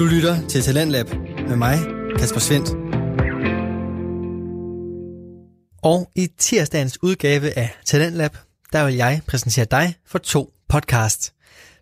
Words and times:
Du 0.00 0.04
lytter 0.04 0.48
til 0.48 0.62
Talentlab 0.62 1.06
med 1.48 1.56
mig, 1.56 1.78
Kasper 2.18 2.40
Svendt. 2.40 2.68
Og 5.82 6.10
i 6.16 6.28
tirsdagens 6.38 7.02
udgave 7.02 7.58
af 7.58 7.76
Talentlab, 7.84 8.36
der 8.72 8.84
vil 8.84 8.94
jeg 8.94 9.20
præsentere 9.26 9.64
dig 9.64 9.94
for 10.06 10.18
to 10.18 10.52
podcasts. 10.68 11.32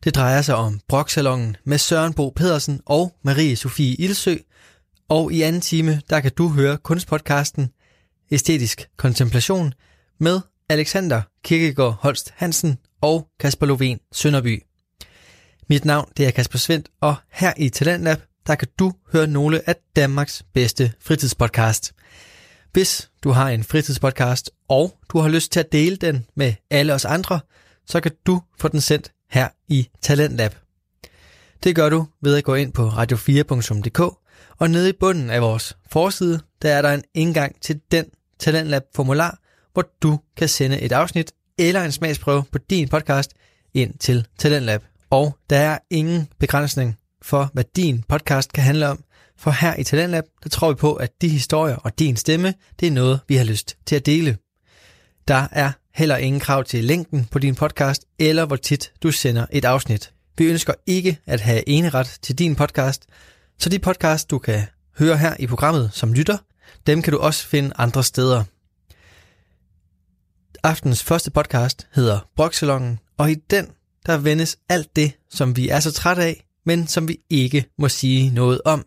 Det 0.05 0.15
drejer 0.15 0.43
sig 0.43 0.55
om 0.55 0.81
Broksalongen 0.89 1.57
med 1.65 1.79
Søren 1.79 2.15
Bo 2.15 2.33
Pedersen 2.37 2.81
og 2.87 3.17
Marie 3.23 3.57
Sofie 3.57 3.95
Ilsø. 3.95 4.35
Og 5.09 5.33
i 5.33 5.43
anden 5.43 5.61
time, 5.61 6.01
der 6.11 6.21
kan 6.21 6.33
du 6.39 6.49
høre 6.49 6.79
kunstpodcasten 6.79 7.71
Æstetisk 8.31 8.89
Kontemplation 8.97 9.75
med 10.21 10.41
Alexander 10.69 11.23
Kirkegaard 11.45 11.97
Holst 12.01 12.33
Hansen 12.37 12.79
og 13.01 13.29
Kasper 13.41 13.67
Lovén 13.67 14.09
Sønderby. 14.13 14.68
Mit 15.71 15.85
navn 15.85 16.09
det 16.17 16.27
er 16.27 16.31
Kasper 16.31 16.59
Svendt, 16.59 16.89
og 17.01 17.15
her 17.31 17.53
i 17.57 17.69
Talentlab, 17.69 18.19
der 18.47 18.55
kan 18.55 18.69
du 18.79 18.93
høre 19.13 19.27
nogle 19.27 19.69
af 19.69 19.77
Danmarks 19.97 20.43
bedste 20.55 20.93
fritidspodcast. 21.01 21.95
Hvis 22.73 23.11
du 23.25 23.31
har 23.31 23.49
en 23.49 23.65
fritidspodcast, 23.65 24.51
og 24.69 24.99
du 25.13 25.19
har 25.19 25.29
lyst 25.29 25.53
til 25.53 25.61
at 25.61 25.73
dele 25.73 25.97
den 25.97 26.27
med 26.35 26.55
alle 26.71 26.95
os 26.95 27.05
andre, 27.05 27.41
så 27.87 28.01
kan 28.01 28.13
du 28.27 28.43
få 28.59 28.69
den 28.69 28.81
sendt 28.81 29.13
her 29.31 29.49
i 29.69 29.89
Talentlab. 30.03 30.55
Det 31.65 31.77
gør 31.77 31.89
du 31.89 32.07
ved 32.23 32.37
at 32.37 32.45
gå 32.45 32.55
ind 32.55 32.73
på 32.73 32.89
radio4.dk, 32.89 34.01
og 34.59 34.71
nede 34.71 34.89
i 34.89 34.93
bunden 35.01 35.31
af 35.31 35.43
vores 35.43 35.77
forside, 35.91 36.41
der 36.63 36.75
er 36.75 36.83
der 36.83 36.93
en 36.93 37.05
indgang 37.15 37.61
til 37.61 37.81
den 37.93 38.05
Talentlab-formular, 38.39 39.39
hvor 39.73 39.85
du 40.03 40.21
kan 40.37 40.49
sende 40.49 40.81
et 40.81 40.93
afsnit 40.93 41.33
eller 41.59 41.85
en 41.85 41.93
smagsprøve 41.93 42.45
på 42.53 42.59
din 42.59 42.89
podcast 42.89 43.35
ind 43.75 43.99
til 43.99 44.27
Talentlab. 44.39 44.83
Og 45.11 45.39
der 45.51 45.59
er 45.59 45.79
ingen 45.91 46.29
begrænsning 46.39 46.99
for, 47.23 47.51
hvad 47.53 47.65
din 47.77 48.03
podcast 48.09 48.53
kan 48.53 48.65
handle 48.65 48.89
om, 48.89 49.05
for 49.37 49.51
her 49.51 49.77
i 49.77 49.85
Talentlab, 49.85 50.25
der 50.43 50.49
tror 50.49 50.69
vi 50.69 50.75
på, 50.75 50.95
at 50.95 51.11
de 51.21 51.29
historier 51.29 51.77
og 51.77 51.99
din 51.99 52.17
stemme, 52.17 52.55
det 52.81 52.89
er 52.89 52.93
noget, 52.93 53.21
vi 53.29 53.37
har 53.37 53.45
lyst 53.45 53.77
til 53.87 53.97
at 53.97 54.07
dele. 54.07 54.37
Der 55.29 55.49
er 55.53 55.73
heller 55.95 56.17
ingen 56.17 56.41
krav 56.41 56.65
til 56.65 56.85
længden 56.85 57.25
på 57.25 57.39
din 57.39 57.55
podcast, 57.55 58.05
eller 58.19 58.47
hvor 58.47 58.57
tit 58.57 58.93
du 59.03 59.13
sender 59.13 59.47
et 59.51 59.65
afsnit. 59.65 60.13
Vi 60.39 60.45
ønsker 60.45 60.75
ikke 60.87 61.19
at 61.27 61.41
have 61.41 61.69
eneret 61.69 62.19
til 62.23 62.39
din 62.39 62.57
podcast, 62.57 63.07
så 63.59 63.69
de 63.69 63.79
podcast, 63.79 64.31
du 64.31 64.39
kan 64.39 64.63
høre 64.99 65.17
her 65.17 65.37
i 65.39 65.47
programmet 65.47 65.91
som 65.93 66.13
lytter, 66.13 66.39
dem 66.87 67.03
kan 67.03 67.13
du 67.13 67.19
også 67.19 67.47
finde 67.47 67.73
andre 67.79 68.05
steder. 68.05 68.45
Aftens 70.63 71.03
første 71.03 71.31
podcast 71.31 71.87
hedder 71.95 72.21
Broksalongen, 72.37 72.99
og 73.19 73.31
i 73.31 73.35
den 73.35 73.69
der 74.09 74.19
vendes 74.19 74.59
alt 74.69 74.97
det, 74.97 75.13
som 75.31 75.57
vi 75.57 75.69
er 75.69 75.81
så 75.81 75.93
trætte 75.93 76.23
af, 76.23 76.45
men 76.67 76.87
som 76.87 77.09
vi 77.09 77.19
ikke 77.31 77.65
må 77.79 77.89
sige 77.89 78.31
noget 78.31 78.61
om. 78.65 78.87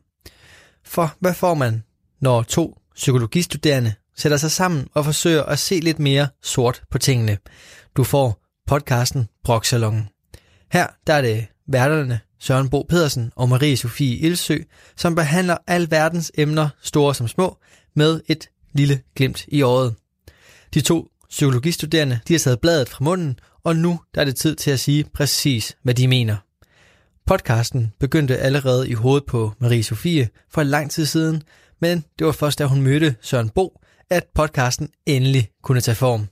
For 0.86 1.16
hvad 1.20 1.34
får 1.34 1.54
man, 1.54 1.84
når 2.22 2.44
to 2.44 2.78
psykologistuderende 2.96 3.94
sætter 4.18 4.38
sig 4.38 4.52
sammen 4.52 4.88
og 4.94 5.06
forsøger 5.06 5.44
at 5.44 5.60
se 5.60 5.80
lidt 5.80 6.00
mere 6.00 6.28
sort 6.44 6.82
på 6.92 6.98
tingene? 6.98 7.38
Du 7.98 8.04
får 8.04 8.42
podcasten 8.68 9.28
Broksalongen. 9.44 10.10
Her 10.72 10.88
der 11.08 11.14
er 11.14 11.22
det 11.22 11.48
værterne 11.68 12.20
Søren 12.40 12.70
Bo 12.70 12.86
Pedersen 12.90 13.32
og 13.36 13.50
Marie 13.50 13.78
Sofie 13.78 14.18
Ilsø, 14.18 14.58
som 14.96 15.16
behandler 15.16 15.58
al 15.68 15.92
verdens 15.92 16.32
emner, 16.38 16.70
store 16.82 17.16
som 17.16 17.28
små, 17.28 17.58
med 17.96 18.22
et 18.28 18.50
lille 18.74 19.02
glimt 19.16 19.46
i 19.48 19.62
året. 19.62 19.96
De 20.74 20.82
to 20.82 21.11
psykologistuderende 21.32 22.20
de 22.28 22.34
har 22.34 22.40
taget 22.40 22.62
bladet 22.62 22.90
fra 22.90 23.04
munden, 23.04 23.40
og 23.64 23.76
nu 23.76 24.00
der 24.16 24.22
er 24.22 24.26
det 24.26 24.36
tid 24.36 24.56
til 24.56 24.72
at 24.72 24.80
sige 24.80 25.06
præcis, 25.14 25.78
hvad 25.84 25.94
de 25.94 26.08
mener. 26.08 26.38
Podcasten 27.26 27.94
begyndte 28.00 28.38
allerede 28.38 28.90
i 28.90 28.94
hovedet 28.94 29.26
på 29.26 29.54
Marie 29.60 29.84
Sofie 29.84 30.30
for 30.50 30.64
lang 30.64 30.92
tid 30.92 31.06
siden, 31.06 31.44
men 31.82 32.06
det 32.20 32.28
var 32.28 32.34
først 32.34 32.60
da 32.60 32.66
hun 32.66 32.82
mødte 32.82 33.16
Søren 33.22 33.50
Bo, 33.50 33.82
at 34.10 34.24
podcasten 34.36 34.90
endelig 35.06 35.50
kunne 35.64 35.82
tage 35.82 35.96
form. 35.96 36.28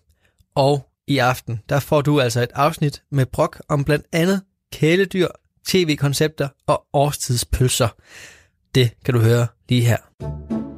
Og 0.55 0.89
i 1.07 1.17
aften, 1.17 1.59
der 1.69 1.79
får 1.79 2.01
du 2.01 2.21
altså 2.21 2.41
et 2.41 2.51
afsnit 2.53 3.03
med 3.11 3.25
brok 3.25 3.61
om 3.69 3.83
blandt 3.83 4.05
andet 4.11 4.41
kæledyr, 4.73 5.27
tv-koncepter 5.67 6.47
og 6.67 6.85
årstidspølser. 6.93 7.89
Det 8.75 8.91
kan 9.05 9.13
du 9.13 9.19
høre 9.19 9.47
lige 9.69 9.81
her. 9.81 10.68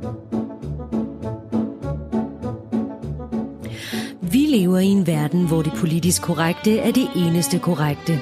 Lever 4.52 4.80
i 4.80 4.86
en 4.86 5.08
verden, 5.08 5.48
hvor 5.48 5.62
det 5.62 5.74
politisk 5.74 6.22
korrekte 6.22 6.78
er 6.78 6.92
det 6.92 7.08
eneste 7.16 7.60
korrekte. 7.60 8.20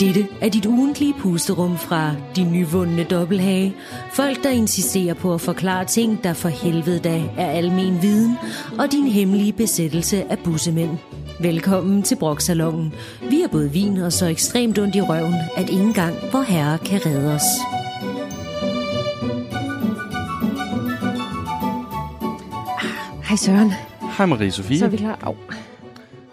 Dette 0.00 0.26
er 0.40 0.48
dit 0.48 0.66
ugentlige 0.66 1.14
pusterum 1.18 1.78
fra 1.78 2.14
din 2.36 2.52
nyvundne 2.52 3.04
dobbelthage. 3.04 3.74
Folk, 4.12 4.42
der 4.42 4.50
insisterer 4.50 5.14
på 5.14 5.34
at 5.34 5.40
forklare 5.40 5.84
ting, 5.84 6.24
der 6.24 6.32
for 6.32 6.48
helvede 6.48 6.98
da 6.98 7.22
er 7.36 7.46
almen 7.50 8.02
viden, 8.02 8.36
og 8.78 8.92
din 8.92 9.06
hemmelige 9.08 9.52
besættelse 9.52 10.30
af 10.30 10.38
bussemænd. 10.38 10.90
Velkommen 11.40 12.02
til 12.02 12.16
Broksalongen. 12.16 12.94
Vi 13.30 13.42
er 13.42 13.48
både 13.48 13.70
vin 13.72 13.96
og 13.96 14.12
så 14.12 14.26
ekstremt 14.26 14.78
ondt 14.78 14.94
i 14.94 15.00
røven, 15.00 15.34
at 15.56 15.70
ingen 15.70 15.92
gang 15.92 16.14
vor 16.32 16.42
herre 16.42 16.78
kan 16.78 17.06
redde 17.06 17.34
os. 17.34 17.42
Hej 23.28 23.36
Søren, 23.36 23.72
Hej 24.16 24.26
Marie 24.26 24.50
Sofie. 24.50 24.78
så 24.78 24.84
er 24.84 24.88
vi 24.88 24.96
klar. 24.96 25.18
Au. 25.22 25.34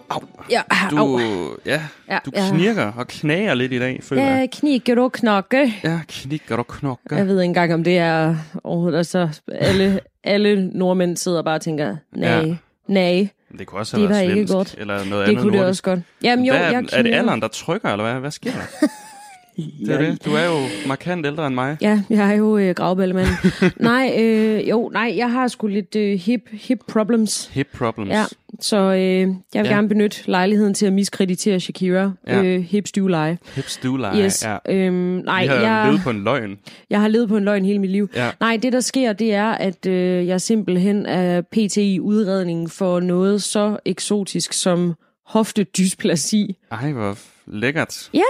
Au. 0.09 0.21
Ja, 0.51 0.61
Du, 0.91 0.97
au. 0.97 1.19
ja, 1.65 1.81
Ja, 2.09 2.19
du 2.25 2.31
ja. 2.35 2.49
knirker 2.51 2.91
og 2.97 3.07
knager 3.07 3.53
lidt 3.53 3.73
i 3.73 3.79
dag, 3.79 3.99
føler 4.03 4.21
jeg. 4.23 4.39
Ja, 4.53 4.57
knikker 4.59 5.01
og 5.01 5.11
knokke. 5.11 5.73
Ja, 5.83 5.99
knikker 6.07 6.57
og 6.57 6.67
knokker. 6.67 7.17
Jeg 7.17 7.27
ved 7.27 7.35
ikke 7.41 7.45
engang, 7.49 7.73
om 7.73 7.83
det 7.83 7.97
er 7.97 8.35
overhovedet. 8.63 8.97
Altså, 8.97 9.29
alle, 9.55 9.99
alle 10.23 10.69
nordmænd 10.73 11.17
sidder 11.17 11.41
bare 11.41 11.55
og 11.55 11.61
tænker, 11.61 11.95
nej, 12.15 12.29
Ja. 12.29 12.39
ja. 12.39 12.55
nej, 12.87 13.27
Det 13.57 13.67
kunne 13.67 13.79
også 13.81 13.97
Det 13.97 14.07
have 14.07 14.15
var 14.15 14.21
været 14.25 14.31
svensk, 14.37 14.53
godt. 14.53 14.75
eller 14.77 14.95
noget 15.05 15.09
det 15.11 15.31
andet 15.31 15.37
kunne 15.43 15.51
det 15.53 15.59
nordisk. 15.61 15.69
også 15.87 15.95
godt. 15.95 15.99
Jamen 16.23 16.45
jo, 16.45 16.53
hvad, 16.53 16.61
jeg 16.61 16.73
er, 16.73 16.97
er 16.97 17.01
det 17.01 17.13
alderen, 17.13 17.41
der 17.41 17.47
trykker, 17.47 17.89
eller 17.89 18.03
hvad? 18.11 18.19
Hvad 18.19 18.31
sker 18.31 18.51
der? 18.51 18.87
Det 19.57 19.89
er 19.89 19.97
det. 19.97 20.25
Du 20.25 20.31
er 20.31 20.45
jo 20.45 20.87
markant 20.87 21.25
ældre 21.25 21.47
end 21.47 21.55
mig. 21.55 21.77
Ja, 21.81 22.01
jeg 22.09 22.31
er 22.31 22.35
jo 22.35 22.57
øh, 22.57 22.75
gravbællemand. 22.75 23.27
nej, 23.79 24.15
øh, 24.19 24.69
jo, 24.69 24.89
nej, 24.93 25.13
jeg 25.17 25.31
har 25.31 25.47
sgu 25.47 25.67
lidt 25.67 25.95
øh, 25.95 26.19
hip, 26.19 26.41
hip 26.51 26.79
problems. 26.87 27.47
Hip 27.53 27.67
problems. 27.77 28.11
Ja, 28.11 28.25
så 28.59 28.77
øh, 28.77 28.99
jeg 28.99 29.27
vil 29.27 29.37
Ja. 29.53 29.63
gerne 29.63 29.89
benytte 29.89 30.17
lejligheden 30.25 30.73
til 30.73 30.85
at 30.85 30.93
miskreditere 30.93 31.59
Shakira. 31.59 32.11
Ja. 32.27 32.43
Øh, 32.43 32.61
hip 32.61 32.87
stuvleje. 32.87 33.37
Hip 33.55 33.65
stuvleje. 33.67 34.23
Yes. 34.25 34.45
Ja. 34.45 34.57
Øhm, 34.69 34.93
nej, 34.95 35.41
Vi 35.43 35.47
har 35.47 35.55
jeg, 35.55 35.85
levet 35.87 36.01
på 36.03 36.09
en 36.09 36.23
løgn. 36.23 36.57
jeg 36.89 37.01
har 37.01 37.07
levet 37.07 37.29
på 37.29 37.37
en 37.37 37.43
løgn 37.43 37.65
hele 37.65 37.79
mit 37.79 37.91
liv. 37.91 38.09
Ja. 38.15 38.31
Nej, 38.39 38.57
det 38.63 38.73
der 38.73 38.79
sker, 38.79 39.13
det 39.13 39.33
er, 39.33 39.51
at 39.51 39.85
øh, 39.85 40.27
jeg 40.27 40.41
simpelthen 40.41 41.05
er 41.05 41.41
pt. 41.41 41.77
i 41.77 41.99
udredning 41.99 42.71
for 42.71 42.99
noget 42.99 43.43
så 43.43 43.77
eksotisk 43.85 44.53
som 44.53 44.93
hoftedysplasi. 45.25 46.57
Ej, 46.71 46.91
hvor 46.91 47.17
lækkert. 47.47 48.09
Ja, 48.13 48.21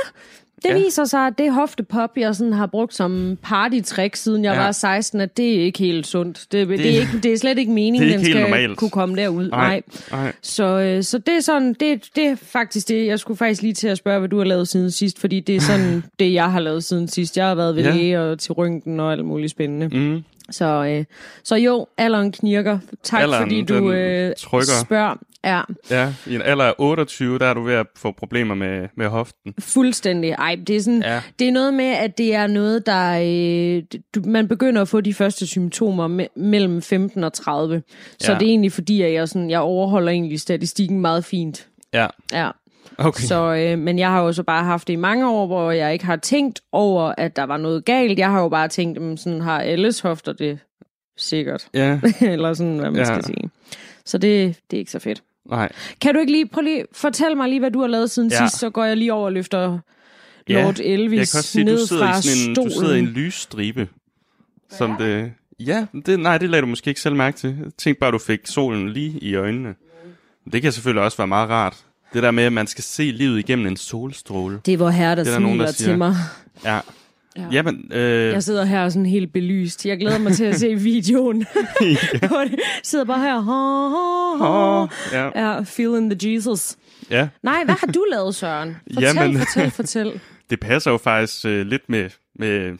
det 0.63 0.69
Ja. 0.69 0.77
viser 0.83 1.05
sig, 1.05 1.19
at 1.27 1.33
det 1.37 1.53
hoftepop, 1.53 2.09
jeg 2.17 2.35
sådan 2.35 2.53
har 2.53 2.65
brugt 2.65 2.93
som 2.95 3.37
partytrick, 3.43 4.15
siden 4.15 4.43
jeg 4.43 4.53
Ja. 4.53 4.61
var 4.63 4.71
16, 4.71 5.21
at 5.21 5.37
det 5.37 5.55
er 5.55 5.59
ikke 5.63 5.79
helt 5.79 6.07
sundt. 6.07 6.45
Det, 6.51 6.67
det, 6.67 6.79
det, 6.79 6.95
er, 6.95 6.99
ikke, 6.99 7.19
det 7.23 7.33
er 7.33 7.37
slet 7.37 7.57
ikke 7.57 7.71
meningen, 7.71 8.09
den 8.13 8.25
skal 8.25 8.41
normalt. 8.41 8.77
kunne 8.77 8.89
komme 8.89 9.15
derud. 9.15 9.49
Nej. 9.49 9.81
Nej. 10.11 10.31
Så, 10.41 10.63
øh, 10.63 11.03
så 11.03 11.17
det 11.17 11.33
er 11.35 11.39
sådan, 11.39 11.73
det, 11.73 12.09
det 12.15 12.23
er 12.27 12.35
faktisk 12.35 12.87
det, 12.87 13.05
jeg 13.07 13.19
skulle 13.19 13.37
faktisk 13.37 13.61
lige 13.61 13.73
til 13.73 13.87
at 13.87 13.97
spørge, 13.97 14.19
hvad 14.19 14.29
du 14.29 14.37
har 14.37 14.45
lavet 14.45 14.67
siden 14.67 14.91
sidst, 14.91 15.19
fordi 15.19 15.39
det 15.39 15.55
er 15.55 15.61
sådan 15.61 16.03
det, 16.19 16.33
jeg 16.33 16.51
har 16.51 16.59
lavet 16.59 16.83
siden 16.83 17.07
sidst. 17.07 17.37
Jeg 17.37 17.47
har 17.47 17.55
været 17.55 17.75
ved 17.75 17.83
Ja. 17.83 17.95
læge 17.95 18.21
og 18.21 18.39
til 18.39 18.51
røntgen 18.51 18.99
og 18.99 19.11
alt 19.11 19.25
muligt 19.25 19.51
spændende. 19.51 19.87
Mm. 19.97 20.23
Så, 20.51 20.65
øh, 20.85 21.05
så 21.43 21.55
jo, 21.55 21.87
alderen 21.97 22.31
knirker. 22.31 22.79
Tak 23.03 23.21
Alderen, 23.21 23.43
fordi 23.43 23.61
du 23.61 23.91
øh, 23.91 24.33
trykker. 24.37 24.71
spørger. 24.85 25.15
Ja, 25.47 25.61
Ja, 25.91 26.13
i 26.27 26.35
en 26.35 26.41
alder 26.41 26.65
af 26.65 26.73
28, 26.77 27.39
der 27.39 27.45
er 27.45 27.53
du 27.53 27.61
ved 27.61 27.73
at 27.73 27.85
få 27.95 28.11
problemer 28.11 28.55
med, 28.55 28.87
med 28.97 29.07
hoften. 29.07 29.53
fuldstændig. 29.59 30.29
Ej, 30.31 30.57
det 30.67 30.75
er, 30.75 30.81
sådan, 30.81 31.01
Ja. 31.01 31.21
det 31.39 31.47
er 31.47 31.51
noget 31.51 31.73
med, 31.73 31.85
at 31.85 32.17
det 32.17 32.33
er 32.35 32.47
noget, 32.47 32.85
der... 32.85 33.19
Øh, 33.77 33.83
du, 34.15 34.29
man 34.29 34.47
begynder 34.47 34.81
at 34.81 34.87
få 34.87 35.01
de 35.01 35.13
første 35.13 35.47
symptomer 35.47 36.07
me, 36.07 36.27
mellem 36.35 36.81
15 36.81 37.23
og 37.23 37.33
30. 37.33 37.83
Så 38.19 38.31
Ja. 38.31 38.37
det 38.39 38.45
er 38.45 38.49
egentlig 38.49 38.71
fordi, 38.71 39.01
at 39.01 39.13
jeg, 39.13 39.29
sådan, 39.29 39.49
jeg 39.49 39.59
overholder 39.59 40.11
egentlig 40.11 40.39
statistikken 40.39 41.01
meget 41.01 41.25
fint. 41.25 41.67
Ja, 41.93 42.07
Ja. 42.33 42.49
okay. 42.97 43.23
Så, 43.23 43.53
øh, 43.55 43.79
men 43.79 43.99
jeg 43.99 44.09
har 44.09 44.21
jo 44.23 44.31
så 44.33 44.43
bare 44.43 44.63
haft 44.63 44.87
det 44.87 44.93
i 44.93 44.97
mange 44.97 45.29
år, 45.29 45.47
hvor 45.47 45.71
jeg 45.71 45.93
ikke 45.93 46.05
har 46.05 46.15
tænkt 46.15 46.61
over, 46.71 47.13
at 47.17 47.35
der 47.35 47.43
var 47.43 47.57
noget 47.57 47.85
galt. 47.85 48.19
Jeg 48.19 48.29
har 48.31 48.41
jo 48.41 48.49
bare 48.49 48.67
tænkt, 48.67 48.99
at 48.99 49.19
sådan 49.19 49.41
har 49.41 49.59
alles 49.61 49.99
hofter 49.99 50.33
det 50.33 50.59
sikkert. 51.17 51.67
Ja, 51.73 51.99
Eller 52.21 52.53
sådan, 52.53 52.77
hvad 52.77 52.91
man 52.91 52.99
ja. 52.99 53.05
skal 53.05 53.23
sige. 53.23 53.49
Så 54.05 54.17
det, 54.17 54.59
det 54.71 54.77
er 54.77 54.79
ikke 54.79 54.91
så 54.91 54.99
fedt. 54.99 55.23
Nej. 55.49 55.69
Kan 56.01 56.13
du 56.13 56.19
ikke 56.19 56.31
lige, 56.31 56.47
prøv 56.47 56.61
lige, 56.61 56.85
fortæl 56.93 57.37
mig 57.37 57.49
lige, 57.49 57.59
hvad 57.59 57.71
du 57.71 57.79
har 57.81 57.87
lavet 57.87 58.11
siden 58.11 58.29
Ja. 58.31 58.41
ja. 58.43 58.47
sidst, 58.47 58.59
så 58.59 58.69
går 58.69 58.83
jeg 58.83 58.97
lige 58.97 59.13
over 59.13 59.25
og 59.25 59.31
løfter 59.31 59.79
Ja, 60.49 60.63
Lord 60.63 60.79
Elvis 60.79 61.19
Jeg 61.19 61.27
kan 61.27 61.37
også 61.39 61.43
sige, 61.51 61.63
ned 61.63 61.79
du 61.79 61.87
sidder, 61.87 62.03
fra 62.11 62.19
i 62.19 62.21
sådan 62.21 62.49
en, 62.49 62.55
stolen. 62.55 62.69
du 62.71 62.79
sidder 62.79 62.95
i 62.95 62.99
en 62.99 63.05
lysstribe. 63.05 63.87
Som 64.77 64.95
det, 64.99 65.31
ja, 65.59 65.85
det, 66.05 66.19
nej, 66.19 66.37
det 66.37 66.49
lagde 66.49 66.61
du 66.61 66.67
måske 66.67 66.87
ikke 66.89 67.01
selv 67.01 67.15
mærke 67.15 67.37
til. 67.37 67.49
Jeg 67.63 67.71
tænkte 67.77 67.99
bare, 67.99 68.07
at 68.07 68.13
du 68.13 68.17
fik 68.19 68.39
solen 68.45 68.89
lige 68.93 69.19
i 69.21 69.35
øjnene. 69.35 69.75
Det 70.51 70.61
kan 70.61 70.71
selvfølgelig 70.71 71.03
også 71.03 71.17
være 71.17 71.27
meget 71.27 71.49
rart. 71.49 71.77
Det 72.13 72.23
der 72.23 72.31
med, 72.31 72.43
at 72.43 72.53
man 72.53 72.67
skal 72.67 72.83
se 72.83 73.03
livet 73.03 73.39
igennem 73.39 73.67
en 73.67 73.77
solstråle. 73.77 74.59
Det 74.65 74.73
er 74.73 74.77
hvor 74.77 74.89
herre, 74.89 75.15
der, 75.15 75.15
Det 75.15 75.21
er 75.21 75.23
der 75.25 75.39
der 75.39 75.39
nogen, 75.39 75.59
der 75.59 75.65
smiler 75.65 75.71
siger. 75.77 75.89
til 75.89 75.97
mig. 75.97 76.15
Ja, 76.65 76.79
Ja. 77.37 77.43
Jamen, 77.51 77.91
øh, 77.93 78.31
Jeg 78.33 78.43
sidder 78.43 78.65
her 78.65 78.89
sådan 78.89 79.05
helt 79.05 79.33
belyst. 79.33 79.85
Jeg 79.85 79.97
glæder 79.99 80.17
mig 80.17 80.33
til 80.33 80.43
at 80.43 80.59
se 80.59 80.75
videoen. 80.75 81.39
Det 81.79 81.97
sidder 82.83 83.05
bare 83.05 83.19
her. 83.19 83.41
Ha, 83.41 83.87
ha, 84.37 84.85
ha. 85.13 85.21
ja, 85.41 85.53
Ja, 85.55 85.61
feeling 85.61 86.11
the 86.19 86.33
Jesus. 86.33 86.75
ja. 87.11 87.27
Nej, 87.43 87.63
hvad 87.65 87.75
har 87.79 87.87
du 87.87 88.05
lavet, 88.11 88.35
Søren? 88.35 88.75
Fortæl, 88.93 89.03
Jamen. 89.15 89.37
fortæl, 89.39 89.71
fortæl. 89.71 90.19
Det 90.49 90.59
passer 90.59 90.91
jo 90.91 90.97
faktisk 90.97 91.45
øh, 91.45 91.65
lidt 91.67 91.81
med, 91.89 92.09
med, 92.39 92.77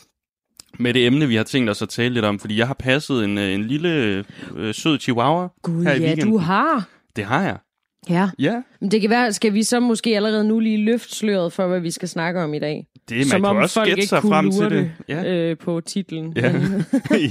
med 0.79 0.93
det 0.93 1.05
emne, 1.07 1.27
vi 1.27 1.35
har 1.35 1.43
tænkt 1.43 1.69
os 1.69 1.81
at 1.81 1.89
tale 1.89 2.13
lidt 2.13 2.25
om, 2.25 2.39
fordi 2.39 2.57
jeg 2.57 2.67
har 2.67 2.73
passet 2.73 3.23
en, 3.23 3.37
øh, 3.37 3.53
en 3.53 3.63
lille 3.63 4.23
øh, 4.55 4.73
sød 4.73 4.99
chihuahua 4.99 5.47
Gud, 5.61 5.83
her 5.83 5.93
i 5.93 5.97
ja, 5.99 6.05
weekenden. 6.07 6.31
du 6.31 6.37
har. 6.37 6.87
Det 7.15 7.25
har 7.25 7.41
jeg. 7.41 7.57
Ja. 8.09 8.29
Ja, 8.39 8.61
Men 8.81 8.91
det 8.91 9.01
kan 9.01 9.09
være, 9.09 9.33
skal 9.33 9.53
vi 9.53 9.63
så 9.63 9.79
måske 9.79 10.15
allerede 10.15 10.43
nu 10.47 10.59
lige 10.59 10.77
løfte 10.85 11.15
sløret 11.15 11.53
for, 11.53 11.67
hvad 11.67 11.79
vi 11.79 11.91
skal 11.91 12.07
snakke 12.07 12.41
om 12.43 12.53
i 12.53 12.59
dag? 12.59 12.87
det, 13.09 13.17
man 13.17 13.25
Som 13.25 13.41
kan 13.41 13.45
om 13.49 13.57
også 13.57 13.73
folk 13.73 13.89
ikke 13.89 14.07
sig 14.07 14.21
kunne 14.21 14.29
frem 14.31 14.51
til 14.51 14.61
det. 14.63 14.71
det 14.71 14.91
Ja. 15.09 15.33
øh, 15.33 15.57
på 15.57 15.81
titlen. 15.81 16.33
Ja. 16.35 16.41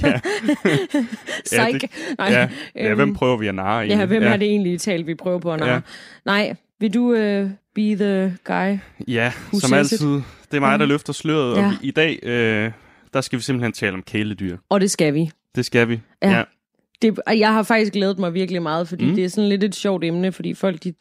Ja. 0.03 0.19
Psych. 1.45 1.79
det- 1.81 1.89
Nej, 2.17 2.27
ja. 2.31 2.49
ja, 2.75 2.93
hvem 2.93 3.09
øhm, 3.09 3.15
prøver 3.15 3.37
vi 3.37 3.47
at 3.47 3.55
narre 3.55 3.77
Ja, 3.79 3.83
egentlig? 3.85 4.07
hvem 4.07 4.23
ja. 4.23 4.27
er 4.33 4.37
det 4.37 4.47
egentlig 4.47 4.81
talt, 4.81 5.07
vi 5.07 5.15
prøver 5.15 5.39
på 5.39 5.53
at 5.53 5.59
narre? 5.59 5.71
Ja. 5.73 5.79
Nej, 6.25 6.55
vil 6.79 6.93
du 6.93 7.01
uh, 7.11 7.49
be 7.75 7.95
the 7.95 8.37
guy? 8.43 8.77
Ja, 9.07 9.31
som 9.53 9.73
altid. 9.73 10.07
Det 10.51 10.57
er 10.57 10.59
mig, 10.59 10.79
der 10.79 10.85
løfter 10.85 11.13
sløret, 11.13 11.57
Ja. 11.57 11.65
og 11.67 11.73
i 11.81 11.91
dag, 11.91 12.19
øh, 12.23 12.71
der 13.13 13.21
skal 13.21 13.37
vi 13.39 13.43
simpelthen 13.43 13.71
tale 13.71 13.93
om 13.93 14.01
kæledyr. 14.03 14.57
Og 14.69 14.81
det 14.81 14.91
skal 14.91 15.13
vi. 15.13 15.31
Det 15.55 15.65
skal 15.65 15.87
vi. 15.89 15.99
Ja. 16.21 16.29
ja. 16.37 16.43
Det, 17.01 17.19
jeg 17.27 17.53
har 17.53 17.63
faktisk 17.63 17.93
glædet 17.93 18.19
mig 18.19 18.33
virkelig 18.33 18.61
meget, 18.61 18.87
fordi 18.87 19.05
Mm. 19.05 19.15
det 19.15 19.23
er 19.25 19.29
sådan 19.29 19.49
lidt 19.49 19.63
et 19.63 19.75
sjovt 19.75 20.03
emne, 20.03 20.31
fordi 20.31 20.53
folk, 20.53 20.83
de, 20.83 20.93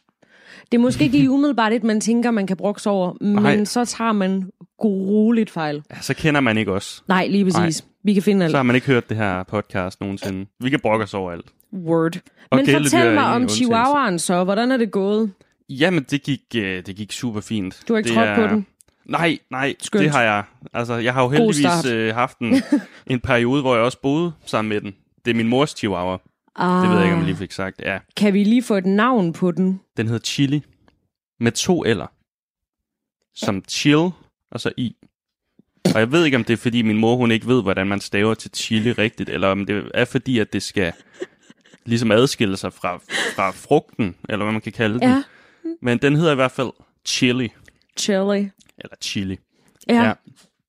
det 0.72 0.78
er 0.78 0.82
måske 0.82 1.04
ikke 1.04 1.16
lige 1.19 1.31
umiddelbart 1.31 1.72
et, 1.72 1.84
man 1.84 2.00
tænker, 2.00 2.31
man 2.31 2.46
kan 2.46 2.56
brokse 2.56 2.90
over, 2.90 3.12
Nej. 3.20 3.56
men 3.56 3.66
så 3.66 3.84
tager 3.84 4.12
man 4.12 4.50
grueligt 4.78 5.50
fejl. 5.50 5.82
ja. 5.90 6.00
Så 6.00 6.14
kender 6.14 6.40
man 6.40 6.58
ikke 6.58 6.72
os. 6.72 7.04
Nej, 7.08 7.26
lige 7.26 7.44
præcis. 7.44 7.82
Nej. 7.84 7.90
Vi 8.04 8.14
kan 8.14 8.22
finde 8.22 8.44
alt. 8.44 8.50
Så 8.50 8.56
har 8.56 8.62
man 8.62 8.75
ikke 8.76 8.87
hørt 8.87 9.08
det 9.08 9.16
her 9.16 9.43
podcast 9.43 10.00
nogensinde. 10.00 10.46
Vi 10.60 10.70
kan 10.70 10.81
brokke 10.81 11.02
os 11.02 11.14
over 11.14 11.32
alt. 11.32 11.46
Word. 11.75 12.16
Og 12.50 12.56
Men 12.58 12.66
fortæl 12.66 13.06
er 13.06 13.14
mig 13.14 13.25
om 13.25 13.48
chihuahuaen 13.48 14.19
så. 14.19 14.44
Hvordan 14.44 14.72
er 14.72 14.76
det 14.76 14.90
gået? 14.90 15.31
Jamen, 15.69 16.06
det 16.10 16.22
gik, 16.22 16.40
øh, 16.56 16.82
det 16.87 16.96
gik 16.96 17.12
super 17.12 17.40
fint. 17.40 17.82
Du 17.88 17.93
har 17.93 17.98
ikke 17.98 18.10
trådt 18.10 18.28
på 18.37 18.43
den? 18.54 18.66
Nej, 19.04 19.38
nej, 19.50 19.75
Skønt. 19.81 20.02
det 20.04 20.10
har 20.10 20.22
jeg. 20.22 20.43
Altså, 20.72 20.94
jeg 20.94 21.14
har 21.14 21.22
jo 21.22 21.28
heldigvis 21.28 21.87
øh, 21.93 22.14
haft 22.14 22.38
en, 22.38 22.62
en 23.12 23.20
periode, 23.20 23.62
hvor 23.62 23.75
jeg 23.75 23.84
også 23.84 24.00
boede 24.02 24.32
sammen 24.44 24.69
med 24.69 24.81
den. 24.81 24.94
Det 25.26 25.31
er 25.31 25.34
min 25.34 25.49
mors 25.49 25.70
chihuahua. 25.78 26.19
Ah, 26.56 26.82
Det 26.82 26.90
ved 26.90 26.96
jeg 26.96 27.05
ikke, 27.05 27.14
om 27.14 27.19
jeg 27.20 27.26
lige 27.26 27.37
fik 27.37 27.52
sagt. 27.52 27.81
Ja, 27.81 27.99
Kan 28.17 28.34
vi 28.34 28.44
lige 28.44 28.62
få 28.62 28.75
et 28.75 28.87
navn 28.87 29.32
på 29.32 29.50
den? 29.50 29.81
den 29.96 30.06
hedder 30.06 30.20
Chili. 30.25 30.62
Med 31.40 31.52
to 31.52 31.84
L'er. 31.84 32.06
Som 33.34 33.64
chill, 33.69 34.11
og 34.50 34.61
så 34.61 34.73
i. 34.76 34.96
Og 35.94 36.00
jeg 36.00 36.12
ved 36.12 36.25
ikke, 36.25 36.37
om 36.37 36.44
det 36.44 36.52
er, 36.52 36.56
fordi 36.56 36.82
min 36.82 36.96
mor 36.99 37.17
hun 37.17 37.31
ikke 37.31 37.46
ved, 37.46 37.62
hvordan 37.62 37.87
man 37.87 38.00
staver 38.00 38.34
til 38.34 38.50
chili 38.55 38.93
rigtigt, 38.93 39.28
eller 39.31 39.49
om 39.49 39.67
det 39.67 39.90
er 39.94 40.05
fordi, 40.05 40.38
at 40.38 40.52
det 40.52 40.62
skal 40.62 40.93
ligesom 41.84 42.11
adskille 42.11 42.56
sig 42.56 42.72
fra, 42.72 42.96
fra 43.37 43.50
frugten, 43.50 44.17
eller 44.29 44.44
hvad 44.44 44.52
man 44.52 44.62
kan 44.62 44.72
kalde 44.72 44.94
den. 45.00 45.08
Ja, 45.08 45.22
Men 45.82 45.99
den 45.99 46.17
hedder 46.17 46.32
i 46.32 46.34
hvert 46.34 46.50
fald 46.52 46.70
chili, 47.06 47.49
chili. 47.99 48.50
eller 48.79 48.96
chili. 49.02 49.38
Ja, 49.88 50.02
Ja. 50.02 50.12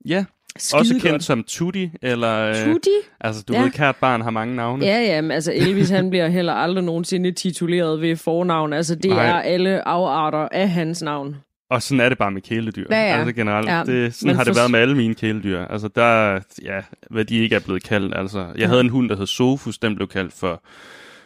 Ja, 0.05 0.25
skide 0.59 0.79
også 0.79 0.93
kendt 0.93 1.09
godt. 1.11 1.23
som 1.23 1.43
Tutti, 1.47 1.89
eller... 2.01 2.37
øh, 2.49 2.55
Tutti? 2.65 2.89
Altså, 3.21 3.43
du 3.47 3.53
Ja. 3.53 3.59
ja. 3.59 3.63
ved, 3.65 3.71
kært 3.71 3.95
barn 3.95 4.21
har 4.21 4.29
mange 4.29 4.55
navne. 4.55 4.85
Ja, 4.85 4.99
ja, 5.01 5.21
men 5.21 5.31
altså 5.31 5.51
Elvis 5.55 5.89
han 5.89 6.09
bliver 6.09 6.27
heller 6.27 6.53
aldrig 6.53 6.83
nogensinde 6.83 7.31
tituleret 7.31 8.01
ved 8.01 8.15
fornavn. 8.15 8.73
Altså 8.73 8.95
det 8.95 9.11
Nej. 9.11 9.25
er 9.27 9.39
alle 9.41 9.87
afarter 9.87 10.47
af 10.51 10.69
hans 10.69 11.01
navn. 11.01 11.35
Og 11.69 11.81
sådan 11.81 11.99
er 12.01 12.09
det 12.09 12.17
bare 12.17 12.31
med 12.31 12.41
kæledyr. 12.41 12.85
Ja, 12.91 12.95
ja. 13.09 13.17
Altså 13.19 13.33
generelt. 13.33 13.67
Ja, 13.67 13.77
Ja, 13.77 13.83
det, 13.83 14.13
sådan 14.15 14.27
men 14.27 14.35
har 14.35 14.43
det 14.43 14.53
for- 14.55 14.59
været 14.61 14.71
med 14.71 14.79
alle 14.79 14.95
mine 14.97 15.15
kæledyr. 15.15 15.65
Altså 15.65 15.87
der, 15.95 16.39
ja, 16.63 16.79
hvad 17.09 17.25
de 17.25 17.37
ikke 17.37 17.55
er 17.55 17.59
blevet 17.59 17.83
kaldt. 17.83 18.17
Altså, 18.17 18.45
jeg 18.57 18.67
havde 18.67 18.81
en 18.81 18.89
hund, 18.89 19.09
der 19.09 19.15
hed 19.17 19.25
Sofus. 19.25 19.77
Den 19.77 19.95
blev 19.95 20.07
kaldt 20.07 20.33
for 20.33 20.63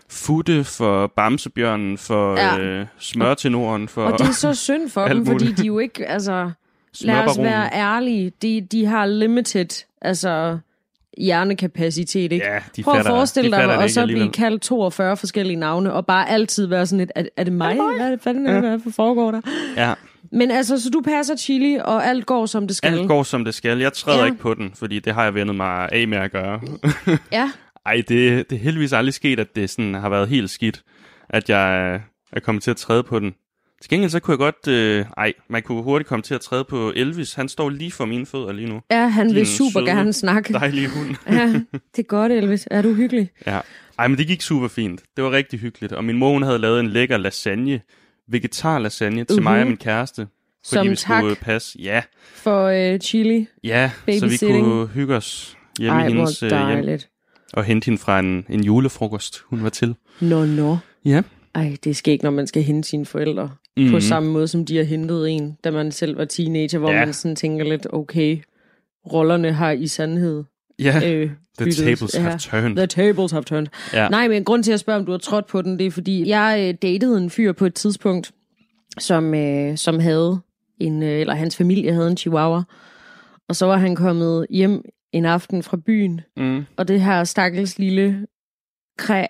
Futte, 0.10 0.63
for 0.63 1.07
Bamsebjørnen, 1.16 1.98
for 1.98 2.38
Ja. 2.38 2.56
ja. 2.56 2.60
øh, 2.62 2.86
Smørtenoren, 3.00 3.88
for 3.88 4.04
Og 4.06 4.19
det 4.19 4.27
er 4.27 4.31
så 4.31 4.54
synd 4.54 4.89
for 4.89 5.07
dem, 5.13 5.25
fordi 5.25 5.51
de 5.51 5.68
jo 5.68 5.80
ikke, 5.80 6.06
altså, 6.07 6.51
lad 7.01 7.15
os 7.15 7.38
være 7.39 7.69
ærlige, 7.73 8.31
de, 8.41 8.61
de 8.61 8.85
har 8.85 9.05
limited, 9.05 9.85
altså, 10.01 10.57
hjernekapacitet, 11.17 12.31
ikke? 12.31 12.45
Ja, 12.45 12.59
de 12.75 12.83
Prøv 12.83 12.93
at 12.93 13.05
forestille 13.05 13.51
dig, 13.51 13.77
og 13.77 13.89
så 13.89 14.05
blive 14.05 14.31
kaldt 14.31 14.61
42 14.61 15.17
forskellige 15.17 15.57
navne, 15.57 15.93
og 15.93 16.05
bare 16.05 16.29
altid 16.29 16.65
være 16.65 16.85
sådan 16.85 16.99
lidt, 16.99 17.11
er, 17.15 17.23
er 17.38 17.43
det 17.43 17.53
mig? 17.53 17.75
Hvad 17.75 17.85
er 17.85 18.09
det, 18.15 18.27
er 18.27 18.33
det, 18.33 18.61
hvad, 18.61 18.77
hvad 18.77 18.91
foregår 18.93 19.31
der? 19.31 19.41
Ja, 19.77 19.93
Men 20.31 20.51
altså, 20.51 20.79
så 20.83 20.89
du 20.89 21.01
passer 21.01 21.35
chili, 21.35 21.77
og 21.85 22.05
alt 22.05 22.25
går, 22.25 22.45
som 22.45 22.67
det 22.67 22.75
skal? 22.75 22.93
alt 22.99 23.07
går 23.07 23.23
som 23.23 23.45
det 23.45 23.53
skal. 23.53 23.79
Jeg 23.79 23.93
træder 23.93 24.17
Ja. 24.17 24.23
ja. 24.23 24.31
ikke 24.31 24.41
på 24.41 24.53
den, 24.53 24.71
fordi 24.75 24.99
det 24.99 25.13
har 25.13 25.23
jeg 25.23 25.35
vendet 25.35 25.55
mig 25.55 25.89
af 25.91 26.07
med 26.07 26.17
at 26.17 26.31
gøre. 26.31 26.61
Ja, 27.31 27.51
Ej, 27.85 27.95
det, 27.95 28.49
det 28.49 28.55
er 28.55 28.59
heldigvis 28.59 28.93
aldrig 28.93 29.13
sket, 29.13 29.39
at 29.39 29.55
det 29.55 29.69
sådan 29.69 29.93
har 29.93 30.09
været 30.09 30.27
helt 30.29 30.49
skidt, 30.49 30.81
at 31.29 31.49
jeg 31.49 31.93
er 32.33 32.39
kommet 32.39 32.63
til 32.63 32.71
at 32.71 32.77
træde 32.77 33.03
på 33.03 33.19
den. 33.19 33.33
Til 33.81 33.89
gengæld 33.89 34.12
så 34.12 34.19
kunne 34.19 34.31
jeg 34.31 34.38
godt... 34.38 34.68
Øh, 34.68 35.06
ej, 35.18 35.33
man 35.50 35.62
kunne 35.63 35.83
hurtigt 35.83 36.07
komme 36.07 36.24
til 36.24 36.33
at 36.36 36.42
træde 36.42 36.63
på 36.63 36.92
Elvis. 36.95 37.33
Han 37.33 37.50
står 37.50 37.69
lige 37.69 37.92
for 37.92 38.06
mine 38.06 38.25
fødder 38.25 38.51
lige 38.51 38.69
nu. 38.69 38.81
ja 38.92 39.07
han 39.07 39.28
vil 39.28 39.36
Din 39.36 39.45
super 39.45 39.80
søde, 39.80 39.86
gerne 39.86 40.13
snakke. 40.13 40.54
Dejlige 40.54 40.88
hund. 40.88 41.16
Ja, 41.38 41.45
det 41.95 42.00
er 42.00 42.04
godt, 42.04 42.31
Elvis. 42.31 42.68
Er 42.72 42.81
du 42.81 42.94
hyggelig? 42.94 43.30
Ja. 43.48 43.60
Ej, 44.00 44.07
men 44.07 44.18
det 44.18 44.28
gik 44.28 44.42
super 44.42 44.68
fint. 44.68 45.01
Det 45.16 45.24
var 45.24 45.31
rigtig 45.31 45.60
hyggeligt. 45.60 45.94
Og 45.94 46.04
min 46.04 46.18
mor, 46.18 46.31
hun 46.33 46.44
havde 46.44 46.60
lavet 46.60 46.80
en 46.80 46.88
lækker 46.88 47.18
lasagne. 47.18 47.81
Vegetar 48.30 48.80
lasagne 48.80 49.24
til 49.24 49.36
Mhm. 49.36 49.44
mig 49.44 49.62
og 49.62 49.68
min 49.68 49.78
kæreste. 49.78 50.27
Fordi 50.66 50.75
Som 50.75 50.89
vi 50.89 50.95
tak 50.95 51.22
skulle 51.22 51.36
passe. 51.36 51.77
Ja, 51.81 52.01
for 52.34 52.66
øh, 52.94 53.00
chili. 53.00 53.48
ja. 53.63 53.92
Så 54.19 54.27
vi 54.27 54.38
kunne 54.62 54.88
hygge 54.88 55.16
os 55.16 55.57
hjemme 55.80 56.00
Ej, 56.00 56.07
i 56.07 56.12
hendes 56.13 56.44
øh, 56.44 56.50
hjem. 56.50 57.00
Og 57.54 57.63
hente 57.63 57.86
hende 57.86 57.98
fra 57.98 58.19
en, 58.19 58.45
en 58.50 58.63
julefrokost, 58.63 59.39
hun 59.45 59.63
var 59.63 59.69
til. 59.69 59.95
Nå, 60.22 60.45
nå. 60.45 60.77
Ja. 61.06 61.22
Ej, 61.56 61.75
det 61.84 61.95
skal 61.95 62.12
ikke, 62.12 62.24
når 62.24 62.31
man 62.31 62.48
skal 62.48 62.63
hente 62.63 62.89
sine 62.89 63.06
forældre. 63.06 63.50
Mm. 63.77 63.83
Mhm. 63.83 63.91
På 63.94 64.00
samme 64.00 64.31
måde, 64.31 64.47
som 64.47 64.65
de 64.65 64.77
har 64.77 64.83
hentet 64.83 65.29
en, 65.29 65.57
da 65.63 65.71
man 65.71 65.91
selv 65.91 66.18
var 66.18 66.25
teenager, 66.25 66.79
hvor 66.79 66.91
Ja. 66.91 67.06
man 67.06 67.13
sådan 67.13 67.35
tænker 67.35 67.65
lidt, 67.65 67.88
okay, 67.94 68.38
rollerne 69.13 69.51
har 69.53 69.71
i 69.71 69.88
sandhed 69.88 70.44
Ja, 70.79 70.95
øh, 71.13 71.29
the 71.57 71.65
byttet. 71.65 71.85
tables 71.85 72.15
Ja. 72.15 72.21
have 72.21 72.38
turned. 72.39 72.75
The 72.77 72.88
tables 72.88 73.31
have 73.31 73.44
turned. 73.44 73.68
Ja. 73.94 74.09
Nej, 74.09 74.27
men 74.27 74.44
grund 74.44 74.63
til 74.63 74.71
at 74.71 74.79
spørge, 74.79 75.00
om 75.00 75.06
du 75.06 75.12
har 75.12 75.19
trådt 75.19 75.47
på 75.47 75.62
den, 75.62 75.79
det 75.79 75.85
er 75.88 75.91
fordi, 75.91 76.27
jeg 76.29 76.65
øh, 76.68 76.73
datede 76.89 77.18
en 77.18 77.29
fyr 77.29 77.51
på 77.51 77.65
et 77.65 77.73
tidspunkt, 77.73 78.31
som, 79.00 79.33
øh, 79.33 79.77
som 79.77 80.00
havde 80.00 80.39
en, 80.79 81.03
øh, 81.03 81.19
eller 81.19 81.33
hans 81.35 81.57
familie 81.57 81.94
havde 81.94 82.07
en 82.07 82.17
chihuahua. 82.17 82.63
Og 83.50 83.56
så 83.56 83.65
var 83.65 83.77
han 83.77 83.95
kommet 83.95 84.45
hjem 84.50 84.81
en 85.12 85.25
aften 85.25 85.63
fra 85.63 85.77
byen, 85.86 86.22
Mm. 86.38 86.63
og 86.77 86.88
det 86.88 87.01
her 87.01 87.24
stakkels 87.24 87.79
lille 87.79 88.27
kræ 88.98 89.25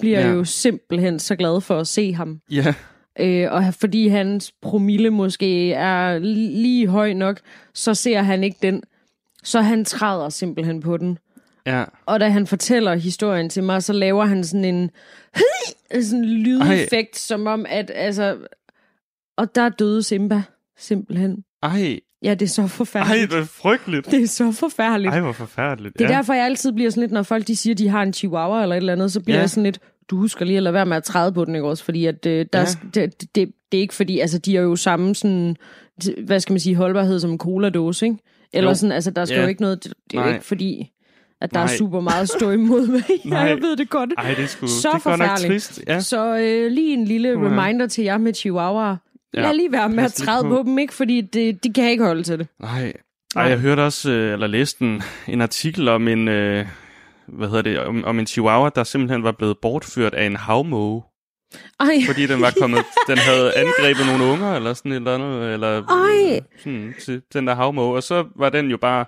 bliver. 0.00 0.20
Ja. 0.20 0.28
jo 0.32 0.44
simpelthen 0.44 1.18
så 1.18 1.36
glad 1.36 1.60
for 1.60 1.78
at 1.80 1.86
se 1.86 2.12
ham. 2.12 2.40
Ja, 2.50 2.74
Øh, 3.20 3.52
og 3.52 3.74
fordi 3.74 4.08
hans 4.08 4.52
promille 4.62 5.10
måske 5.10 5.72
er 5.72 6.18
li- 6.18 6.56
lige 6.62 6.86
høj 6.86 7.12
nok, 7.12 7.40
så 7.74 7.94
ser 7.94 8.22
han 8.22 8.44
ikke 8.44 8.58
den. 8.62 8.82
Så 9.44 9.60
han 9.60 9.84
træder 9.84 10.28
simpelthen 10.28 10.80
på 10.80 10.96
den. 10.96 11.18
ja. 11.66 11.84
Og 12.06 12.20
da 12.20 12.28
han 12.28 12.46
fortæller 12.46 12.94
historien 12.94 13.48
til 13.48 13.62
mig, 13.64 13.82
så 13.82 13.92
laver 13.92 14.24
han 14.24 14.44
sådan 14.44 14.64
en 14.64 14.90
sådan 16.02 16.24
en 16.24 16.30
lydeffekt, 16.30 16.92
Ej. 17.14 17.18
som 17.18 17.46
om 17.46 17.66
at, 17.68 17.90
altså... 17.94 18.36
Og 19.36 19.54
der 19.54 19.68
døde 19.68 20.02
Simba, 20.02 20.42
simpelthen. 20.78 21.44
Ej, 21.62 22.00
Ja, 22.22 22.34
det 22.34 22.42
er 22.42 22.50
så 22.50 22.62
ej, 22.62 22.68
forfærdeligt. 22.68 23.30
det 23.30 23.38
er 23.38 23.44
frygteligt. 23.44 24.10
Det 24.10 24.22
er 24.22 24.26
så 24.26 24.52
forfærdeligt. 24.52 25.14
Ej, 25.14 25.20
hvor 25.20 25.32
forfærdeligt. 25.32 25.98
Det 25.98 26.04
er 26.04 26.10
ja. 26.10 26.16
derfor, 26.16 26.34
jeg 26.34 26.44
altid 26.44 26.72
bliver 26.72 26.90
sådan 26.90 27.00
lidt, 27.00 27.12
når 27.12 27.22
folk 27.22 27.46
de 27.46 27.56
siger, 27.56 27.74
de 27.74 27.88
har 27.88 28.02
en 28.02 28.12
chihuahua 28.12 28.62
eller 28.62 28.76
et 28.76 28.80
eller 28.80 28.92
andet, 28.92 29.12
så 29.12 29.20
bliver 29.20 29.36
Ja. 29.36 29.40
jeg 29.40 29.50
sådan 29.50 29.62
lidt, 29.64 29.78
du 30.10 30.16
husker 30.16 30.44
lige 30.44 30.56
at 30.56 30.62
lade 30.62 30.74
være 30.74 30.86
med 30.86 30.96
at 30.96 31.04
træde 31.04 31.32
på 31.32 31.44
den, 31.44 31.54
ikke 31.54 31.66
også? 31.68 31.84
Fordi 31.84 32.06
at, 32.06 32.26
øh, 32.26 32.46
der, 32.52 32.58
Ja. 32.60 32.66
ja. 32.96 33.06
det, 33.06 33.20
det, 33.34 33.48
det, 33.72 33.78
er 33.78 33.82
ikke 33.82 33.94
fordi, 33.94 34.18
altså 34.20 34.38
de 34.38 34.56
er 34.56 34.60
jo 34.60 34.76
samme 34.76 35.14
sådan, 35.14 35.56
hvad 36.24 36.40
skal 36.40 36.52
man 36.52 36.60
sige, 36.60 36.76
holdbarhed 36.76 37.20
som 37.20 37.30
en 37.30 37.38
cola-dåse, 37.38 38.06
ikke? 38.06 38.18
Eller 38.52 38.70
Jo. 38.70 38.74
sådan, 38.74 38.92
altså 38.92 39.10
der 39.10 39.24
skal 39.24 39.36
Ja. 39.36 39.42
jo 39.42 39.48
ikke 39.48 39.60
noget, 39.62 39.84
det, 39.84 39.92
det 40.10 40.18
er 40.18 40.26
jo 40.26 40.32
ikke 40.32 40.44
fordi, 40.44 40.90
at 41.40 41.54
der 41.54 41.60
er 41.60 41.64
Nej. 41.66 41.76
super 41.76 42.00
meget 42.00 42.28
stå 42.28 42.50
imod 42.50 42.86
mig. 42.92 43.02
ja, 43.24 43.30
Nej. 43.30 43.38
jeg 43.40 43.56
ved 43.62 43.76
det 43.76 43.90
godt. 43.90 44.10
Ej, 44.18 44.34
det 44.34 44.44
er 44.44 44.46
sgu 44.46 44.66
Så 44.66 44.88
det 44.88 44.94
er 44.94 44.98
godt 45.10 45.18
nok 45.18 45.28
forfærdeligt. 45.28 45.64
trist. 45.64 45.82
Ja. 45.88 46.00
Så 46.00 46.38
øh, 46.38 46.70
lige 46.72 46.92
en 46.92 47.04
lille 47.04 47.36
Uha. 47.38 47.46
reminder 47.46 47.86
til 47.86 48.04
jer 48.04 48.18
med 48.18 48.34
chihuahua. 48.34 48.96
Ja, 49.34 49.42
Lad 49.42 49.54
lige 49.54 49.72
være 49.72 49.88
med 49.88 50.04
at 50.04 50.12
træde 50.12 50.42
på. 50.42 50.48
på. 50.48 50.62
dem, 50.66 50.78
ikke? 50.78 50.94
Fordi 50.94 51.20
det, 51.20 51.64
de 51.64 51.72
kan 51.72 51.90
ikke 51.90 52.04
holde 52.04 52.22
til 52.22 52.38
det. 52.38 52.46
Nej. 52.60 52.92
Nej. 53.34 53.44
Ej, 53.44 53.50
jeg 53.50 53.58
hørte 53.58 53.80
også, 53.80 54.10
øh, 54.10 54.32
eller 54.32 54.46
læste 54.46 54.84
en, 54.84 55.02
en 55.28 55.40
artikel 55.40 55.88
om 55.88 56.08
en, 56.08 56.28
øh, 56.28 56.66
hvad 57.28 57.48
hedder 57.48 57.62
det, 57.62 57.78
om, 57.80 58.04
om 58.04 58.18
en 58.18 58.26
chihuahua, 58.26 58.70
der 58.74 58.84
simpelthen 58.84 59.22
var 59.22 59.32
blevet 59.32 59.56
bortført 59.62 60.14
af 60.14 60.26
en 60.26 60.36
havmåge, 60.36 61.02
Ej, 61.80 61.86
fordi 62.06 62.26
den 62.26 62.40
var 62.40 62.52
kommet, 62.60 62.84
den 63.08 63.18
havde 63.18 63.52
angrebet 63.62 64.06
nogle 64.06 64.24
unger, 64.32 64.54
eller 64.56 64.74
sådan 64.74 64.92
et 64.92 64.96
eller 64.96 65.14
andet, 65.14 65.52
eller 65.52 65.82
Ej. 65.88 66.36
øh, 66.36 66.42
sådan, 66.58 66.94
til 67.04 67.22
den 67.32 67.46
der 67.46 67.54
havmåge, 67.54 67.96
og 67.96 68.02
så 68.02 68.24
var 68.36 68.48
den 68.50 68.70
jo 68.70 68.76
bare, 68.76 69.04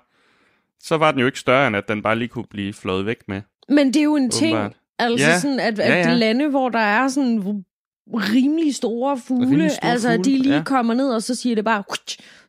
så 0.81 0.97
var 0.97 1.11
den 1.11 1.21
jo 1.21 1.27
ikke 1.27 1.39
større, 1.39 1.67
end 1.67 1.77
at 1.77 1.89
den 1.89 2.03
bare 2.03 2.17
lige 2.17 2.29
kunne 2.29 2.45
blive 2.51 2.73
flået 2.73 3.07
væk 3.07 3.19
med. 3.29 3.43
Men 3.69 3.87
det 3.87 3.97
er 3.97 4.03
jo 4.05 4.17
en 4.17 4.31
ting, 4.31 4.57
Åbenbart. 4.57 4.77
altså 4.99 5.27
Ja. 5.29 5.39
sådan, 5.39 5.61
at, 5.61 5.79
at 5.79 5.91
Ja, 5.91 5.97
ja. 6.09 6.15
lande, 6.15 6.49
hvor 6.51 6.69
der 6.69 6.79
er 6.79 7.09
sådan 7.09 7.65
rimelig 8.15 8.75
store 8.75 9.19
fugle. 9.29 9.47
Rimelig 9.47 9.71
store 9.71 9.91
altså, 9.91 10.09
fugle, 10.09 10.25
de 10.25 10.39
lige 10.43 10.57
ja. 10.57 10.63
kommer 10.63 10.95
ned, 10.95 11.11
og 11.11 11.23
så 11.23 11.35
siger 11.35 11.55
det 11.55 11.65
bare... 11.65 11.83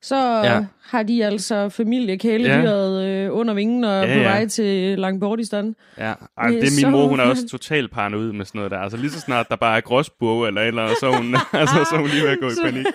Så 0.02 0.16
Ja. 0.44 0.66
har 0.84 1.04
de 1.04 1.26
altså 1.26 1.70
familiekæledyret 1.70 3.04
ja. 3.04 3.26
øh, 3.26 3.36
under 3.38 3.54
vingen 3.54 3.84
og 3.84 4.08
Ja, 4.08 4.14
på 4.14 4.20
ja. 4.20 4.28
vej 4.30 4.48
til 4.48 5.00
Langbordistan. 5.00 5.76
Ja, 5.98 6.04
Ej, 6.38 6.48
Det 6.48 6.54
det 6.62 6.68
er 6.68 6.72
min 6.72 6.72
så 6.72 6.90
mor, 6.90 7.08
hun 7.08 7.20
er 7.20 7.24
også 7.24 7.48
totalt 7.48 7.92
paranoid 7.92 8.32
med 8.32 8.46
sådan 8.46 8.60
noget 8.60 8.72
der. 8.72 8.78
Altså 8.80 8.98
lige 8.98 9.10
så 9.12 9.20
snart 9.20 9.50
der 9.50 9.56
bare 9.56 9.78
er 9.78 9.82
gråsbog 9.82 10.48
eller 10.48 10.62
eller 10.62 10.88
så 11.00 11.06
er 11.12 11.18
hun, 11.18 11.36
altså, 11.62 11.76
så 11.90 11.96
er 11.96 12.00
hun 12.00 12.10
lige 12.10 12.24
ved 12.24 12.30
at 12.30 12.38
gå 12.42 12.48
i 12.50 12.52
panik 12.64 12.86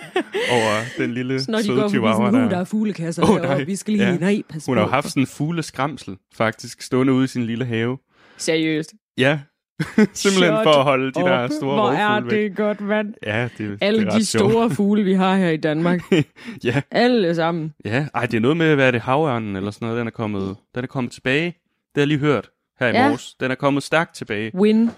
over 0.51 0.71
den 0.97 1.13
lille 1.13 1.43
Så 1.43 1.51
når 1.51 1.57
de 1.57 1.63
søde 1.65 1.81
går 1.81 1.89
chihuahua 1.89 2.27
sådan, 2.31 2.43
der 2.43 2.49
der. 2.49 2.57
er 2.57 2.63
fuglekasser 2.63 3.23
oh, 3.23 3.35
nej. 3.35 3.45
deroppe, 3.45 3.65
vi 3.65 3.75
skal 3.75 3.93
lige, 3.93 4.07
Ja. 4.07 4.17
nej, 4.17 4.41
pas 4.49 4.65
Hun 4.65 4.77
har 4.77 4.83
jo 4.83 4.87
på. 4.87 4.93
haft 4.93 5.09
sådan 5.09 5.23
en 5.23 5.27
fugle 5.27 5.63
skramsel, 5.63 6.15
faktisk, 6.35 6.81
stående 6.81 7.13
ude 7.13 7.23
i 7.23 7.27
sin 7.27 7.43
lille 7.45 7.65
have. 7.65 7.97
Seriøst. 8.37 8.93
Ja, 9.17 9.39
simpelthen 10.13 10.53
Shut 10.53 10.63
for 10.63 10.71
at 10.71 10.83
holde 10.83 11.05
de 11.11 11.19
der 11.19 11.31
Op. 11.43 11.49
store 11.51 11.73
Hvor 11.75 11.91
er 11.91 12.21
væk. 12.21 12.31
det 12.31 12.55
godt, 12.55 12.81
mand. 12.81 13.13
Ja, 13.25 13.49
det, 13.57 13.77
Alle 13.81 13.99
det 13.99 14.07
er 14.13 14.17
de 14.17 14.25
sjovt. 14.25 14.51
store 14.51 14.69
fugle, 14.69 15.03
vi 15.03 15.13
har 15.13 15.35
her 15.37 15.49
i 15.49 15.57
Danmark. 15.57 16.01
Ja, 16.63 16.81
Alle 16.91 17.35
sammen. 17.35 17.73
ja. 17.85 18.05
Ej, 18.15 18.25
det 18.25 18.37
er 18.37 18.41
noget 18.41 18.57
med, 18.57 18.75
hvad 18.75 18.87
er 18.87 18.91
det, 18.91 19.01
havørnen 19.01 19.55
eller 19.55 19.71
sådan 19.71 19.85
noget, 19.85 19.99
den 19.99 20.07
er 20.07 20.11
kommet, 20.11 20.55
den 20.75 20.83
er 20.83 20.87
kommet 20.87 21.13
tilbage. 21.13 21.45
Det 21.45 21.55
har 21.95 22.01
jeg 22.01 22.07
lige 22.07 22.19
hørt 22.19 22.49
her 22.79 22.87
i 22.87 22.91
Ja. 22.91 23.07
morges. 23.07 23.33
Den 23.39 23.51
er 23.51 23.55
kommet 23.55 23.83
stærkt 23.83 24.15
tilbage. 24.15 24.51
Win. 24.55 24.89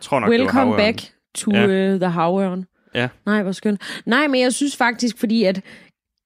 Tror 0.00 0.20
nok, 0.20 0.30
Welcome 0.30 0.76
back 0.76 1.02
to 1.34 1.50
ja. 1.54 1.94
uh, 1.94 2.00
the 2.00 2.10
havørn. 2.10 2.66
Ja. 2.94 3.08
Nej, 3.26 3.42
hvor 3.42 3.52
skønt. 3.52 3.80
Nej, 4.06 4.26
men 4.26 4.40
jeg 4.40 4.52
synes 4.52 4.76
faktisk, 4.76 5.18
fordi 5.18 5.44
at 5.44 5.60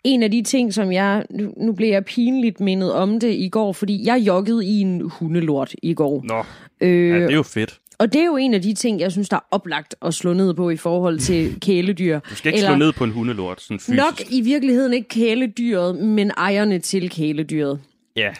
en 0.05 0.23
af 0.23 0.31
de 0.31 0.43
ting, 0.43 0.75
som 0.75 0.93
jeg... 0.93 1.25
Nu, 1.31 1.55
nu 1.57 1.73
blev 1.73 1.89
jeg 1.89 2.05
pinligt 2.05 2.61
mindet 2.61 2.93
om 2.93 3.21
det 3.21 3.35
i 3.35 3.49
går, 3.49 3.73
fordi 3.73 4.07
jeg 4.07 4.19
joggede 4.21 4.67
i 4.67 4.81
en 4.81 5.01
hundelort 5.11 5.75
i 5.83 5.95
går. 5.95 6.23
Nå, 6.25 6.45
Øh, 6.81 7.09
ja, 7.09 7.15
det 7.21 7.31
er 7.31 7.35
jo 7.35 7.43
fedt. 7.43 7.79
Og 8.03 8.13
det 8.13 8.21
er 8.21 8.25
jo 8.27 8.37
en 8.37 8.55
af 8.55 8.63
de 8.63 8.75
ting, 8.75 9.01
jeg 9.01 9.13
synes, 9.13 9.29
der 9.29 9.37
er 9.37 9.41
oplagt 9.51 9.95
at 10.03 10.15
slå 10.15 10.33
ned 10.33 10.55
på 10.55 10.71
i 10.71 10.77
forhold 10.77 11.19
til 11.19 11.57
kæledyr. 11.67 12.19
Du 12.31 12.35
skal 12.35 12.55
ikke 12.55 12.67
slå 12.67 12.77
ned 12.77 12.93
på 12.93 13.05
en 13.05 13.11
hundelort, 13.11 13.61
sådan 13.61 13.81
fysisk. 13.81 13.97
Nok 13.97 14.21
i 14.31 14.41
virkeligheden 14.41 14.93
ikke 14.93 15.09
kæledyret, 15.09 15.97
men 15.97 16.31
ejerne 16.31 16.79
til 16.79 17.11
kæledyret. 17.11 17.81
Ja, 18.17 18.35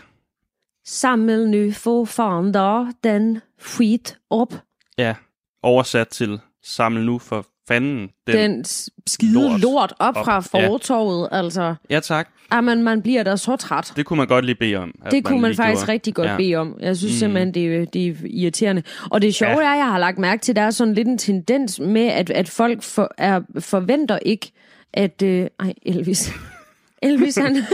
Samle 0.87 1.51
nu 1.51 1.73
for 1.73 2.05
fanden 2.05 2.95
den 3.05 3.41
skit 3.59 4.19
op. 4.31 4.55
ja. 4.99 5.15
Oversat 5.65 6.09
til 6.09 6.39
samle 6.65 7.05
nu 7.05 7.19
for 7.19 7.47
fanden. 7.69 8.09
Den. 8.27 8.37
Den 8.37 8.65
skide 9.07 9.33
lort 9.35 9.61
lort, 9.61 9.93
op, 9.99 10.17
op. 10.17 10.25
fra 10.25 10.35
Ja. 10.35 10.69
fortorvet, 10.69 11.29
altså. 11.33 11.75
Ja, 11.91 12.01
tak. 12.01 12.29
Jamen, 12.53 12.83
man 12.83 13.03
bliver 13.03 13.23
da 13.23 13.37
så 13.37 13.57
træt. 13.57 13.93
Det 13.97 14.07
kunne 14.07 14.17
man 14.17 14.27
godt 14.27 14.45
lige 14.45 14.55
bede 14.55 14.77
om. 14.77 14.95
Det 15.11 15.25
kunne 15.25 15.41
man 15.41 15.55
faktisk 15.55 15.81
gjorde. 15.87 15.93
rigtig 15.93 16.15
godt 16.15 16.29
Ja. 16.29 16.37
bede 16.37 16.55
om. 16.55 16.77
Jeg 16.81 16.97
synes 16.97 17.13
Mm. 17.13 17.19
simpelthen, 17.19 17.55
det, 17.55 17.77
er- 17.77 17.85
det 17.85 18.07
er 18.09 18.13
irriterende. 18.31 18.83
Og 19.11 19.23
det 19.23 19.35
sjove 19.35 19.51
Ja. 19.61 19.73
er, 19.73 19.75
jeg 19.77 19.87
har 19.87 19.99
lagt 19.99 20.19
mærke 20.19 20.41
til, 20.43 20.53
at 20.53 20.57
der 20.57 20.63
er 20.63 20.71
sådan 20.71 20.95
lidt 20.95 21.09
en 21.09 21.19
tendens 21.19 21.81
med, 21.81 22.07
at, 22.07 22.31
at 22.31 22.49
folk 22.49 22.83
for, 22.83 23.15
er, 23.19 23.41
forventer 23.61 24.19
ikke, 24.27 24.53
at... 24.95 25.23
Øh, 25.23 25.47
ej, 25.61 25.73
Elvis. 25.87 26.33
Elvis, 27.03 27.37
han... 27.37 27.57
Han 27.57 27.65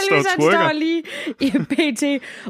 står 0.00 0.16
Elvis, 0.16 0.26
han 0.30 0.40
twerker. 0.40 0.68
står 0.68 0.72
lige 0.78 1.02
i 1.40 1.50
PT 1.50 2.02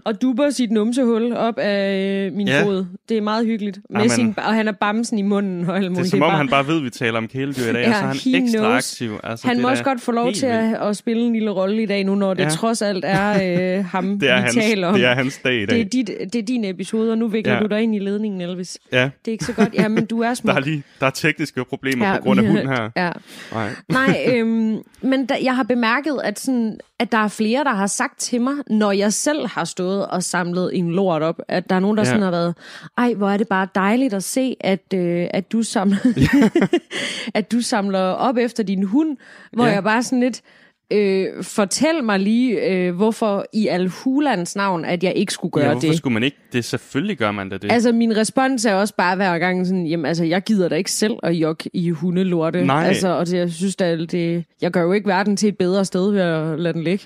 og 0.05 0.23
dubber 0.23 0.51
sit 0.51 0.71
numsehul 0.71 1.33
op 1.33 1.59
af 1.59 1.97
øh, 2.27 2.33
min 2.33 2.49
Ja. 2.49 2.65
fod. 2.65 2.87
Det 3.09 3.17
er 3.17 3.21
meget 3.21 3.47
hyggeligt. 3.47 3.79
Med 3.91 4.09
sin, 4.09 4.35
og 4.37 4.55
han 4.55 4.69
er 4.69 4.73
bamsen 4.73 5.19
i 5.19 5.23
munden 5.23 5.71
og 5.71 5.77
alt 5.77 5.83
Det 5.85 5.93
muligt. 5.93 6.07
er 6.07 6.11
som 6.11 6.23
om, 6.23 6.29
bare- 6.31 6.37
han 6.37 6.49
bare 6.49 6.67
ved, 6.67 6.77
at 6.77 6.85
vi 6.85 6.91
taler 6.91 7.19
om 7.19 7.29
kæledyr 7.29 7.71
i 7.71 7.73
dag, 7.73 7.83
Ja, 7.83 7.89
og 7.89 7.95
så 7.95 8.01
er 8.01 8.07
han 8.07 8.17
ekstra 8.45 8.59
knows. 8.59 8.93
aktiv. 8.93 9.21
Altså, 9.25 9.47
Han 9.47 9.57
det 9.57 9.63
må 9.63 9.69
også 9.69 9.85
godt 9.85 10.01
få 10.01 10.13
lov 10.13 10.33
til 10.33 10.47
at, 10.47 10.75
at 10.83 10.97
spille 10.97 11.23
en 11.23 11.33
lille 11.33 11.51
rolle 11.51 11.83
i 11.83 11.87
dag 11.87 12.05
nu, 12.05 12.15
når 12.15 12.35
det 12.35 12.43
Ja. 12.43 12.49
ja. 12.49 12.55
trods 12.55 12.83
alt 12.83 13.05
er 13.09 13.79
øh, 13.79 13.85
ham, 13.95 14.19
Det 14.19 14.31
er, 14.31 14.35
vi 14.37 14.41
hans, 14.41 14.55
taler 14.55 14.89
om. 14.89 14.95
det 14.95 15.05
er 15.05 15.15
hans 15.15 15.39
dag 15.45 15.55
i 15.57 15.61
det, 15.61 15.71
dag. 15.71 15.81
er 15.81 15.85
dit, 15.85 16.11
det 16.33 16.35
er 16.35 16.43
din 16.43 16.65
episode, 16.65 17.11
og 17.13 17.19
nu 17.19 17.29
vikler 17.29 17.55
Ja. 17.55 17.61
du 17.61 17.67
dig 17.67 17.83
ind 17.83 17.95
i 17.95 17.99
ledningen, 17.99 18.41
Elvis. 18.41 18.79
Ja, 18.93 19.03
Det 19.03 19.29
er 19.29 19.33
ikke 19.33 19.45
så 19.45 19.53
godt. 19.53 19.75
Ja, 19.75 19.89
men 19.89 20.07
du 20.07 20.21
er 20.21 20.35
smuk. 20.35 20.51
der 20.55 20.61
er, 20.61 20.65
lige, 20.65 20.83
der 21.01 21.07
er 21.07 21.11
tekniske 21.11 21.65
problemer 21.65 22.07
Ja, 22.11 22.17
på 22.17 22.23
grund 22.23 22.41
af 22.41 22.47
hunden 22.47 22.69
her. 22.69 22.91
Ja. 22.97 23.11
Nej. 23.53 23.69
Nej, 23.89 24.27
øhm, 24.33 24.64
men 25.03 25.27
da, 25.27 25.37
jeg 25.43 25.57
har 25.57 25.63
bemærket, 25.63 26.21
at, 26.25 26.41
sådan, 26.41 26.79
at 26.99 27.13
der 27.13 27.19
er 27.19 27.29
flere, 27.29 27.65
der 27.65 27.71
har 27.71 27.87
sagt 27.87 28.21
til 28.21 28.41
mig, 28.41 28.55
når 28.67 28.93
jeg 28.93 29.13
selv 29.13 29.47
har 29.47 29.65
stået 29.65 30.07
og 30.07 30.23
samlet 30.23 30.79
en 30.79 30.91
lort 30.93 31.23
op, 31.23 31.41
at 31.49 31.71
der 31.71 31.77
er 31.77 31.81
nogen, 31.81 31.97
der 31.97 32.03
Ja. 32.03 32.09
sådan 32.09 32.23
har 32.23 32.31
været, 32.31 32.55
ej, 32.99 33.15
hvor 33.15 33.31
er 33.31 33.37
det 33.37 33.49
bare 33.49 33.69
dejligt 33.75 34.15
at 34.15 34.25
se, 34.25 34.57
at, 34.61 34.95
øh, 34.95 35.27
at, 35.31 35.53
du, 35.53 35.63
samler, 35.63 35.97
at 37.39 37.53
du 37.53 37.61
samler 37.61 38.01
op 38.01 38.37
efter 38.37 38.63
din 38.63 38.83
hund, 38.83 39.17
hvor 39.53 39.67
ja. 39.67 39.73
jeg 39.73 39.83
bare 39.85 40.03
sådan 40.03 40.21
lidt, 40.21 40.43
øh, 40.91 41.45
fortæl 41.45 42.05
mig 42.05 42.21
lige, 42.21 42.71
øh, 42.71 42.95
hvorfor 42.95 43.47
i 43.53 43.67
al 43.67 43.89
hulans 43.89 44.57
navn, 44.57 44.85
at 44.85 45.05
jeg 45.05 45.13
ikke 45.17 45.33
skulle 45.33 45.53
gøre 45.53 45.65
Ja, 45.65 45.71
hvorfor 45.73 45.89
det. 45.89 45.97
skulle 45.97 46.15
man 46.15 46.23
ikke? 46.23 46.37
Det 46.53 46.65
selvfølgelig 46.65 47.19
gør 47.19 47.33
man 47.33 47.49
da 47.49 47.57
det. 47.57 47.73
Altså, 47.73 47.93
min 47.93 48.17
respons 48.17 48.65
er 48.65 48.75
også 48.75 48.95
bare 48.97 49.17
hver 49.17 49.39
gang 49.39 49.67
sådan, 49.67 49.87
jamen 49.87 50.07
altså, 50.07 50.25
jeg 50.25 50.43
gider 50.43 50.69
da 50.69 50.75
ikke 50.75 50.93
selv 50.93 51.15
at 51.23 51.33
jogge 51.33 51.71
i 51.73 51.91
hundelorte. 51.91 52.65
Nej. 52.67 52.85
Altså, 52.87 53.09
og 53.09 53.27
det, 53.27 53.39
jeg 53.39 53.53
synes 53.53 53.77
da, 53.77 53.97
det, 53.97 54.45
jeg 54.61 54.71
gør 54.71 54.83
jo 54.83 54.93
ikke 54.93 55.09
verden 55.09 55.37
til 55.37 55.49
et 55.49 55.59
bedre 55.59 55.85
sted 55.85 56.13
ved 56.13 56.21
at 56.21 56.61
lade 56.61 56.75
den 56.75 56.83
ligge. 56.83 57.05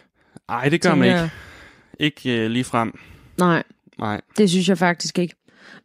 Nej, 0.49 0.68
det 0.68 0.82
gør 0.82 0.94
man 0.94 1.08
ikke. 1.08 1.30
Ikke 2.00 2.44
uh, 2.44 2.50
lige 2.50 2.64
frem. 2.64 2.99
Nej, 3.38 3.62
Nej. 3.99 4.20
det 4.38 4.50
synes 4.50 4.68
jeg 4.68 4.78
faktisk 4.78 5.18
ikke. 5.18 5.35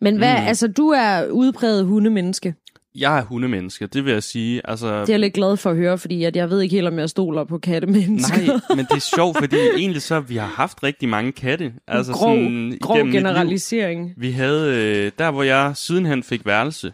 Men 0.02 0.18
hvad, 0.18 0.40
mm. 0.42 0.48
altså, 0.48 0.68
du 0.68 0.90
er 0.90 1.28
udpræget 1.32 1.86
hundemenneske. 1.86 2.56
Jeg 2.96 3.18
er 3.20 3.24
hundemenneske, 3.24 3.88
det 3.88 4.06
vil 4.06 4.14
jeg 4.14 4.24
sige. 4.24 4.62
Altså, 4.70 4.88
Det 5.02 5.10
er 5.10 5.14
jeg 5.14 5.20
lidt 5.20 5.34
glad 5.34 5.58
for 5.58 5.70
at 5.70 5.76
høre, 5.76 5.98
fordi 5.98 6.24
at 6.24 6.36
jeg 6.36 6.50
ved 6.50 6.62
ikke 6.62 6.76
helt, 6.76 6.88
om 6.88 7.00
jeg 7.00 7.10
stoler 7.10 7.44
på 7.44 7.58
kattemennesker. 7.58 8.38
Nej, 8.38 8.60
men 8.78 8.86
det 8.86 8.92
er 8.96 9.00
sjovt, 9.16 9.38
fordi 9.38 9.56
egentlig 9.78 10.02
så 10.02 10.20
vi 10.20 10.36
har 10.36 10.48
haft 10.48 10.84
rigtig 10.84 11.10
mange 11.10 11.32
katte. 11.32 11.74
Altså 11.88 12.14
grov, 12.14 12.36
sådan, 12.36 12.78
grov 12.82 12.98
generalisering. 12.98 14.14
Vi 14.18 14.32
havde, 14.32 14.76
øh, 15.06 15.12
der 15.20 15.32
hvor 15.32 15.44
jeg 15.44 15.72
sidenhen 15.76 16.24
fik 16.24 16.46
værelse 16.46 16.94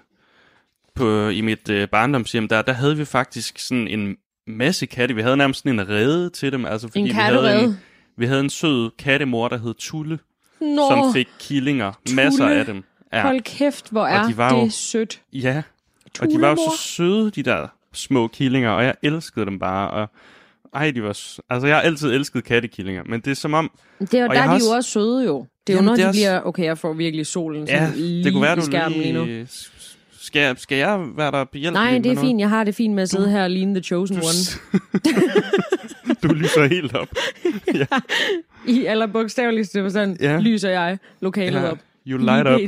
på, 0.96 1.27
i 1.29 1.41
mit 1.41 1.70
øh, 1.70 1.88
barndomshjem, 1.88 2.48
der, 2.48 2.62
der 2.62 2.74
havde 2.74 2.98
vi 2.98 3.06
faktisk 3.06 3.60
sådan 3.60 3.88
en 3.88 4.15
masse 4.48 4.86
katte. 4.86 5.15
Vi 5.15 5.22
havde 5.22 5.38
nærmest 5.38 5.63
sådan 5.63 5.79
en 5.79 5.89
rede 5.89 6.29
til 6.29 6.51
dem. 6.51 6.65
Altså, 6.65 6.88
fordi 6.88 7.00
En 7.00 7.06
vi 7.06 7.12
havde 7.12 7.63
en, 7.63 7.79
vi 8.18 8.25
havde 8.25 8.39
en 8.39 8.50
sød 8.50 8.91
kattemor, 9.00 9.48
der 9.48 9.58
hed 9.58 9.74
Tulle, 9.79 10.20
Nå, 10.62 10.89
som 10.89 11.13
fik 11.13 11.27
killinger. 11.39 11.91
Masser 12.15 12.48
af 12.48 12.65
dem. 12.65 12.84
Ja, 13.13 13.22
hold 13.22 13.41
kæft, 13.41 13.91
hvor 13.91 14.06
er 14.06 14.27
de 14.27 14.38
var 14.38 14.56
det 14.56 14.62
jo- 14.65 14.70
sødt. 14.70 15.22
ja. 15.34 15.62
Og 16.22 16.28
de 16.28 16.42
var 16.42 16.50
jo 16.50 16.56
så 16.56 16.78
søde, 16.78 17.32
de 17.32 17.44
der 17.44 17.68
små 17.94 18.28
killinger, 18.28 18.70
og 18.70 18.84
jeg 18.84 18.96
elskede 19.04 19.46
dem 19.46 19.60
bare. 19.60 19.89
Og, 19.92 20.10
ej, 20.74 20.92
de 20.92 21.04
var... 21.04 21.10
Altså, 21.50 21.68
jeg 21.68 21.75
har 21.75 21.82
altid 21.82 22.13
elsket 22.13 22.44
kattekillinger, 22.44 23.04
men 23.06 23.22
det 23.22 23.32
er 23.32 23.36
som 23.36 23.54
om... 23.54 23.72
Det 24.00 24.13
er, 24.13 24.28
Og 24.30 24.36
der 24.36 24.42
er 24.42 24.48
de 24.48 24.54
også- 24.54 24.68
jo 24.70 24.75
også 24.75 24.89
søde 24.89 25.25
jo. 25.25 25.46
Det 25.68 25.74
er 25.74 25.78
jo, 25.78 25.84
når 25.84 25.96
de 25.96 26.06
også- 26.08 26.20
bliver... 26.20 26.42
Okay, 26.42 26.63
jeg 26.63 26.78
får 26.78 26.94
virkelig 26.94 27.28
solen 27.28 27.68
Ja, 27.68 27.86
sådan 27.88 28.00
lige 28.00 28.24
det 28.24 28.34
kunne 28.34 28.42
være, 28.42 28.58
i 28.58 28.60
du 28.60 28.66
skærmen 28.66 28.98
lige 29.00 29.13
nu. 29.13 29.25
lige... 29.25 29.48
Skal 30.22 30.39
jeg, 30.42 30.56
skal 30.58 30.78
jeg 30.78 31.00
være 31.18 31.32
der 31.32 31.44
behjælpelig 31.44 31.84
Nej, 31.84 31.92
med 31.92 32.01
det 32.04 32.10
er 32.10 32.13
noget? 32.16 32.28
fint. 32.28 32.39
Jeg 32.39 32.50
har 32.50 32.63
det 32.63 32.75
fint 32.75 32.96
med 32.96 33.04
at 33.04 33.10
sidde 33.10 33.30
her 33.30 33.44
og 33.44 33.50
ligne 33.50 33.75
The 33.75 33.84
Chosen 33.84 34.16
Du, 34.18 34.22
One. 34.22 35.04
du 36.24 36.34
lyser 36.34 36.68
helt 36.68 36.96
op. 36.96 37.08
I 38.68 38.86
aller 38.86 39.08
bogstaveligste 39.08 39.82
forstand 39.84 40.18
Ja. 40.22 40.32
ja. 40.34 40.39
lyser 40.39 40.70
jeg 40.70 40.98
lokalet 41.22 41.62
Ja, 41.62 41.72
op. 41.72 41.78
you 42.10 42.18
light 42.18 42.48
up. 42.48 42.60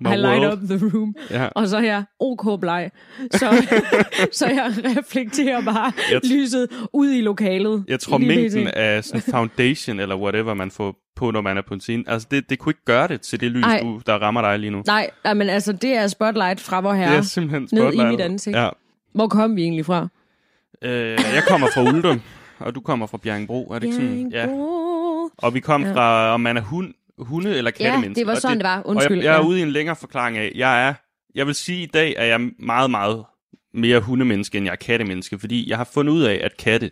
My 0.00 0.12
I 0.12 0.16
light 0.16 0.40
world. 0.42 0.52
up 0.52 0.58
the 0.68 0.90
room. 0.94 1.14
Ja. 1.30 1.48
Og 1.54 1.68
så 1.68 1.76
er 1.76 1.82
jeg 1.82 2.04
OK 2.20 2.60
bleg. 2.60 2.90
Så, 3.30 3.66
så 4.38 4.46
jeg 4.46 4.72
reflekterer 4.98 5.64
bare 5.64 5.92
Jeg 6.10 6.20
t- 6.24 6.34
lyset 6.34 6.68
ud 6.92 7.10
i 7.10 7.20
lokalet. 7.20 7.84
Jeg 7.88 8.00
tror, 8.00 8.18
mængden 8.18 8.68
af 8.68 9.04
sådan 9.04 9.20
foundation, 9.30 10.00
eller 10.00 10.16
whatever, 10.16 10.54
man 10.54 10.70
får 10.70 10.96
på, 11.16 11.30
når 11.30 11.40
man 11.40 11.56
er 11.58 11.62
på 11.68 11.74
en 11.74 11.80
scene, 11.80 12.04
altså 12.06 12.28
det, 12.30 12.50
det 12.50 12.58
kunne 12.58 12.70
ikke 12.70 12.84
gøre 12.84 13.08
det 13.08 13.20
til 13.20 13.40
det 13.40 13.50
lys, 13.50 13.64
Ej. 13.64 13.80
du, 13.82 14.00
der 14.06 14.14
rammer 14.14 14.42
dig 14.42 14.58
lige 14.58 14.70
nu. 14.70 14.82
Nej, 14.86 15.10
men 15.24 15.42
altså, 15.48 15.72
det 15.72 15.96
er 15.96 16.06
spotlight 16.06 16.60
fra 16.60 16.80
vor 16.80 16.90
Det 16.90 16.98
herre. 16.98 17.16
er 17.16 17.20
simpelthen 17.22 17.62
ned 17.72 17.82
i 17.82 17.86
spotlight. 17.86 18.10
mit 18.10 18.20
ansigt. 18.20 18.56
Ja. 18.56 18.68
Hvor 19.14 19.28
kom 19.28 19.56
vi 19.56 19.62
egentlig 19.62 19.86
fra? 19.86 20.08
Øh, 20.82 20.90
jeg 21.10 21.42
kommer 21.48 21.66
fra 21.74 21.82
Uldum, 21.82 22.20
og 22.58 22.74
du 22.74 22.80
kommer 22.80 23.06
fra 23.06 23.18
Bjerringbro, 23.22 23.64
er 23.70 23.78
det 23.78 23.84
ikke 23.84 23.96
sådan? 24.02 24.30
Ja. 24.32 24.46
Og 25.38 25.54
vi 25.54 25.60
kom 25.60 25.82
Ja. 25.84 25.92
fra, 25.92 26.34
om 26.34 26.40
man 26.40 26.56
er 26.56 26.60
hund, 26.60 26.94
hunde 27.18 27.58
eller 27.58 27.70
kattemenneske. 27.70 28.18
det 28.20 28.26
var 28.26 28.34
Og 28.34 28.40
sådan, 28.40 28.56
det 28.56 28.64
var. 28.64 28.82
Undskyld, 28.84 29.10
Og 29.12 29.16
jeg, 29.16 29.24
jeg 29.24 29.32
er 29.32 29.40
ja. 29.42 29.46
ude 29.46 29.58
i 29.58 29.62
en 29.62 29.70
længere 29.70 29.96
forklaring 29.96 30.36
af, 30.38 30.52
jeg 30.54 30.88
er, 30.88 30.94
jeg 31.34 31.46
vil 31.46 31.54
sige, 31.54 31.82
i 31.82 31.86
dag 31.86 32.14
er 32.16 32.24
jeg 32.24 32.40
meget, 32.58 32.90
meget 32.90 33.24
mere 33.74 34.00
hundemenneske, 34.00 34.58
end 34.58 34.64
jeg 34.64 34.72
er 34.72 34.76
kattemenneske, 34.76 35.38
fordi 35.38 35.68
jeg 35.70 35.76
har 35.76 35.84
fundet 35.84 36.12
ud 36.12 36.22
af, 36.22 36.40
at 36.44 36.56
katte, 36.56 36.90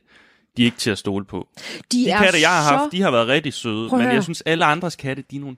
de 0.57 0.63
er 0.63 0.65
ikke 0.67 0.77
til 0.77 0.91
at 0.91 0.99
stole 0.99 1.25
på. 1.25 1.49
De, 1.59 1.63
De 1.93 2.11
er 2.11 2.19
katte, 2.23 2.41
jeg 2.41 2.49
har 2.51 2.63
så... 2.71 2.77
haft, 2.77 2.93
de 2.93 3.01
har 3.03 3.11
været 3.11 3.29
rigtig 3.29 3.53
søde, 3.53 3.87
at 3.87 3.93
men 3.99 4.01
jeg 4.09 4.23
synes, 4.23 4.41
alle 4.41 4.65
andres 4.65 4.97
katte, 4.97 5.25
de 5.31 5.37
er 5.37 5.41
nogle 5.41 5.57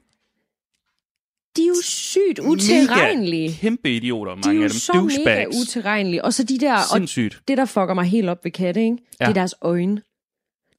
De 1.57 1.63
er 1.63 1.67
jo 1.69 1.75
sygt 1.83 2.39
utilregnelige. 2.39 3.49
mega 3.49 3.57
kæmpe 3.61 3.91
idioter, 3.97 4.35
De 4.35 4.41
er 4.41 4.47
mange 4.47 4.59
jo 4.61 4.65
af 4.65 4.71
dem. 4.71 4.79
så 4.79 4.93
mega 4.93 5.03
Douchebags. 5.03 5.57
utilregnelige. 5.61 6.25
Og 6.25 6.35
så 6.35 6.45
de 6.45 6.59
der... 6.59 6.75
Og 6.75 6.81
Sindssygt. 6.97 7.43
det, 7.49 7.59
der 7.59 7.65
fucker 7.65 7.95
mig 7.95 8.05
helt 8.05 8.29
op 8.29 8.45
ved 8.45 8.51
katte, 8.53 8.81
ikke? 8.85 8.97
Ja. 9.21 9.25
det 9.25 9.31
er 9.31 9.35
deres 9.35 9.55
øjne. 9.63 10.03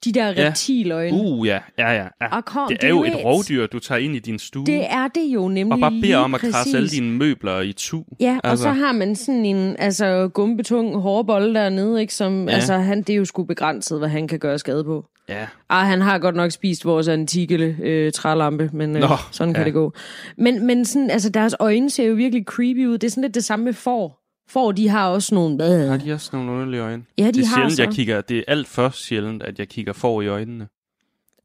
De 0.05 0.11
der 0.11 0.27
Ja. 0.27 0.47
reptiløjne. 0.47 1.17
Uh, 1.17 1.47
ja, 1.47 1.59
ja, 1.77 1.91
ja. 1.91 2.07
ja. 2.21 2.35
Og 2.37 2.45
kom, 2.45 2.67
Det 2.69 2.83
er 2.83 2.87
jo 2.89 3.03
et 3.03 3.15
rovdyr, 3.25 3.67
du 3.67 3.79
tager 3.79 3.99
ind 3.99 4.15
i 4.15 4.19
din 4.19 4.39
stue. 4.39 4.65
Det 4.65 4.85
er 4.91 5.07
det 5.07 5.21
jo 5.33 5.47
nemlig 5.47 5.73
og 5.73 5.79
bare 5.79 6.01
beder 6.01 6.17
om 6.17 6.33
at 6.35 6.41
krasse 6.41 6.77
alle 6.77 6.89
dine 6.89 7.11
møbler 7.17 7.61
i 7.61 7.73
tu. 7.73 8.03
Ja, 8.19 8.39
og 8.43 8.49
Altså. 8.49 8.63
så 8.63 8.69
har 8.71 8.91
man 8.91 9.15
sådan 9.15 9.45
en 9.45 9.75
altså, 9.79 10.29
gumbetung 10.33 10.95
hårbolle 11.01 11.53
dernede, 11.53 12.01
ikke? 12.01 12.13
Som, 12.13 12.43
Ja. 12.45 12.49
ja. 12.49 12.55
altså, 12.55 12.73
han, 12.73 13.01
det 13.01 13.09
er 13.13 13.17
jo 13.17 13.25
sgu 13.25 13.43
begrænset, 13.43 13.99
hvad 13.99 14.09
han 14.09 14.27
kan 14.27 14.39
gøre 14.39 14.59
skade 14.59 14.83
på. 14.83 15.05
Ja. 15.29 15.47
Ah, 15.69 15.85
han 15.87 16.01
har 16.01 16.19
godt 16.19 16.35
nok 16.35 16.51
spist 16.51 16.85
vores 16.85 17.07
antikke 17.07 17.75
øh, 17.83 18.11
trælampe, 18.11 18.69
men 18.73 18.95
øh, 18.95 19.01
Nå, 19.01 19.07
sådan 19.31 19.53
kan 19.53 19.61
ja. 19.61 19.65
det 19.65 19.73
gå. 19.73 19.93
Men, 20.37 20.65
men 20.65 20.85
sådan, 20.85 21.09
altså, 21.09 21.29
deres 21.29 21.55
øjne 21.59 21.89
ser 21.89 22.03
jo 22.03 22.13
virkelig 22.13 22.43
creepy 22.45 22.85
ud. 22.87 22.97
Det 22.97 23.07
er 23.07 23.11
sådan 23.11 23.21
lidt 23.23 23.35
det 23.35 23.43
samme 23.43 23.65
med 23.65 23.73
får. 23.73 24.26
Får, 24.49 24.71
de 24.71 24.87
har 24.89 25.07
også 25.09 25.35
nogle... 25.35 25.65
Øh, 25.83 25.89
Har 25.89 25.97
de 25.97 26.13
også 26.13 26.29
nogle 26.33 26.51
underlige 26.51 26.81
øjne? 26.81 27.03
Ja, 27.17 27.27
de 27.27 27.31
det 27.31 27.41
er 27.41 27.47
har 27.47 27.55
sjældent, 27.55 27.75
så. 27.75 27.83
jeg 27.83 27.91
kigger, 27.93 28.21
det 28.21 28.37
er 28.37 28.43
alt 28.47 28.67
for 28.67 28.89
sjældent, 28.89 29.43
at 29.43 29.59
jeg 29.59 29.67
kigger 29.69 29.93
for 29.93 30.21
i 30.21 30.27
øjnene. 30.27 30.67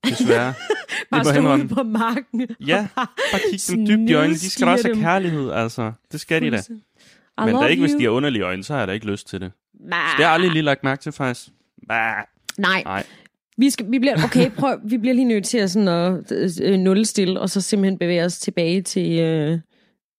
Desværre. 0.07 0.55
bare 1.11 1.25
stå 1.25 1.55
ude 1.55 1.69
på 1.69 1.83
marken. 1.83 2.47
ja, 2.67 2.87
bare 2.97 3.41
kig 3.51 3.61
dem 3.69 3.87
dybt 3.87 4.11
i 4.11 4.15
øjnene. 4.15 4.35
De 4.39 4.51
skal 4.51 4.69
også 4.69 4.89
have 4.89 5.03
kærlighed, 5.03 5.51
altså. 5.53 5.93
Det 6.13 6.21
skal 6.21 6.43
de 6.43 6.51
da. 6.51 6.57
I 6.57 6.61
Men 7.39 7.49
love 7.53 7.63
da 7.65 7.69
ikke, 7.69 7.81
hvis 7.81 7.93
de 7.93 8.03
har 8.03 8.11
underlige 8.11 8.43
øjne, 8.43 8.65
så 8.65 8.73
har 8.73 8.81
jeg 8.81 8.89
da 8.89 8.93
ikke 8.93 9.07
lyst 9.07 9.29
til 9.29 9.41
det. 9.41 9.53
Bah. 9.91 9.91
Det 9.91 9.99
har 10.17 10.23
jeg 10.25 10.31
aldrig 10.33 10.51
lige 10.51 10.63
lagt 10.63 10.85
mærke 10.85 11.03
til, 11.03 11.13
faktisk. 11.13 11.49
Bah. 11.89 12.15
Nej, 12.59 12.83
Nej. 12.83 13.05
vi, 13.57 13.71
skal, 13.71 13.87
vi 13.91 13.99
bliver, 13.99 14.25
okay, 14.25 14.51
prøv, 14.51 14.79
vi 14.85 14.99
bliver 14.99 15.15
lige 15.15 15.25
nødt 15.25 15.45
til 15.45 15.59
at 15.59 15.71
sådan 15.71 15.89
at 15.89 16.33
øh, 16.63 16.79
nulstille, 16.79 17.41
og 17.41 17.51
så 17.51 17.61
simpelthen 17.61 17.99
bevæge 17.99 18.25
os 18.25 18.39
tilbage 18.39 18.83
til, 18.83 19.19
øh, 19.21 19.59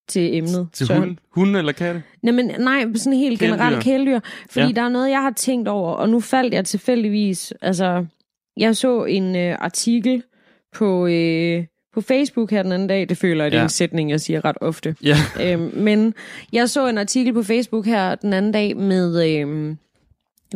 til 0.08 0.36
emnet. 0.36 0.68
Til 0.72 0.86
Søren. 0.86 1.18
hund, 1.30 1.56
eller 1.56 1.72
katte? 1.72 2.02
Nej, 2.22 2.32
men, 2.32 2.46
nej, 2.58 2.84
sådan 2.94 3.18
helt 3.18 3.38
Kæledyr. 3.40 3.56
generelt 3.56 3.84
kæledyr. 3.84 4.20
Fordi 4.50 4.66
Ja. 4.66 4.72
der 4.72 4.82
er 4.82 4.88
noget, 4.88 5.10
jeg 5.10 5.22
har 5.22 5.30
tænkt 5.36 5.68
over, 5.68 5.90
og 5.92 6.08
nu 6.08 6.20
faldt 6.20 6.54
jeg 6.54 6.64
tilfældigvis... 6.64 7.52
Altså, 7.62 8.06
jeg 8.56 8.76
så 8.76 9.04
en 9.04 9.36
øh, 9.36 9.56
artikel 9.60 10.22
på, 10.74 11.06
øh, 11.06 11.64
på 11.94 12.00
Facebook 12.00 12.50
her 12.50 12.62
den 12.62 12.72
anden 12.72 12.88
dag. 12.88 13.08
Det 13.08 13.16
føler 13.16 13.44
jeg, 13.44 13.50
det 13.50 13.56
er 13.56 13.60
Ja. 13.60 13.64
en 13.64 13.68
sætning, 13.70 14.10
jeg 14.10 14.20
siger 14.20 14.44
ret 14.44 14.56
ofte. 14.60 14.96
Ja. 15.04 15.16
øhm, 15.52 15.70
men 15.74 16.14
jeg 16.52 16.68
så 16.70 16.88
en 16.88 16.98
artikel 16.98 17.32
på 17.32 17.42
Facebook 17.42 17.86
her 17.86 18.14
den 18.14 18.32
anden 18.32 18.52
dag 18.52 18.76
med... 18.76 19.38
Øhm, 19.38 19.78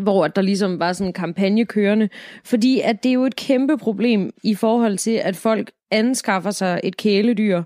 hvor 0.02 0.28
der 0.28 0.42
ligesom 0.42 0.78
var 0.78 0.92
sådan 0.92 1.06
en 1.06 1.12
kampagne 1.12 1.64
kørende. 1.64 2.08
Fordi 2.44 2.80
at 2.80 3.02
det 3.02 3.08
er 3.08 3.12
jo 3.12 3.24
et 3.24 3.36
kæmpe 3.36 3.78
problem 3.78 4.30
i 4.44 4.54
forhold 4.54 4.98
til, 4.98 5.10
at 5.10 5.36
folk 5.36 5.70
anskaffer 5.90 6.50
sig 6.50 6.80
et 6.84 6.96
kæledyr, 6.96 7.62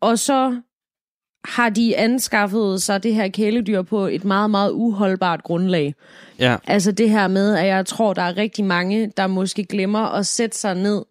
og 0.00 0.18
så 0.18 0.60
har 1.44 1.68
de 1.68 1.96
anskaffet 1.96 2.82
sig 2.82 3.02
det 3.02 3.14
her 3.14 3.28
kæledyr 3.28 3.82
på 3.82 4.06
et 4.06 4.24
meget, 4.24 4.50
meget 4.50 4.70
uholdbart 4.70 5.42
grundlag. 5.42 5.94
Ja. 6.38 6.56
Altså 6.66 6.92
det 6.92 7.10
her 7.10 7.28
med, 7.28 7.56
at 7.56 7.66
jeg 7.66 7.86
tror, 7.86 8.14
der 8.14 8.22
er 8.22 8.36
rigtig 8.36 8.64
mange, 8.64 9.12
der 9.16 9.26
måske 9.26 9.64
glemmer 9.64 10.00
at 10.00 10.26
sætte 10.26 10.58
sig 10.58 10.74
ned 10.74 11.04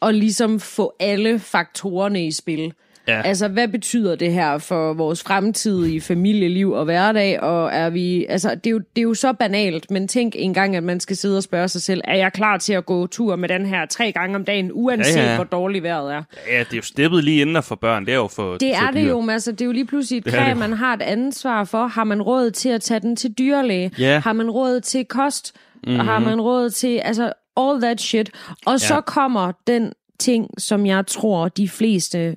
og 0.00 0.14
ligesom 0.14 0.60
få 0.60 0.92
alle 1.00 1.38
faktorerne 1.38 2.26
i 2.26 2.32
spil. 2.32 2.72
Ja. 3.08 3.22
Altså, 3.22 3.48
hvad 3.48 3.68
betyder 3.68 4.14
det 4.16 4.32
her 4.32 4.58
for 4.58 4.92
vores 4.92 5.22
fremtidige 5.22 6.00
familieliv 6.00 6.70
og 6.70 6.84
hverdag? 6.84 7.40
Og 7.40 7.70
er 7.72 7.90
vi, 7.90 8.26
altså, 8.28 8.54
det 8.54 8.66
er, 8.66 8.70
jo, 8.70 8.78
det 8.78 8.98
er 8.98 9.02
jo 9.02 9.14
så 9.14 9.32
banalt, 9.32 9.90
men 9.90 10.08
tænk 10.08 10.34
engang, 10.38 10.76
at 10.76 10.82
man 10.82 11.00
skal 11.00 11.16
sidde 11.16 11.36
og 11.36 11.42
spørge 11.42 11.68
sig 11.68 11.82
selv, 11.82 12.00
er 12.04 12.16
jeg 12.16 12.32
klar 12.32 12.58
til 12.58 12.72
at 12.72 12.86
gå 12.86 13.06
tur 13.06 13.36
med 13.36 13.48
den 13.48 13.66
her 13.66 13.86
tre 13.86 14.12
gange 14.12 14.36
om 14.36 14.44
dagen, 14.44 14.70
uanset 14.72 15.16
Ja, 15.16 15.30
ja, 15.30 15.34
hvor 15.34 15.44
dårligt 15.44 15.82
vejret 15.82 16.14
er? 16.14 16.22
Ja, 16.50 16.58
det 16.58 16.72
er 16.72 16.76
jo 16.76 16.82
steppet 16.82 17.24
lige 17.24 17.40
inden 17.40 17.62
for 17.62 17.74
børn. 17.74 18.06
Det 18.06 18.12
er 18.12 18.16
jo 18.18 18.26
for 18.28 18.56
Det 18.56 18.74
er 18.74 18.90
det 18.90 19.08
jo, 19.08 19.20
men 19.20 19.30
altså, 19.30 19.52
det 19.52 19.60
er 19.60 19.66
jo 19.66 19.72
lige 19.72 19.86
pludselig 19.86 20.18
et 20.18 20.24
kræ, 20.24 20.54
man 20.54 20.72
har 20.72 20.94
et 20.94 21.02
ansvar 21.02 21.64
for. 21.64 21.86
Har 21.86 22.04
man 22.04 22.22
råd 22.22 22.50
til 22.50 22.68
at 22.68 22.80
tage 22.80 23.00
den 23.00 23.16
til 23.16 23.32
dyrlæge? 23.32 23.90
Ja. 23.98 24.18
Har 24.18 24.32
man 24.32 24.50
råd 24.50 24.80
til 24.80 25.04
kost? 25.04 25.52
Mm-hmm. 25.86 25.98
Har 26.00 26.18
man 26.18 26.40
råd 26.40 26.70
til, 26.70 27.00
altså, 27.04 27.32
all 27.56 27.80
that 27.82 28.00
shit. 28.00 28.30
Og 28.66 28.80
så 28.80 28.94
Ja. 28.94 29.00
kommer 29.00 29.52
den 29.66 29.92
ting, 30.18 30.46
som 30.58 30.86
jeg 30.86 31.06
tror, 31.06 31.48
de 31.48 31.68
fleste 31.68 32.34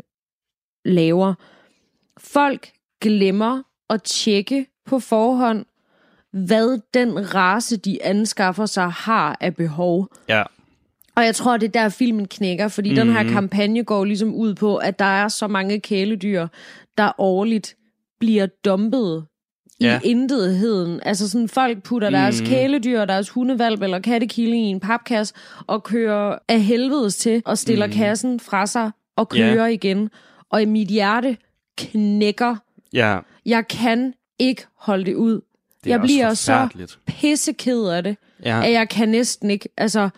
laver. 0.85 1.33
Folk 2.17 2.69
glemmer 3.01 3.61
at 3.89 4.03
tjekke 4.03 4.65
på 4.85 4.99
forhånd, 4.99 5.65
hvad 6.31 6.79
den 6.93 7.35
race, 7.35 7.77
de 7.77 8.03
anskaffer 8.03 8.65
sig, 8.65 8.91
har 8.91 9.37
af 9.41 9.55
behov. 9.55 10.07
Ja. 10.29 10.43
Og 11.15 11.25
jeg 11.25 11.35
tror, 11.35 11.57
det 11.57 11.67
er 11.67 11.81
der, 11.81 11.89
filmen 11.89 12.27
knækker, 12.27 12.67
fordi 12.67 12.89
mm. 12.89 12.95
den 12.95 13.07
Mhm. 13.07 13.15
her 13.15 13.23
kampagne 13.23 13.83
går 13.83 14.05
ligesom 14.05 14.33
ud 14.33 14.53
på, 14.53 14.75
at 14.77 14.99
der 14.99 15.05
er 15.05 15.27
så 15.27 15.47
mange 15.47 15.79
kæledyr, 15.79 16.47
der 16.97 17.11
årligt 17.17 17.75
bliver 18.19 18.45
dumpet 18.65 19.25
i 19.79 19.83
Ja. 19.85 19.99
intetheden. 20.03 20.99
Altså 21.03 21.29
sådan, 21.29 21.49
folk 21.49 21.83
putter 21.83 22.09
deres 22.09 22.41
Mhm. 22.41 22.49
kæledyr, 22.49 23.05
deres 23.05 23.29
hundevalp 23.29 23.81
eller 23.81 23.99
kattekilling 23.99 24.65
i 24.65 24.69
en 24.69 24.79
papkasse 24.79 25.33
og 25.67 25.83
kører 25.83 26.37
af 26.49 26.61
helvedes 26.61 27.15
til 27.17 27.41
og 27.45 27.57
stiller 27.57 27.87
kassen 27.87 28.39
fra 28.39 28.65
sig 28.65 28.91
og 29.17 29.27
Mhm. 29.31 29.39
Ja. 29.39 29.53
kører 29.53 29.67
igen. 29.67 30.09
Og 30.51 30.61
i 30.61 30.65
mit 30.65 30.87
hjerte 30.87 31.37
knækker. 31.77 32.55
Ja. 32.93 33.19
Jeg 33.45 33.67
kan 33.67 34.13
ikke 34.39 34.65
holde 34.79 35.05
det 35.05 35.15
ud. 35.15 35.41
Det 35.83 35.91
er 35.91 35.93
jeg 35.93 35.99
også 35.99 36.05
bliver 36.07 36.33
så 36.33 36.95
pisseked 37.07 37.87
af 37.87 38.03
det 38.03 38.17
Ja. 38.45 38.65
at 38.65 38.71
jeg 38.71 38.89
kan 38.89 39.09
næsten 39.09 39.49
ikke, 39.49 39.69
altså, 39.77 40.09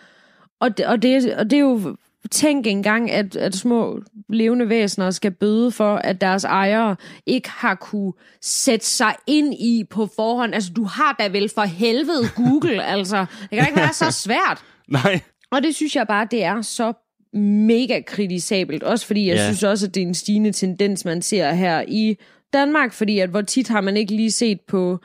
og 0.60 0.78
det, 0.78 0.86
og 0.86 1.02
det, 1.02 1.34
og 1.36 1.50
det 1.50 1.56
er 1.56 1.60
jo, 1.60 1.96
tænk 2.30 2.66
engang, 2.66 3.10
at, 3.10 3.36
at 3.36 3.54
små 3.54 4.00
levende 4.28 4.68
væsener 4.68 5.10
skal 5.10 5.30
bøde 5.30 5.70
for, 5.72 5.96
at 5.96 6.20
deres 6.20 6.44
ejere 6.44 6.96
ikke 7.26 7.50
har 7.50 7.74
kunne 7.74 8.12
sætte 8.42 8.86
sig 8.86 9.14
ind 9.26 9.54
i 9.54 9.84
på 9.90 10.08
forhånd. 10.16 10.54
Altså, 10.54 10.72
du 10.72 10.84
har 10.84 11.16
da 11.18 11.26
vel 11.28 11.50
for 11.54 11.62
helvede 11.62 12.28
Google, 12.36 12.84
altså. 12.94 13.26
Det 13.40 13.50
kan 13.50 13.58
da 13.58 13.66
ikke 13.66 13.80
være 13.80 13.92
så 13.92 14.10
svært. 14.10 14.64
Nej. 14.88 15.20
Og 15.50 15.62
det 15.62 15.74
synes 15.74 15.96
jeg 15.96 16.06
bare, 16.06 16.26
det 16.30 16.44
er 16.44 16.62
så 16.62 16.92
mega 17.32 18.00
kritisabelt. 18.06 18.82
Også 18.82 19.06
fordi 19.06 19.28
jeg 19.28 19.36
Ja. 19.36 19.44
synes 19.44 19.62
også, 19.62 19.86
at 19.86 19.94
det 19.94 20.02
er 20.02 20.06
en 20.06 20.14
stigende 20.14 20.52
tendens, 20.52 21.04
man 21.04 21.22
ser 21.22 21.52
her 21.52 21.84
i 21.88 22.16
Danmark. 22.52 22.92
Fordi 22.92 23.18
at 23.18 23.28
hvor 23.28 23.40
tit 23.42 23.68
har 23.68 23.80
man 23.80 23.96
ikke 23.96 24.12
lige 24.16 24.30
set 24.30 24.60
på 24.60 24.98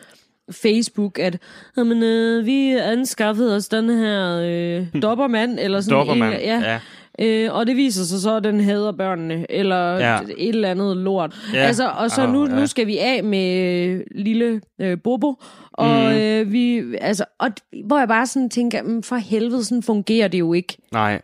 Facebook, 0.51 1.19
at 1.19 1.37
Jamen, 1.77 2.03
øh, 2.03 2.45
vi 2.45 2.71
anskaffede 2.71 3.55
os 3.55 3.67
den 3.69 3.89
her 3.89 4.37
øh, 4.43 4.87
dobbermand, 5.01 5.59
eller 5.59 5.81
sådan 5.81 5.97
Dobbermand. 5.97 6.33
En, 6.33 6.39
ja. 6.41 6.61
Ja. 6.61 6.79
Øh, 7.19 7.53
og 7.55 7.67
det 7.67 7.75
viser 7.75 8.03
sig 8.03 8.19
så, 8.21 8.35
at 8.35 8.43
den 8.43 8.59
hader 8.59 8.91
børnene, 8.91 9.45
eller 9.51 9.97
Ja. 9.97 10.19
et 10.37 10.49
eller 10.49 10.71
andet 10.71 10.97
lort. 10.97 11.35
Ja. 11.53 11.59
Altså, 11.59 11.89
og 11.89 12.11
så 12.11 12.23
Åh, 12.23 12.33
nu, 12.33 12.45
ja. 12.49 12.55
nu 12.55 12.67
skal 12.67 12.87
vi 12.87 12.97
af 12.97 13.23
med 13.23 13.55
øh, 13.87 14.01
lille 14.15 14.61
øh, 14.81 14.97
Bobo, 15.03 15.33
og 15.71 15.89
Mm. 16.11 16.17
øh, 16.17 16.51
vi, 16.51 16.83
altså, 17.01 17.25
og, 17.39 17.49
hvor 17.85 17.99
jeg 17.99 18.07
bare 18.07 18.27
sådan 18.27 18.49
tænker, 18.49 18.83
"Mm, 18.83 19.03
for 19.03 19.15
helvede, 19.15 19.63
sådan 19.63 19.83
fungerer 19.83 20.27
det 20.27 20.39
jo 20.39 20.53
ikke. 20.53 20.77
Nej. 20.91 21.21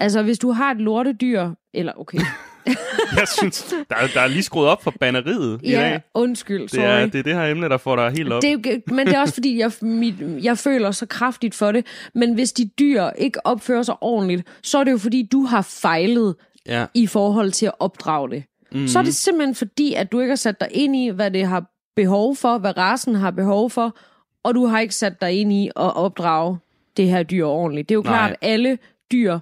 Altså, 0.00 0.22
hvis 0.22 0.38
du 0.38 0.52
har 0.52 0.70
et 0.70 0.76
lortedyr, 0.76 1.50
eller 1.74 1.92
okay, 1.96 2.18
Jeg 3.18 3.28
synes, 3.38 3.74
der, 3.90 3.96
er- 3.96 4.06
der 4.14 4.20
er 4.20 4.26
lige 4.26 4.42
skruet 4.42 4.68
op 4.68 4.82
for 4.82 4.92
banneriet 5.00 5.60
i 5.62 5.70
ja, 5.70 5.80
dag. 5.80 6.00
undskyld, 6.14 6.62
Det 6.62 6.70
sorry. 6.70 6.82
er, 6.84 7.06
det 7.06 7.18
er 7.18 7.22
det 7.22 7.34
her 7.34 7.44
emne, 7.44 7.68
der 7.68 7.76
får 7.76 7.96
dig 7.96 8.10
helt 8.10 8.32
op. 8.32 8.42
Det 8.42 8.82
men 8.86 9.06
det 9.06 9.14
er 9.14 9.20
også 9.20 9.34
fordi, 9.34 9.58
jeg, 9.58 9.72
mit, 9.80 10.14
jeg 10.20 10.58
føler 10.58 10.90
så 10.90 11.06
kraftigt 11.06 11.54
for 11.54 11.72
det. 11.72 11.86
Men 12.14 12.34
hvis 12.34 12.52
de 12.52 12.70
dyr 12.78 13.10
ikke 13.18 13.46
opfører 13.46 13.82
sig 13.82 13.94
ordentligt, 14.00 14.42
så 14.62 14.78
er 14.78 14.84
det 14.84 14.92
jo 14.92 14.98
fordi, 14.98 15.28
du 15.32 15.42
har 15.44 15.62
fejlet 15.62 16.34
Ja. 16.66 16.86
i 16.94 17.06
forhold 17.06 17.50
til 17.52 17.66
at 17.66 17.72
opdrage 17.78 18.30
det. 18.30 18.42
Mm. 18.72 18.86
Så 18.88 18.98
er 18.98 19.02
det 19.02 19.14
simpelthen 19.14 19.54
fordi, 19.54 19.94
at 19.94 20.12
du 20.12 20.20
ikke 20.20 20.30
har 20.30 20.36
sat 20.36 20.60
dig 20.60 20.68
ind 20.70 20.96
i, 20.96 21.08
hvad 21.08 21.30
det 21.30 21.46
har 21.46 21.64
behov 21.96 22.36
for, 22.36 22.58
hvad 22.58 22.76
rasen 22.76 23.14
har 23.14 23.30
behov 23.30 23.70
for, 23.70 23.96
og 24.44 24.54
du 24.54 24.66
har 24.66 24.80
ikke 24.80 24.94
sat 24.94 25.20
dig 25.20 25.32
ind 25.40 25.52
i 25.52 25.66
at 25.66 25.96
opdrage 25.96 26.58
det 26.96 27.08
her 27.08 27.22
dyr 27.22 27.44
ordentligt. 27.44 27.88
Det 27.88 27.94
er 27.94 27.96
jo 27.96 28.02
Nej. 28.02 28.12
klart, 28.12 28.30
at 28.30 28.36
alle 28.42 28.78
dyr 29.12 29.38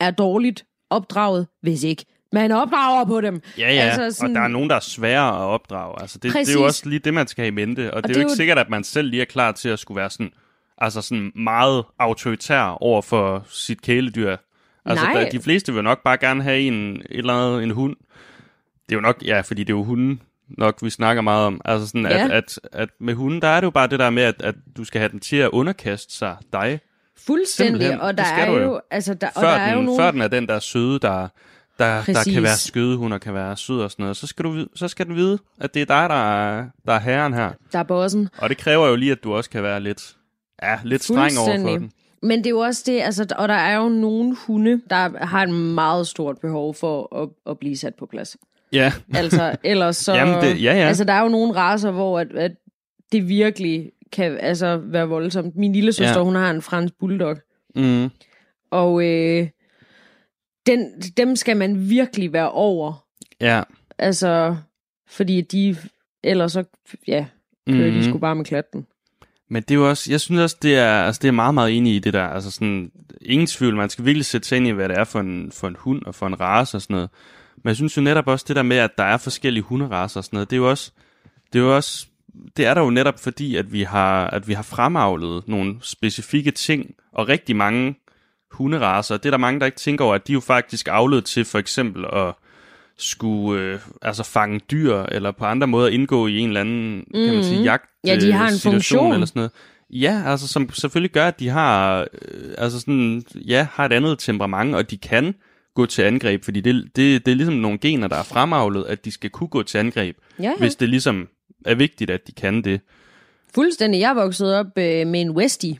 er 0.00 0.10
dårligt 0.10 0.64
opdraget, 0.90 1.46
hvis 1.62 1.82
ikke 1.84 2.04
man 2.32 2.52
opdrager 2.52 3.04
på 3.04 3.20
dem. 3.20 3.40
Ja, 3.58 3.72
ja, 3.74 3.80
Altså, 3.80 4.10
sådan- 4.18 4.36
og 4.36 4.40
der 4.40 4.44
er 4.44 4.48
nogen, 4.48 4.70
der 4.70 4.76
er 4.76 4.80
svære 4.80 5.28
at 5.28 5.34
opdrage. 5.42 6.00
Altså, 6.00 6.18
det, 6.18 6.32
det 6.32 6.48
er 6.48 6.52
jo 6.52 6.64
også 6.64 6.88
lige 6.88 6.98
det, 6.98 7.14
man 7.14 7.26
skal 7.26 7.42
have 7.42 7.48
i 7.48 7.66
mente. 7.66 7.90
Og, 7.90 7.96
og 7.96 8.02
det, 8.02 8.10
er 8.10 8.14
jo 8.14 8.20
ikke 8.20 8.30
jo- 8.32 8.36
sikkert, 8.36 8.58
at 8.58 8.70
man 8.70 8.84
selv 8.84 9.08
lige 9.08 9.20
er 9.20 9.24
klar 9.26 9.52
til 9.52 9.68
at 9.68 9.78
skulle 9.78 9.96
være 10.00 10.10
sådan, 10.10 10.30
altså 10.78 11.02
sådan 11.02 11.32
meget 11.34 11.84
autoritær 11.98 12.62
over 12.62 13.02
for 13.02 13.44
sit 13.48 13.82
kæledyr. 13.82 14.36
Altså, 14.84 15.04
Nej. 15.04 15.22
der, 15.22 15.30
de 15.30 15.40
fleste 15.40 15.74
vil 15.74 15.84
nok 15.84 16.02
bare 16.04 16.16
gerne 16.18 16.42
have 16.42 16.60
en, 16.60 16.96
et 16.96 17.04
eller 17.10 17.32
andet, 17.34 17.62
en 17.62 17.70
hund. 17.70 17.96
Det 18.88 18.94
er 18.94 18.96
jo 18.96 19.00
nok, 19.00 19.22
ja, 19.24 19.40
fordi 19.40 19.64
det 19.64 19.72
er 19.72 19.76
jo 19.76 19.84
hunden 19.84 20.22
nok, 20.58 20.78
vi 20.82 20.90
snakker 20.90 21.22
meget 21.22 21.46
om. 21.46 21.60
Altså 21.64 21.86
sådan, 21.88 22.02
Ja. 22.06 22.24
at, 22.24 22.30
at, 22.30 22.60
at 22.72 22.88
med 23.00 23.14
hunden, 23.14 23.42
der 23.42 23.48
er 23.48 23.60
det 23.60 23.64
jo 23.66 23.70
bare 23.70 23.86
det 23.86 23.98
der 23.98 24.10
med, 24.10 24.22
at, 24.22 24.42
at 24.42 24.54
du 24.76 24.84
skal 24.84 24.98
have 24.98 25.08
den 25.12 25.20
til 25.20 25.36
at 25.36 25.48
underkaste 25.50 26.14
sig 26.14 26.36
dig. 26.52 26.80
Fuldstændig, 27.26 27.72
Simpelthen. 27.80 28.00
og 28.00 28.18
der 28.18 28.24
er 28.24 28.50
jo, 28.50 28.56
jo. 28.62 28.80
altså 28.90 29.14
der, 29.14 29.26
og 29.26 29.42
Før, 29.42 29.50
der 29.50 29.56
er 29.56 29.72
jo 29.72 29.76
den, 29.78 29.84
nogle... 29.84 30.02
før 30.02 30.10
den 30.10 30.20
er 30.20 30.28
den 30.28 30.46
der 30.48 30.58
søde, 30.58 30.98
der, 30.98 31.28
der, 31.78 32.02
der 32.06 32.24
kan 32.34 32.42
være 32.42 32.56
skødehund 32.56 33.14
og 33.14 33.20
kan 33.20 33.34
være 33.34 33.56
sød 33.56 33.80
og 33.80 33.90
sådan 33.90 34.02
noget, 34.02 34.16
så 34.16 34.26
skal, 34.26 34.44
du, 34.44 34.66
så 34.74 34.88
skal 34.88 35.06
den 35.06 35.14
vide, 35.16 35.38
at 35.60 35.74
det 35.74 35.82
er 35.82 35.86
dig, 35.86 36.08
der 36.08 36.34
er, 36.34 36.64
der 36.86 36.92
er 36.92 37.00
herren 37.00 37.34
her. 37.34 37.50
Der 37.72 37.78
er 37.78 37.82
bossen. 37.82 38.28
Og 38.38 38.48
det 38.48 38.58
kræver 38.58 38.88
jo 38.88 38.96
lige, 38.96 39.12
at 39.12 39.24
du 39.24 39.34
også 39.34 39.50
kan 39.50 39.62
være 39.62 39.80
lidt, 39.80 40.16
ja, 40.62 40.78
lidt 40.84 41.04
streng 41.04 41.38
over 41.38 41.60
for 41.60 41.68
den. 41.70 41.92
Men 42.22 42.38
det 42.38 42.46
er 42.46 42.50
jo 42.50 42.58
også 42.58 42.82
det, 42.86 43.00
altså, 43.00 43.26
og 43.38 43.48
der 43.48 43.54
er 43.54 43.76
jo 43.76 43.88
nogle 43.88 44.36
hunde, 44.46 44.80
der 44.90 45.24
har 45.26 45.42
et 45.42 45.50
meget 45.50 46.06
stort 46.06 46.38
behov 46.38 46.74
for 46.74 47.22
at, 47.22 47.28
at 47.50 47.58
blive 47.58 47.76
sat 47.76 47.94
på 47.94 48.06
plads. 48.06 48.36
Ja, 48.72 48.92
Altså, 49.14 49.56
ellers 49.64 49.96
så... 49.96 50.14
Jamen, 50.18 50.34
det- 50.34 50.62
ja, 50.62 50.72
ja. 50.74 50.88
Altså, 50.88 51.04
der 51.04 51.12
er 51.12 51.22
jo 51.22 51.28
nogle 51.28 51.52
raser, 51.56 51.90
hvor 51.90 52.20
at, 52.20 52.32
at 52.32 52.52
det 53.12 53.28
virkelig 53.28 53.90
kan 54.12 54.38
altså 54.40 54.76
være 54.76 55.08
voldsomt. 55.08 55.56
Min 55.56 55.72
lille 55.72 55.92
søster, 55.92 56.18
Ja. 56.18 56.24
hun 56.24 56.34
har 56.34 56.50
en 56.50 56.62
fransk 56.62 56.94
bulldog. 57.00 57.36
Mm. 57.76 58.10
Og 58.70 59.04
øh, 59.06 59.48
den, 60.66 61.00
dem 61.16 61.36
skal 61.36 61.56
man 61.56 61.88
virkelig 61.90 62.32
være 62.32 62.50
over. 62.50 63.04
Ja. 63.40 63.62
Altså, 63.98 64.56
fordi 65.08 65.40
de 65.40 65.76
ellers 66.24 66.52
så, 66.52 66.64
ja, 67.06 67.26
kører 67.68 67.90
mm. 67.90 67.96
De 67.96 68.04
sgu 68.04 68.18
bare 68.18 68.34
med 68.34 68.44
klatten. 68.44 68.86
Men 69.50 69.62
det 69.62 69.70
er 69.70 69.74
jo 69.78 69.88
også, 69.88 70.10
jeg 70.12 70.20
synes 70.20 70.40
også, 70.40 70.56
det 70.62 70.76
er, 70.78 71.02
altså 71.02 71.18
det 71.22 71.28
er 71.28 71.32
meget, 71.32 71.54
meget 71.54 71.76
enig 71.76 71.94
i 71.94 71.98
det 71.98 72.12
der. 72.12 72.24
Altså 72.24 72.50
sådan, 72.50 72.90
ingen 73.22 73.46
tvivl, 73.46 73.76
man 73.76 73.90
skal 73.90 74.04
virkelig 74.04 74.24
sætte 74.24 74.48
sig 74.48 74.56
ind 74.56 74.66
i, 74.66 74.70
hvad 74.70 74.88
det 74.88 74.98
er 74.98 75.04
for 75.04 75.20
en, 75.20 75.52
for 75.52 75.68
en 75.68 75.76
hund 75.78 76.02
og 76.06 76.14
for 76.14 76.26
en 76.26 76.40
race 76.40 76.76
og 76.76 76.82
sådan 76.82 76.94
noget. 76.94 77.10
Men 77.56 77.68
jeg 77.68 77.76
synes 77.76 77.96
jo 77.96 78.02
netop 78.02 78.26
også 78.26 78.44
det 78.48 78.56
der 78.56 78.62
med, 78.62 78.76
at 78.76 78.90
der 78.98 79.04
er 79.04 79.16
forskellige 79.16 79.62
hunderacer 79.62 80.20
og 80.20 80.24
sådan 80.24 80.36
noget, 80.36 80.50
det 80.50 80.56
er 80.56 80.60
jo 80.60 80.70
også, 80.70 80.92
det 81.52 81.58
er 81.58 81.62
jo 81.62 81.76
også, 81.76 82.06
det 82.56 82.66
er 82.66 82.74
der 82.74 82.80
jo 82.80 82.90
netop 82.90 83.18
fordi, 83.20 83.56
at 83.56 83.72
vi 83.72 83.82
har, 83.82 84.26
at 84.26 84.48
vi 84.48 84.52
har 84.52 84.62
fremavlet 84.62 85.48
nogle 85.48 85.76
specifikke 85.82 86.50
ting, 86.50 86.94
og 87.12 87.28
rigtig 87.28 87.56
mange 87.56 87.94
hunderacer, 88.50 89.16
det 89.16 89.26
er 89.26 89.30
der 89.30 89.38
mange, 89.38 89.60
der 89.60 89.66
ikke 89.66 89.78
tænker 89.78 90.04
over, 90.04 90.14
at 90.14 90.28
de 90.28 90.32
jo 90.32 90.40
faktisk 90.40 90.88
avlet 90.90 91.24
til 91.24 91.44
for 91.44 91.58
eksempel 91.58 92.04
at 92.12 92.34
skulle 92.98 93.62
øh, 93.62 93.78
altså 94.02 94.22
fange 94.22 94.60
dyr, 94.70 94.96
eller 94.96 95.30
på 95.30 95.44
andre 95.44 95.66
måder 95.66 95.88
indgå 95.88 96.26
i 96.26 96.38
en 96.38 96.48
eller 96.48 96.60
anden, 96.60 96.96
mm. 96.96 97.24
kan 97.24 97.34
man 97.34 97.44
sige, 97.44 97.62
jagt 97.62 97.90
Ja, 98.06 98.16
de 98.16 98.32
har 98.32 98.48
en 98.48 98.52
situation 98.58 98.98
funktion. 98.98 99.12
eller 99.12 99.26
sådan 99.26 99.40
noget. 99.40 99.50
Ja, 99.90 100.22
altså 100.26 100.48
som 100.48 100.70
selvfølgelig 100.72 101.10
gør, 101.10 101.26
at 101.28 101.40
de 101.40 101.48
har, 101.48 102.00
øh, 102.00 102.54
altså 102.58 102.80
sådan, 102.80 103.22
ja, 103.34 103.66
har 103.72 103.84
et 103.84 103.92
andet 103.92 104.18
temperament, 104.18 104.74
og 104.74 104.90
de 104.90 104.98
kan 104.98 105.34
gå 105.74 105.86
til 105.86 106.02
angreb, 106.02 106.44
fordi 106.44 106.60
det, 106.60 106.84
det, 106.96 107.26
det 107.26 107.32
er 107.32 107.36
ligesom 107.36 107.54
nogle 107.54 107.78
gener, 107.78 108.08
der 108.08 108.16
er 108.16 108.22
fremavlet, 108.22 108.84
at 108.84 109.04
de 109.04 109.10
skal 109.12 109.30
kunne 109.30 109.48
gå 109.48 109.62
til 109.62 109.78
angreb, 109.78 110.16
Ja, 110.38 110.42
ja. 110.44 110.52
hvis 110.58 110.76
det 110.76 110.88
ligesom 110.88 111.28
er 111.66 111.74
vigtigt, 111.74 112.10
at 112.10 112.26
de 112.26 112.32
kan 112.32 112.62
det. 112.62 112.80
Fuldstændig. 113.54 114.00
Jeg 114.00 114.10
er 114.10 114.14
vokset 114.14 114.54
op 114.54 114.66
øh, 114.66 115.06
med 115.06 115.20
en 115.20 115.30
Westie. 115.30 115.78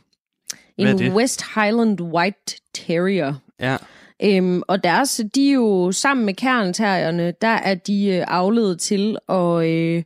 En? 0.77 1.13
West 1.13 1.43
Highland 1.55 2.01
White 2.01 2.55
Terrier. 2.73 3.33
Ja, 3.59 3.77
Øhm, 4.23 4.61
og 4.67 4.83
deres, 4.83 5.21
de 5.35 5.49
er 5.49 5.53
jo 5.53 5.91
sammen 5.91 6.25
med 6.25 6.33
kernterrierne, 6.33 7.33
der 7.41 7.47
er 7.47 7.75
de 7.75 8.07
øh, 8.07 8.23
afledet 8.27 8.79
til 8.79 9.17
at, 9.29 9.65
øh, 9.65 10.03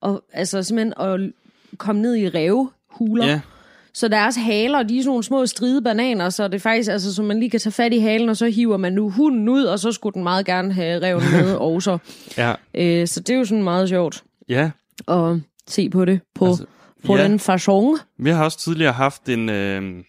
og, 0.00 0.24
altså 0.32 0.62
simpelthen 0.62 0.94
at 1.00 1.20
komme 1.78 2.02
ned 2.02 2.16
i 2.16 2.28
revhuler. 2.28 3.26
ja, 3.26 3.40
Så 3.92 4.08
deres 4.08 4.36
haler, 4.36 4.82
de 4.82 4.98
er 4.98 5.02
sådan 5.02 5.08
nogle 5.08 5.24
små 5.24 5.46
stride 5.46 5.82
bananer, 5.82 6.30
så 6.30 6.48
det 6.48 6.54
er 6.54 6.58
faktisk, 6.58 6.90
altså, 6.90 7.14
så 7.14 7.22
man 7.22 7.38
lige 7.40 7.50
kan 7.50 7.60
tage 7.60 7.72
fat 7.72 7.92
i 7.92 7.98
halen, 7.98 8.28
og 8.28 8.36
så 8.36 8.46
hiver 8.46 8.76
man 8.76 8.92
nu 8.92 9.10
hunden 9.10 9.48
ud, 9.48 9.64
og 9.64 9.78
så 9.78 9.92
skulle 9.92 10.14
den 10.14 10.22
meget 10.22 10.46
gerne 10.46 10.72
have 10.72 11.02
reven 11.02 11.22
med 11.32 11.54
også. 11.74 11.98
ja, 12.36 12.54
Øh, 12.74 13.06
så 13.06 13.20
det 13.20 13.34
er 13.34 13.38
jo 13.38 13.44
sådan 13.44 13.64
meget 13.64 13.88
sjovt 13.88 14.24
ja. 14.48 14.70
At 15.08 15.40
se 15.66 15.90
på 15.90 16.04
det 16.04 16.20
på, 16.34 16.46
Altså, 16.46 16.64
på 17.06 17.16
ja. 17.16 17.24
den 17.24 17.38
fasong. 17.38 17.98
Vi 18.18 18.30
har 18.30 18.44
også 18.44 18.58
tidligere 18.58 18.92
haft 18.92 19.28
en, 19.28 19.48
øh, 19.48 20.04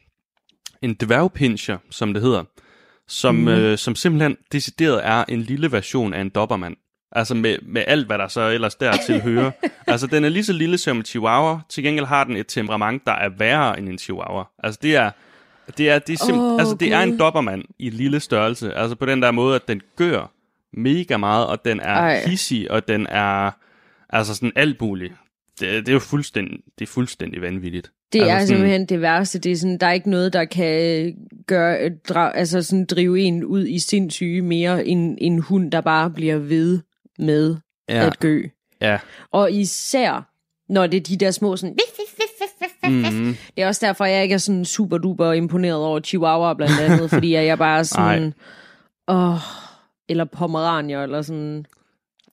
en 0.82 0.93
dværgpinscher, 0.93 1.78
som 1.89 2.13
det 2.13 2.23
hedder, 2.23 2.43
som, 3.08 3.36
mm. 3.36 3.47
øh, 3.47 3.78
som 3.78 3.95
simpelthen 3.95 4.38
decideret 4.52 5.06
er 5.06 5.23
en 5.28 5.41
lille 5.41 5.71
version 5.71 6.13
af 6.13 6.21
en 6.21 6.30
dobbermand. 6.30 6.75
Altså 7.12 7.36
med, 7.36 7.58
med 7.62 7.84
alt, 7.88 8.08
hvad 8.08 8.17
der 8.17 8.28
så 8.28 8.41
ellers 8.49 8.75
dertil 8.75 9.21
hører. 9.21 9.52
altså 9.88 10.08
den 10.08 10.25
er 10.25 10.30
lige 10.30 10.43
så 10.43 10.54
lille 10.54 10.78
som 10.78 10.97
en 10.97 11.06
chihuahua, 11.06 11.60
til 11.69 11.84
gengæld 11.84 12.06
har 12.06 12.23
den 12.23 12.36
et 12.36 12.47
temperament, 12.47 13.06
der 13.06 13.12
er 13.12 13.30
værre 13.30 13.80
end 13.80 13.89
en 13.89 13.97
chihuahua. 13.97 14.43
Altså 14.63 14.80
det 14.84 14.95
er, 14.95 15.12
det 15.78 15.89
er, 15.89 15.99
det 15.99 16.13
er, 16.13 16.25
simp- 16.25 16.38
Åh, 16.38 16.60
altså, 16.60 16.75
det 16.75 16.93
er 16.93 17.02
en 17.02 17.19
dobbermand 17.19 17.63
i 17.80 17.89
lille 17.89 18.19
størrelse. 18.19 18.73
Altså 18.73 18.95
på 18.95 19.06
den 19.06 19.21
der 19.21 19.32
måde, 19.32 19.56
at 19.56 19.67
den 19.67 19.82
gør 19.95 20.32
mega 20.73 21.17
meget, 21.17 21.47
og 21.47 21.65
den 21.65 21.80
er 21.80 21.93
Ej. 21.93 22.28
hissig, 22.28 22.71
og 22.71 22.88
den 22.88 23.08
er 23.08 23.52
altså 24.10 24.36
sådan 24.36 24.52
alt 24.56 24.82
muligt. 24.82 25.13
Det, 25.60 25.67
det 25.86 25.89
er 25.89 25.93
jo 25.93 26.00
fuldstændig, 26.00 26.58
det 26.80 26.86
er 26.86 26.89
fuldstændig 26.91 27.41
vanvittigt. 27.41 27.91
Det 28.13 28.19
Altså 28.19 28.32
er 28.34 28.39
sådan- 28.39 28.48
simpelthen 28.48 28.86
det 28.86 29.02
værste. 29.02 29.39
Det 29.39 29.52
er 29.52 29.56
sådan, 29.56 29.78
der 29.78 29.88
er 29.88 29.91
ikke 29.91 30.10
noget, 30.10 30.34
der 30.34 30.45
kan 30.45 31.15
gøre, 31.48 31.89
dra, 32.10 32.32
altså 32.36 32.62
sådan 32.62 32.86
drive 32.86 33.19
en 33.19 33.43
ud 33.43 33.65
i 33.67 33.80
sindssyge 33.80 34.41
mere 34.41 34.86
end 34.86 35.17
en 35.22 35.39
hund, 35.39 35.72
der 35.72 35.82
bare 35.82 36.10
bliver 36.10 36.36
ved 36.38 36.80
med 37.19 37.56
Ja. 37.89 38.06
at 38.08 38.19
gø. 38.19 38.43
Ja. 38.82 38.98
Og 39.32 39.52
især, 39.52 40.30
når 40.69 40.88
det 40.88 40.98
er 40.98 41.02
de 41.02 41.17
der 41.17 41.32
små 41.32 41.56
sådan... 41.58 41.78
Mm, 42.84 43.36
Det 43.56 43.63
er 43.63 43.67
også 43.67 43.86
derfor, 43.86 44.06
jeg 44.06 44.24
ikke 44.24 44.34
er 44.34 44.38
sådan 44.38 44.65
super 44.65 44.98
duper 44.98 45.32
imponeret 45.32 45.76
over 45.78 46.00
Chihuahua 46.00 46.54
blandt 46.54 46.80
andet, 46.80 47.10
fordi 47.10 47.34
jeg 47.34 47.58
bare 47.58 47.80
er 47.80 47.84
sådan... 47.84 48.34
Åh, 49.08 49.38
eller 50.10 50.26
Pomeranier, 50.26 51.04
eller 51.04 51.22
sådan... 51.22 51.65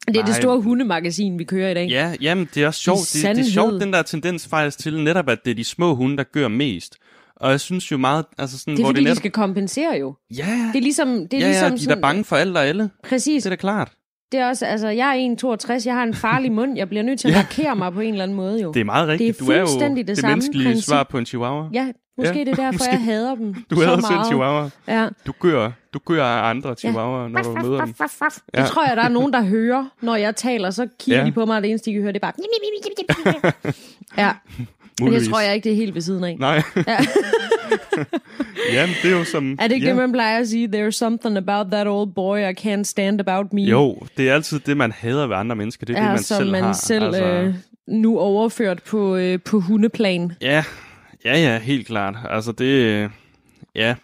Det 0.08 0.16
er 0.16 0.20
Nej. 0.20 0.26
det 0.26 0.34
store 0.36 0.60
hundemagasin, 0.60 1.38
vi 1.38 1.44
kører 1.44 1.70
i 1.70 1.74
dag. 1.74 1.88
ja, 1.88 2.14
jamen, 2.20 2.48
det 2.54 2.62
er 2.62 2.66
også 2.66 2.80
sjovt. 2.80 3.10
Det, 3.12 3.36
det 3.36 3.46
er 3.46 3.50
sjovt, 3.50 3.80
den 3.80 3.92
der 3.92 4.02
tendens 4.02 4.48
faktisk 4.48 4.78
til 4.78 5.02
netop, 5.02 5.28
at 5.28 5.38
det 5.44 5.50
er 5.50 5.54
de 5.54 5.64
små 5.64 5.94
hunde, 5.94 6.16
der 6.16 6.22
gør 6.32 6.48
mest. 6.48 6.96
Og 7.36 7.50
jeg 7.50 7.60
synes 7.60 7.92
jo 7.92 7.96
meget, 7.96 8.24
altså 8.38 8.58
sådan, 8.58 8.72
Det 8.74 8.78
er 8.80 8.84
hvor 8.84 8.88
fordi, 8.88 8.96
det 9.00 9.04
de 9.04 9.10
netop... 9.10 9.16
skal 9.16 9.30
kompensere 9.30 9.92
jo. 10.00 10.14
Ja, 10.36 10.70
Det 10.72 10.78
er 10.78 10.82
ligesom, 10.82 11.08
det 11.08 11.34
er 11.34 11.38
ja, 11.38 11.46
ligesom 11.46 11.64
ja, 11.64 11.70
de 11.70 11.74
er 11.74 11.78
sådan, 11.78 12.00
bange 12.00 12.24
for 12.24 12.36
alt 12.36 12.56
og 12.56 12.66
alle. 12.66 12.90
Præcis. 13.08 13.42
Det 13.42 13.50
er 13.50 13.56
da 13.56 13.60
klart. 13.60 13.92
Det 14.32 14.40
er 14.40 14.48
også, 14.48 14.66
altså, 14.66 14.88
jeg 14.88 15.18
er 15.18 15.34
1,62, 15.80 15.86
jeg 15.86 15.94
har 15.94 16.02
en 16.02 16.14
farlig 16.14 16.52
mund, 16.52 16.76
jeg 16.76 16.88
bliver 16.88 17.02
nødt 17.02 17.20
til 17.20 17.28
at 17.28 17.34
Ja. 17.36 17.38
markere 17.38 17.76
mig 17.76 17.92
på 17.92 18.00
en 18.00 18.10
eller 18.12 18.22
anden 18.22 18.36
måde 18.36 18.62
jo. 18.62 18.72
Det 18.72 18.80
er 18.80 18.84
meget 18.84 19.08
rigtigt. 19.08 19.38
Det 19.38 19.42
er 19.42 19.46
du 19.46 19.52
er 19.52 19.88
jo 19.90 19.96
det 19.96 20.08
det 20.08 20.18
samme 20.18 20.32
menneskelige 20.34 20.68
princip. 20.68 20.84
svar 20.84 21.02
på 21.02 21.18
en 21.18 21.26
chihuahua. 21.26 21.68
Ja, 21.72 21.88
måske 22.18 22.32
Ja, 22.32 22.38
ja, 22.38 22.44
det 22.44 22.58
er 22.58 22.70
derfor, 22.70 22.84
jeg 22.94 23.00
hader 23.02 23.34
dem 23.34 23.54
Du 23.70 23.74
hader 23.80 23.90
selv 24.00 24.10
meget. 24.10 24.26
chihuahua. 24.26 24.68
Ja. 24.88 25.08
Du 25.26 25.32
gør, 25.40 25.70
du 25.98 26.20
af 26.20 26.50
andre 26.50 26.74
chihuahua, 26.74 27.28
når 27.28 27.42
du 27.42 27.52
møder 27.62 27.84
dem. 27.84 27.94
Det 27.94 28.40
Ja. 28.54 28.64
tror 28.64 28.86
jeg, 28.88 28.96
der 28.96 29.02
er 29.02 29.08
nogen, 29.08 29.32
der 29.32 29.42
hører, 29.42 29.84
når 30.00 30.16
jeg 30.16 30.36
taler, 30.36 30.70
så 30.70 30.88
kigger 30.98 31.16
Ja. 31.18 31.22
ja. 31.24 31.26
de 31.26 31.32
på 31.32 31.44
mig, 31.46 31.56
og 31.56 31.62
det 31.62 31.68
eneste, 31.70 31.90
de 31.90 31.94
kan 31.94 32.02
høre, 32.02 32.12
det 32.12 32.22
er 32.22 32.32
bare... 32.32 33.52
Ja, 34.18 34.32
men 35.00 35.12
det 35.12 35.28
tror 35.28 35.40
jeg 35.40 35.54
ikke, 35.54 35.64
det 35.64 35.72
er 35.72 35.76
helt 35.76 35.94
ved 35.94 36.02
siden 36.02 36.24
af. 36.24 36.36
Nej. 36.38 36.62
Ja. 36.86 36.96
Jamen, 38.72 38.94
det 39.02 39.12
er 39.12 39.18
jo 39.18 39.24
som... 39.24 39.56
Er 39.60 39.68
det 39.68 39.74
ikke 39.74 39.84
ja. 39.86 39.90
det, 39.92 39.96
man 39.96 40.12
plejer 40.12 40.38
at 40.38 40.48
sige? 40.48 40.68
There's 40.68 40.90
something 40.90 41.36
about 41.36 41.66
that 41.72 41.86
old 41.88 42.12
boy 42.14 42.38
I 42.38 42.52
can't 42.66 42.82
stand 42.82 43.20
about 43.20 43.52
me. 43.52 43.62
Jo, 43.62 43.98
det 44.16 44.28
er 44.28 44.34
altid 44.34 44.60
det, 44.60 44.76
man 44.76 44.92
hader 44.92 45.26
ved 45.26 45.36
andre 45.36 45.56
mennesker. 45.56 45.86
Det 45.86 45.96
er 45.96 46.02
ja, 46.02 46.04
det, 46.04 46.12
man 46.12 46.22
som 46.22 46.36
selv 46.36 46.50
man 46.50 46.62
har. 46.62 46.72
selv 46.72 47.04
altså, 47.04 47.24
øh, 47.24 47.54
nu 47.88 48.18
overført 48.18 48.82
på, 48.82 49.16
øh, 49.16 49.38
på 49.40 49.60
hundeplan. 49.60 50.32
Ja, 50.40 50.64
ja, 51.24 51.38
ja, 51.38 51.58
helt 51.58 51.86
klart. 51.86 52.14
Altså, 52.30 52.52
det... 52.52 52.64
øh, 52.64 53.10
Ja, 53.74 53.94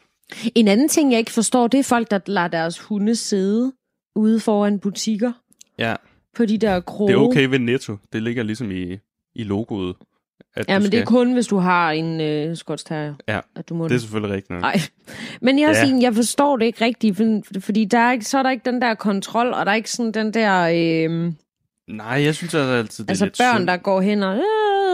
En 0.55 0.68
anden 0.68 0.88
ting, 0.88 1.11
jeg 1.11 1.18
ikke 1.18 1.31
forstår, 1.31 1.66
det 1.66 1.81
er 1.81 1.85
folk, 1.85 2.11
der 2.11 2.18
lader 2.27 2.49
deres 2.49 2.79
hunde 2.79 3.16
sidde 3.16 3.73
ude 4.16 4.40
foran 4.40 4.79
butikker 4.79 5.33
ja. 5.79 5.95
på 6.37 6.45
de 6.47 6.59
der 6.59 6.81
kroge. 6.81 7.09
Det 7.09 7.14
er 7.14 7.21
okay 7.21 7.45
ved 7.49 7.59
Netto. 7.59 7.97
Det 8.12 8.23
ligger 8.23 8.42
ligesom 8.42 8.71
i, 8.71 8.99
i 9.35 9.45
logoet. 9.45 9.97
At 10.57 10.68
Ja, 10.68 10.79
men 10.79 10.83
skal. 10.87 10.92
det 10.92 11.01
er 11.01 11.05
kun, 11.05 11.33
hvis 11.33 11.47
du 11.47 11.57
har 11.59 11.90
en 11.90 12.21
øh, 12.21 12.57
skotsk 12.57 12.87
terrier, 12.87 13.14
Ja, 13.29 13.40
at 13.57 13.68
du 13.68 13.75
må 13.75 13.88
det 13.88 13.95
er 13.95 13.99
selvfølgelig 13.99 14.35
rigtigt. 14.37 14.61
Nej. 14.61 14.81
Men 15.42 15.59
jeg, 15.59 15.71
Ja. 15.85 15.87
ja. 15.87 15.99
jeg 16.01 16.14
forstår 16.14 16.57
det 16.57 16.66
ikke 16.66 16.85
rigtigt, 16.85 17.16
for, 17.16 17.42
fordi 17.61 17.85
der 17.85 17.99
er 17.99 18.12
ikke, 18.12 18.25
så 18.25 18.38
er 18.38 18.42
der 18.42 18.51
ikke 18.51 18.71
den 18.71 18.83
der 18.83 18.95
kontrol, 18.95 19.47
og 19.53 19.66
der 19.66 19.73
er 19.73 19.77
ikke 19.77 19.90
sådan 19.90 20.12
den 20.12 20.35
der... 20.35 20.61
Øh, 21.09 21.33
Nej, 21.88 22.07
jeg 22.25 22.35
synes 22.35 22.55
altså 22.55 22.73
altid, 22.73 23.05
det 23.05 23.11
altså 23.11 23.25
er 23.25 23.27
lidt 23.27 23.38
børn, 23.38 23.57
synd. 23.57 23.66
der 23.66 23.77
går 23.77 24.01
hen 24.01 24.23
og, 24.23 24.35
øh, 24.37 24.42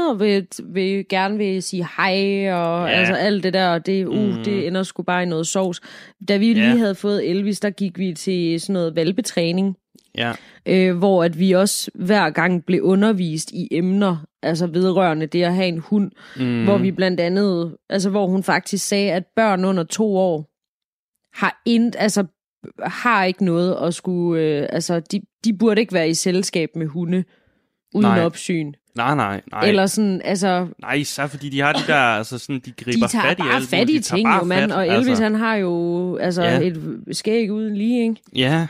og 0.09 0.21
vil, 0.21 0.47
vil 0.65 1.09
gerne 1.09 1.39
vil 1.39 1.63
sige 1.63 1.87
hej, 1.97 2.53
og 2.53 2.89
Ja. 2.89 2.95
altså 2.95 3.15
alt 3.15 3.43
det 3.45 3.53
der, 3.53 3.69
og 3.69 3.87
det, 3.87 4.07
uh, 4.07 4.37
mm. 4.37 4.45
det 4.45 4.67
ender 4.67 4.83
sgu 4.83 5.03
bare 5.03 5.23
i 5.23 5.27
noget 5.27 5.47
sovs. 5.47 5.81
Da 6.29 6.37
vi 6.37 6.47
Ja. 6.49 6.53
lige 6.55 6.79
havde 6.79 6.95
fået 6.95 7.31
Elvis, 7.31 7.61
der 7.61 7.71
gik 7.71 7.99
vi 7.99 8.13
til 8.13 8.61
sådan 8.61 8.73
noget 8.73 8.97
valpetræning, 8.97 9.77
Ja, 10.19 10.33
øh, 10.67 10.97
hvor 10.97 11.25
at 11.25 11.39
vi 11.39 11.53
også 11.53 11.91
hver 11.95 12.31
gang 12.31 12.65
blev 12.65 12.83
undervist 12.83 13.51
i 13.51 13.69
emner, 13.71 14.27
altså 14.43 14.67
vedrørende 14.67 15.27
det 15.27 15.43
at 15.43 15.55
have 15.55 15.69
en 15.69 15.79
hund, 15.79 16.11
mm. 16.37 16.65
hvor 16.65 16.79
vi 16.79 16.91
blandt 16.93 17.21
andet, 17.21 17.77
altså 17.91 18.11
hvor 18.11 18.27
hun 18.27 18.43
faktisk 18.43 18.87
sagde, 18.89 19.13
at 19.13 19.25
børn 19.37 19.65
under 19.65 19.85
to 19.85 20.17
år 20.17 20.49
har 21.39 21.63
ind, 21.67 21.93
altså 21.99 22.25
har 22.83 23.25
ikke 23.25 23.45
noget 23.45 23.77
at 23.83 23.95
skulle, 23.95 24.43
øh, 24.43 24.67
altså 24.71 25.01
de, 25.01 25.21
de 25.45 25.53
burde 25.59 25.81
ikke 25.81 25.93
være 25.95 26.09
i 26.09 26.15
selskab 26.15 26.69
med 26.77 26.87
hunde 26.87 27.25
uden 27.95 28.07
Nej. 28.11 28.25
opsyn. 28.25 28.73
Nej, 28.99 29.15
nej, 29.15 29.41
nej. 29.53 29.69
Eller 29.69 29.87
sådan, 29.87 30.23
altså, 30.25 30.67
Nej, 30.81 30.93
især 30.95 31.27
fordi 31.27 31.49
de 31.49 31.61
har 31.61 31.73
de 31.73 31.83
der, 31.87 31.95
altså 31.95 32.39
sådan, 32.39 32.61
de 32.65 32.73
griber 32.73 33.07
de 33.07 33.19
fat 33.23 33.39
i 33.39 33.43
alt 33.55 33.69
fat 33.69 33.91
i 33.91 33.97
De 33.97 34.01
ting 34.03 34.29
jo, 34.39 34.45
mand. 34.45 34.73
Og 34.73 34.89
Elvis, 34.89 35.09
altså. 35.09 35.23
han 35.23 35.35
har 35.35 35.55
jo 35.55 36.17
altså 36.17 36.43
Ja. 36.43 36.61
et 36.61 37.03
skæg 37.13 37.53
uden 37.53 37.77
lige, 37.77 38.03
ikke? 38.03 38.17
Ja, 38.37 38.67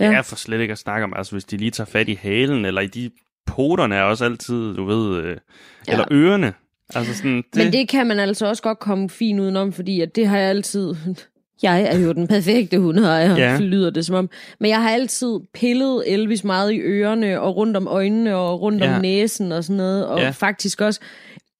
ja. 0.00 0.10
Ja. 0.10 0.20
for 0.20 0.36
slet 0.36 0.60
ikke 0.60 0.72
at 0.72 0.78
snakke 0.78 1.04
om, 1.04 1.12
altså 1.16 1.32
hvis 1.32 1.44
de 1.44 1.56
lige 1.56 1.70
tager 1.70 1.86
fat 1.86 2.08
i 2.08 2.14
halen, 2.22 2.64
eller 2.64 2.80
i 2.80 2.86
de 2.86 3.10
poterne 3.46 3.94
er 3.94 4.02
også 4.02 4.24
altid, 4.24 4.74
du 4.74 4.84
ved, 4.84 5.22
øh, 5.24 5.36
Ja. 5.88 5.92
eller 5.92 6.04
ørerne. 6.12 6.54
Altså 6.94 7.14
sådan, 7.14 7.36
Det... 7.36 7.64
Men 7.64 7.72
det 7.72 7.88
kan 7.88 8.06
man 8.06 8.18
altså 8.20 8.46
også 8.46 8.62
godt 8.62 8.78
komme 8.78 9.10
fint 9.10 9.40
udenom, 9.40 9.72
fordi 9.72 10.00
at 10.00 10.16
det 10.16 10.28
har 10.28 10.38
jeg 10.38 10.48
altid... 10.50 10.94
Jeg 11.62 11.82
er 11.82 11.98
jo 11.98 12.12
den 12.12 12.26
perfekte 12.26 12.78
hundeejer, 12.78 13.36
Ja. 13.36 13.58
lyder 13.60 13.90
det 13.90 14.06
som 14.06 14.16
om. 14.16 14.30
Men 14.60 14.70
jeg 14.70 14.82
har 14.82 14.90
altid 14.90 15.38
pillet 15.54 16.02
Elvis 16.12 16.44
meget 16.44 16.72
i 16.72 16.78
ørerne, 16.80 17.40
og 17.40 17.56
rundt 17.56 17.76
om 17.76 17.86
øjnene, 17.86 18.36
og 18.36 18.60
rundt 18.60 18.84
Ja. 18.84 18.94
om 18.94 19.00
næsen 19.02 19.52
og 19.52 19.64
sådan 19.64 19.76
noget. 19.76 20.06
Og 20.06 20.18
Ja. 20.20 20.30
faktisk 20.30 20.80
også, 20.80 21.00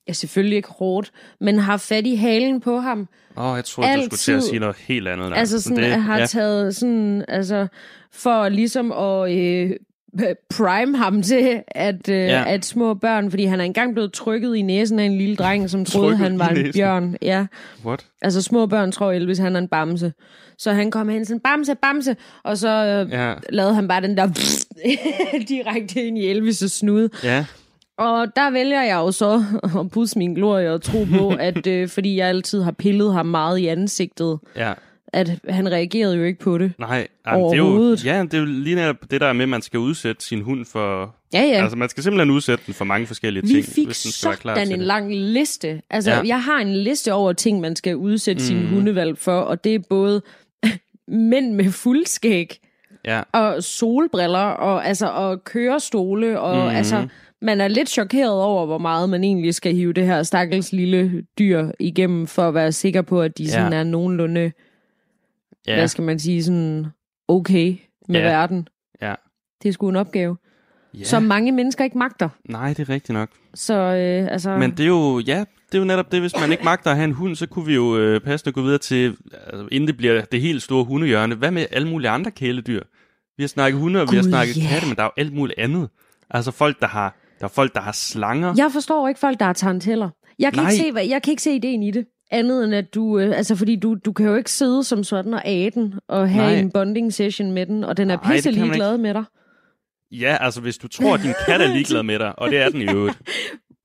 ja 0.09 0.13
selvfølgelig 0.13 0.57
ikke 0.57 0.69
hårdt, 0.79 1.11
men 1.41 1.59
har 1.59 1.77
fat 1.77 2.07
i 2.07 2.15
halen 2.15 2.61
på 2.61 2.79
ham. 2.79 3.09
Åh, 3.37 3.57
jeg 3.57 3.65
tror, 3.65 3.83
du 3.83 3.89
skulle 4.03 4.09
til 4.09 4.33
at 4.33 4.37
altid- 4.37 4.49
sige 4.49 4.59
noget 4.61 4.77
helt 4.89 5.09
andet. 5.09 5.31
Der. 5.31 5.37
Altså 5.37 5.61
sådan, 5.61 5.79
det, 5.85 6.03
har 6.03 6.19
ja. 6.19 6.27
taget 6.27 6.77
sådan, 6.77 7.25
altså, 7.29 7.67
for 8.13 8.49
ligesom 8.49 8.93
at 8.93 9.37
øh, 9.39 9.71
prime 10.57 10.97
ham 10.97 11.23
til, 11.23 11.63
at, 11.69 12.09
øh, 12.09 12.17
Ja. 12.17 12.45
at 12.47 12.65
små 12.65 12.95
børn, 12.95 13.31
fordi 13.31 13.45
han 13.45 13.61
er 13.61 13.65
engang 13.65 13.93
blevet 13.95 14.13
trykket 14.13 14.57
i 14.57 14.63
næsen 14.63 14.99
af 14.99 15.05
en 15.05 15.19
lille 15.19 15.37
dreng, 15.37 15.71
som 15.71 15.85
troede, 15.85 16.09
Trykket 16.11 16.19
han 16.19 16.39
var 16.39 16.49
en 16.49 16.73
bjørn. 16.75 17.17
Ja, 17.23 17.47
What? 17.85 18.07
altså 18.23 18.43
små 18.43 18.67
børn 18.67 18.93
tror 18.93 19.13
Elvis, 19.13 19.39
han 19.39 19.57
er 19.57 19.61
en 19.61 19.69
bamse. 19.69 20.13
Så 20.59 20.73
han 20.73 20.91
kom 20.91 21.09
hen 21.09 21.25
sådan, 21.25 21.41
bamse, 21.41 21.75
bamse, 21.75 22.17
og 22.45 22.59
så 22.59 22.69
øh, 22.69 23.13
Ja. 23.13 23.35
lavede 23.51 23.75
han 23.75 23.89
bare 23.89 24.01
den 24.03 24.17
der 24.17 24.27
direkte 25.49 26.03
ind 26.03 26.19
i 26.19 26.33
Elvis' 26.33 26.69
snude. 26.69 27.11
Ja. 27.25 27.45
Og 27.99 28.27
der 28.37 28.51
vælger 28.51 28.83
jeg 28.83 28.95
jo 28.95 29.13
så 29.13 29.45
at 29.81 29.91
pusse 29.91 30.19
min 30.19 30.35
glorie 30.35 30.73
og 30.73 30.83
tro 30.83 31.05
på, 31.05 31.29
at 31.41 31.67
øh, 31.67 31.89
fordi 31.89 32.17
jeg 32.17 32.29
altid 32.29 32.63
har 32.63 32.73
pillet 32.73 33.13
ham 33.13 33.27
meget 33.27 33.59
i 33.59 33.67
ansigtet, 33.67 34.39
Ja. 34.57 34.73
At 35.13 35.31
han 35.49 35.73
reagerede 35.73 36.17
jo 36.17 36.23
ikke 36.25 36.39
på 36.41 36.59
det. 36.59 36.73
Nej, 36.79 37.09
jamen, 37.27 37.45
det 37.45 37.53
er 37.53 37.57
jo, 37.57 37.65
Overhovedet. 37.65 38.05
ja, 38.05 38.23
det 38.23 38.35
er 38.35 38.39
jo 38.39 38.45
lige 38.45 38.77
netop 38.77 38.97
det 39.11 39.21
der 39.21 39.33
med, 39.33 39.43
at 39.43 39.49
man 39.49 39.63
skal 39.63 39.81
udsætte 39.81 40.25
sin 40.25 40.41
hund 40.43 40.65
for... 40.65 41.15
Ja, 41.33 41.41
ja. 41.43 41.63
Altså, 41.63 41.77
man 41.77 41.89
skal 41.89 42.03
simpelthen 42.03 42.31
udsætte 42.31 42.65
den 42.67 42.75
for 42.75 42.85
mange 42.85 43.07
forskellige 43.07 43.43
Vi 43.43 43.49
ting, 43.49 43.65
fik 43.65 43.87
hvis 43.87 44.03
den 44.03 44.13
skal 44.13 44.29
være 44.29 44.37
klar 44.37 44.55
sådan 44.55 44.73
en 44.73 44.79
det. 44.79 44.87
lang 44.87 45.15
liste. 45.15 45.83
Altså, 45.91 46.11
Ja. 46.11 46.21
jeg 46.27 46.43
har 46.43 46.59
en 46.59 46.75
liste 46.75 47.13
over 47.13 47.33
ting, 47.33 47.61
man 47.61 47.77
skal 47.77 47.97
udsætte 47.97 48.41
mm. 48.43 48.47
sin 48.47 48.67
hundevalg 48.67 49.19
for, 49.19 49.41
og 49.41 49.65
det 49.65 49.75
er 49.75 49.79
både 49.91 50.23
mænd 51.09 51.53
med 51.55 51.71
fuldskæg 51.73 52.59
Ja, 53.05 53.23
og 53.33 53.63
solbriller 53.63 54.39
og, 54.39 54.87
altså, 54.87 55.07
og 55.09 55.45
kørestole, 55.45 56.41
og 56.41 56.71
mm. 56.71 56.77
altså, 56.77 57.07
man 57.43 57.61
er 57.61 57.69
lidt 57.69 57.89
chokeret 57.89 58.33
over, 58.43 58.67
hvor 58.67 58.79
meget 58.79 59.11
man 59.11 59.25
egentlig 59.25 59.55
skal 59.55 59.75
hive 59.75 59.93
det 59.93 60.07
her 60.07 60.23
stakkels 60.23 60.73
lille 60.73 61.23
dyr 61.39 61.71
igennem, 61.81 62.27
for 62.27 62.49
at 62.49 62.55
være 62.55 62.73
sikker 62.73 63.03
på, 63.03 63.23
at 63.23 63.39
de 63.39 63.43
Ja. 63.43 63.49
sådan 63.51 63.73
er 63.73 63.85
nogenlunde, 63.85 64.53
ja, 65.69 65.77
hvad 65.77 65.89
skal 65.89 66.05
man 66.05 66.19
sige, 66.19 66.45
sådan 66.45 66.87
okay 67.29 67.77
med 68.09 68.21
Ja. 68.21 68.27
verden. 68.27 68.69
ja. 69.03 69.15
Det 69.63 69.69
er 69.69 69.73
sgu 69.73 69.89
en 69.89 69.97
opgave, 69.97 70.37
ja. 70.95 71.05
som 71.05 71.23
mange 71.23 71.53
mennesker 71.53 71.85
ikke 71.85 71.99
magter. 71.99 72.29
Nej, 72.49 72.69
det 72.69 72.81
er 72.81 72.89
rigtigt 72.89 73.15
nok. 73.15 73.29
Så 73.55 73.75
øh, 73.75 74.33
altså... 74.33 74.57
Men 74.59 74.71
det 74.71 74.81
er 74.81 74.87
jo, 74.87 75.19
ja, 75.19 75.45
det 75.73 75.75
er 75.75 75.79
jo 75.79 75.85
netop 75.85 76.13
det, 76.13 76.21
hvis 76.21 76.33
man 76.41 76.51
ikke 76.53 76.65
magter 76.65 76.91
at 76.91 76.97
have 76.97 77.05
en 77.05 77.13
hund, 77.13 77.37
så 77.37 77.47
kunne 77.47 77.67
vi 77.67 77.75
jo 77.75 77.99
øh, 77.99 78.21
passende 78.21 78.53
gå 78.53 78.63
videre 78.63 78.79
til, 78.79 79.17
altså, 79.47 79.69
inden 79.73 79.89
det 79.89 79.97
bliver 79.97 80.25
det 80.25 80.41
helt 80.41 80.63
store 80.63 80.85
hundehjørne. 80.85 81.35
Hvad 81.35 81.51
med 81.51 81.67
alle 81.71 81.89
mulige 81.89 82.11
andre 82.11 82.31
kæledyr? 82.31 82.83
Vi 83.37 83.43
har 83.43 83.49
snakket 83.49 83.81
hunde, 83.81 84.01
og 84.03 84.09
vi 84.11 84.17
har 84.17 84.23
snakket 84.23 84.57
ja. 84.57 84.69
katte, 84.69 84.87
men 84.89 84.97
der 84.97 85.03
er 85.03 85.07
jo 85.07 85.13
alt 85.17 85.33
muligt 85.35 85.59
andet. 85.59 85.89
Altså 86.31 86.51
folk, 86.51 86.81
der 86.81 86.87
har, 86.87 87.17
der 87.39 87.45
er 87.45 87.49
folk, 87.49 87.75
der 87.75 87.81
har 87.81 87.93
slanger. 87.93 88.55
Jeg 88.57 88.71
forstår 88.73 89.09
ikke 89.09 89.21
folk, 89.21 89.39
der 89.39 89.47
har 89.47 89.53
taranteller. 89.53 90.11
Jeg 90.39 90.53
kan, 90.53 90.63
Nej. 90.63 90.71
ikke 90.71 90.85
se, 90.85 90.93
hvad, 90.93 91.07
jeg 91.07 91.23
kan 91.23 91.31
ikke 91.31 91.43
se 91.43 91.53
ideen 91.55 91.83
i 91.83 91.91
det. 91.91 92.07
Andet 92.31 92.65
end 92.65 92.75
at 92.75 92.95
du, 92.95 93.19
øh, 93.19 93.37
altså 93.37 93.57
fordi 93.57 93.77
du, 93.77 93.95
du 94.05 94.13
kan 94.13 94.27
jo 94.27 94.35
ikke 94.35 94.51
sidde 94.51 94.85
som 94.85 95.05
sådan 95.05 95.35
og 95.35 95.43
æde 95.45 95.71
den, 95.71 95.95
og 96.09 96.31
have 96.31 96.47
Nej. 96.47 96.55
en 96.61 96.71
bonding 96.71 97.13
session 97.15 97.53
med 97.53 97.67
den, 97.67 97.85
og 97.85 97.97
den 97.97 98.11
er 98.11 98.17
Nej, 98.25 98.33
pisse 98.35 98.51
ligeglad 98.51 98.99
med 98.99 99.15
dig. 99.15 99.25
Ja, 100.13 100.37
altså 100.41 100.61
hvis 100.61 100.79
du 100.79 100.89
tror, 100.89 101.15
at 101.15 101.21
din 101.23 101.35
kat 101.47 101.61
er 101.61 101.73
ligeglad 101.77 102.03
med 102.03 102.19
dig, 102.19 102.39
og 102.39 102.51
det 102.51 102.59
er 102.59 102.69
den 102.69 102.81
i 102.83 102.87
øvrigt. 102.91 103.19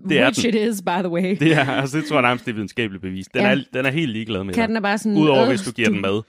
Det 0.10 0.20
er 0.20 0.24
Which 0.24 0.42
den. 0.42 0.50
it 0.56 0.70
is, 0.74 0.82
by 0.82 0.90
the 1.00 1.10
way. 1.10 1.36
Det 1.40 1.54
er, 1.54 1.72
altså 1.72 1.98
det 1.98 2.06
tror 2.06 2.16
jeg 2.16 2.22
nærmest, 2.22 2.46
det 2.46 2.52
er 2.52 2.56
videnskabeligt 2.56 3.02
bevis. 3.02 3.26
Den, 3.34 3.42
Ja. 3.42 3.52
er, 3.52 3.64
den 3.74 3.86
er 3.86 3.92
helt 3.92 4.12
ligeglad 4.12 4.44
med 4.44 4.54
Katten 4.54 4.74
dig. 4.76 4.78
er 4.80 4.82
bare 4.82 4.98
sådan... 4.98 5.18
Udover 5.18 5.42
"Øh, 5.42 5.48
hvis 5.50 5.62
du 5.62 5.72
giver 5.72 5.90
den 5.90 6.02
mad. 6.02 6.22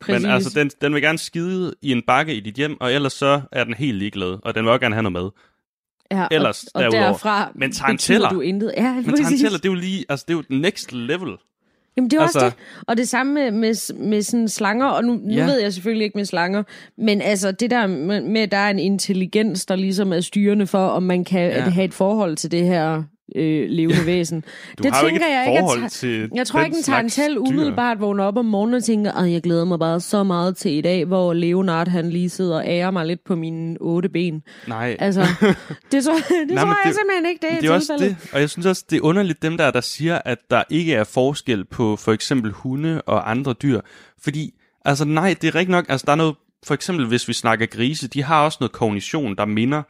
Præcis. 0.00 0.22
Men 0.22 0.30
altså, 0.32 0.58
den, 0.60 0.70
den 0.80 0.94
vil 0.94 1.02
gerne 1.02 1.18
skide 1.18 1.74
i 1.82 1.92
en 1.92 2.02
bakke 2.06 2.34
i 2.34 2.40
dit 2.40 2.54
hjem, 2.54 2.80
og 2.80 2.92
ellers 2.92 3.12
så 3.12 3.40
er 3.52 3.64
den 3.64 3.74
helt 3.74 3.96
ligeglad, 3.96 4.38
og 4.42 4.54
den 4.54 4.64
vil 4.64 4.70
også 4.72 4.80
gerne 4.80 4.94
have 4.94 5.02
noget 5.10 5.12
mad. 5.12 5.30
ja, 6.20 6.26
ellers 6.30 6.64
og, 6.64 6.70
og 6.74 6.82
derudover. 6.82 7.04
derfra 7.04 7.50
Men 7.54 7.68
betyder 7.70 7.84
taranteller? 7.84 8.28
du 8.30 8.40
intet. 8.40 8.74
Ja, 8.76 8.92
Men 8.94 9.04
præcis. 9.04 9.20
taranteller, 9.26 9.58
det 9.58 9.64
er 9.68 9.72
jo 9.72 9.74
lige, 9.80 10.04
altså 10.08 10.24
det 10.28 10.34
er 10.34 10.38
jo 10.50 10.56
next 10.60 10.92
level. 10.92 11.36
Jamen, 11.98 12.10
det 12.10 12.16
er 12.16 12.22
altså, 12.22 12.38
også 12.38 12.56
det. 12.56 12.84
Og 12.86 12.96
det 12.96 13.08
samme 13.08 13.34
med, 13.34 13.50
med, 13.50 13.94
med 13.94 14.22
sådan 14.22 14.48
slanger, 14.48 14.86
og 14.86 15.04
nu, 15.04 15.14
nu 15.14 15.34
Ja. 15.34 15.44
ved 15.44 15.60
jeg 15.60 15.72
selvfølgelig 15.72 16.04
ikke 16.04 16.18
med 16.18 16.24
slanger, 16.24 16.62
men 16.98 17.22
altså 17.22 17.52
det 17.52 17.70
der 17.70 17.86
med, 18.20 18.40
at 18.40 18.50
der 18.50 18.56
er 18.56 18.70
en 18.70 18.78
intelligens, 18.78 19.66
der 19.66 19.76
ligesom 19.76 20.12
er 20.12 20.20
styrende 20.20 20.66
for, 20.66 20.86
om 20.86 21.02
man 21.02 21.24
kan 21.24 21.50
ja. 21.50 21.60
have 21.60 21.84
et 21.84 21.94
forhold 21.94 22.36
til 22.36 22.50
det 22.50 22.64
her 22.66 23.02
øh, 23.36 23.68
levende 23.70 24.06
væsen. 24.06 24.40
Du 24.78 24.82
det 24.82 24.92
har 24.92 25.00
jo 25.00 25.06
ikke 25.06 25.18
tænker 25.18 25.36
jeg 25.36 25.48
ikke, 25.48 25.84
at 25.84 25.90
til 25.90 26.30
Jeg 26.34 26.46
tror 26.46 26.58
den 26.58 26.66
ikke, 26.66 26.76
en 26.78 26.82
tarantel 26.82 27.38
umiddelbart 27.38 28.00
vågner 28.00 28.24
op 28.24 28.36
om 28.36 28.44
morgenen 28.44 28.74
og 28.74 28.84
tænker, 28.84 29.12
at 29.12 29.32
jeg 29.32 29.42
glæder 29.42 29.64
mig 29.64 29.78
bare 29.78 30.00
så 30.00 30.22
meget 30.24 30.56
til 30.56 30.72
i 30.72 30.80
dag, 30.80 31.04
hvor 31.04 31.32
Leonard 31.32 31.88
han 31.88 32.10
lige 32.10 32.28
sidder 32.28 32.56
og 32.56 32.62
ærer 32.66 32.90
mig 32.90 33.06
lidt 33.06 33.24
på 33.24 33.36
mine 33.36 33.76
otte 33.80 34.08
ben. 34.08 34.42
Nej, 34.66 34.96
Altså, 35.00 35.20
det, 35.92 36.04
tror, 36.04 36.14
det 36.14 36.24
men 36.48 36.56
tror 36.56 36.66
jeg 36.66 36.76
det- 36.84 36.94
simpelthen 36.94 37.26
ikke, 37.28 37.40
det 37.46 37.52
er, 37.56 37.60
det 37.60 37.70
er 37.70 37.74
også 37.74 37.96
det, 37.98 38.16
og 38.32 38.40
jeg 38.40 38.50
synes 38.50 38.66
også, 38.66 38.84
det 38.90 38.96
er 38.96 39.00
underligt 39.02 39.42
dem 39.42 39.56
der, 39.56 39.70
der 39.70 39.80
siger, 39.80 40.18
at 40.24 40.38
der 40.50 40.62
ikke 40.70 40.94
er 40.94 41.04
forskel 41.04 41.64
på 41.64 41.96
for 41.96 42.12
eksempel 42.12 42.52
hunde 42.52 43.02
og 43.02 43.30
andre 43.30 43.52
dyr. 43.52 43.80
Fordi, 44.22 44.50
altså 44.84 45.04
nej, 45.04 45.34
det 45.42 45.48
er 45.48 45.54
rigtigt 45.54 45.70
nok, 45.70 45.84
altså 45.88 46.04
der 46.06 46.12
er 46.12 46.16
noget, 46.16 46.34
for 46.66 46.74
eksempel 46.74 47.06
hvis 47.06 47.28
vi 47.28 47.32
snakker 47.32 47.66
grise, 47.66 48.08
de 48.08 48.22
har 48.24 48.44
også 48.44 48.56
noget 48.60 48.72
kognition, 48.72 49.36
der 49.36 49.44
minder 49.44 49.82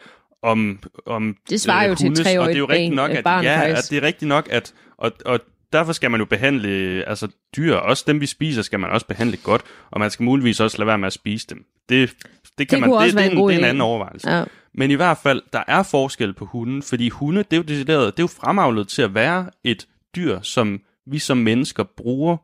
om, 0.42 0.78
om 1.06 1.36
Det 1.50 1.60
svarer 1.60 1.88
jo 1.88 1.94
til 1.94 2.06
et 2.06 2.08
hundes, 2.08 2.36
og 2.36 2.48
det 2.48 2.54
er 2.54 2.58
jo 2.58 2.68
rigtigt 2.68 2.94
nok, 2.94 3.10
at, 3.10 3.24
barn, 3.24 3.44
ja, 3.44 3.60
faktisk. 3.60 3.86
at 3.86 3.90
det 3.90 3.98
er 4.04 4.06
rigtigt 4.06 4.28
nok, 4.28 4.48
at, 4.50 4.74
og, 4.98 5.12
og 5.24 5.40
derfor 5.72 5.92
skal 5.92 6.10
man 6.10 6.20
jo 6.20 6.26
behandle, 6.26 6.68
altså 7.08 7.28
dyr, 7.56 7.74
også 7.74 8.04
dem 8.06 8.20
vi 8.20 8.26
spiser, 8.26 8.62
skal 8.62 8.80
man 8.80 8.90
også 8.90 9.06
behandle 9.06 9.36
godt, 9.36 9.62
og 9.90 10.00
man 10.00 10.10
skal 10.10 10.24
muligvis 10.24 10.60
også 10.60 10.78
lade 10.78 10.86
være 10.86 10.98
med 10.98 11.06
at 11.06 11.12
spise 11.12 11.46
dem. 11.46 11.64
Det, 11.88 12.10
det, 12.58 12.68
kan 12.68 12.82
Det 12.82 12.88
man, 12.90 13.02
det, 13.04 13.14
det, 13.14 13.20
er 13.20 13.30
en 13.30 13.38
en, 13.38 13.48
det 13.48 13.54
er 13.54 13.58
en 13.58 13.64
anden 13.64 13.80
overvejelse. 13.80 14.30
Ja. 14.30 14.44
Men 14.74 14.90
i 14.90 14.94
hvert 14.94 15.18
fald, 15.22 15.42
der 15.52 15.62
er 15.68 15.82
forskel 15.82 16.32
på 16.32 16.44
hunden, 16.44 16.82
fordi 16.82 17.08
hunde, 17.08 17.42
det 17.42 17.52
er 17.52 17.56
jo 17.56 17.62
decideret, 17.62 18.16
det 18.16 18.22
er 18.22 18.24
jo 18.24 18.42
fremavlet 18.42 18.88
til 18.88 19.02
at 19.02 19.14
være 19.14 19.50
et 19.64 19.86
dyr, 20.16 20.40
som 20.42 20.80
vi 21.06 21.18
som 21.18 21.36
mennesker 21.38 21.84
bruger 21.96 22.36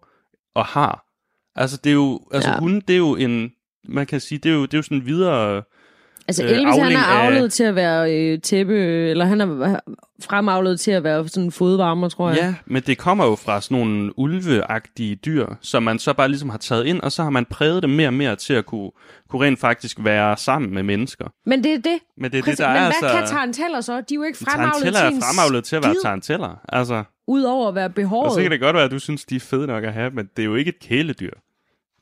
og 0.55 0.65
har. 0.65 1.05
Altså, 1.57 1.77
det 1.85 1.91
er 1.91 1.95
jo, 1.95 2.21
altså 2.33 2.51
Ja. 2.51 2.59
hunde, 2.59 2.81
det 2.81 2.95
er 2.95 2.99
jo 2.99 3.17
en, 3.17 3.53
man 3.89 4.07
kan 4.07 4.21
sige, 4.21 4.39
det 4.39 4.51
er 4.51 4.55
jo, 4.55 4.63
det 4.63 4.75
er 4.75 4.79
jo 4.79 4.83
sådan 4.83 5.07
videre, 5.07 5.63
Altså 6.29 6.45
øh, 6.45 6.51
Elvis, 6.51 6.65
han 6.65 6.81
avling 6.81 7.01
er 7.01 7.05
af- 7.05 7.27
avlet 7.27 7.53
til 7.53 7.65
at 7.65 7.75
være 7.75 8.15
øh, 8.19 8.39
tæppe, 8.41 8.77
eller 9.11 9.25
han 9.25 9.41
er 9.41 9.81
fremavlet 10.23 10.81
til 10.81 10.91
at 10.91 11.05
være 11.05 11.29
sådan 11.29 11.51
fodvarmer, 11.51 12.09
tror 12.09 12.29
jeg. 12.31 12.39
ja, 12.39 12.55
men 12.67 12.83
det 12.87 12.99
kommer 12.99 13.27
jo 13.27 13.35
fra 13.37 13.61
sådan 13.61 13.79
nogle 13.79 14.19
ulveagtige 14.19 15.17
dyr, 15.17 15.47
som 15.61 15.83
man 15.83 15.99
så 15.99 16.13
bare 16.13 16.29
ligesom 16.29 16.49
har 16.51 16.59
taget 16.59 16.87
ind, 16.87 17.01
og 17.01 17.13
så 17.13 17.23
har 17.23 17.31
man 17.31 17.45
præget 17.45 17.83
dem 17.83 17.91
mere 17.91 18.09
og 18.09 18.15
mere 18.15 18.37
til 18.37 18.55
at 18.55 18.67
kunne, 18.67 18.91
kunne 19.31 19.47
rent 19.47 19.59
faktisk 19.61 19.97
være 20.05 20.37
sammen 20.37 20.75
med 20.75 20.83
mennesker. 20.83 21.25
Men 21.47 21.65
det 21.65 21.73
er 21.73 21.77
det. 21.79 21.99
Men 22.19 22.31
det 22.33 22.39
er 22.39 22.43
Præcis. 22.43 22.57
det, 22.57 22.65
der 22.67 22.73
Men 22.73 22.77
er 22.77 22.81
hvad 23.01 23.09
altså... 23.11 23.19
kan 23.19 23.27
taranteller 23.29 23.81
så? 23.81 23.93
De 23.93 24.15
er 24.15 24.17
jo 24.17 24.23
ikke 24.23 24.39
fremavlet 24.39 24.83
til 24.95 24.95
er 24.95 25.11
fremavlet 25.11 25.65
til 25.65 25.77
at 25.77 25.83
være 25.85 25.95
taranteller. 26.03 26.61
Altså, 26.69 27.05
Udover 27.27 27.69
at 27.69 27.75
være 27.75 27.85
og 27.85 27.95
behåret. 27.95 28.33
så 28.35 28.43
kan 28.43 28.51
det 28.51 28.61
godt 28.61 28.75
være, 28.77 28.85
at 28.85 28.91
du 28.91 28.99
synes, 28.99 29.25
de 29.25 29.37
er 29.37 29.41
fede 29.41 29.67
nok 29.67 29.85
at 29.85 29.93
have, 29.93 30.11
men 30.11 30.29
det 30.37 30.43
er 30.43 30.47
jo 30.47 30.55
ikke 30.55 30.69
et 30.69 30.81
kæledyr. 30.81 31.31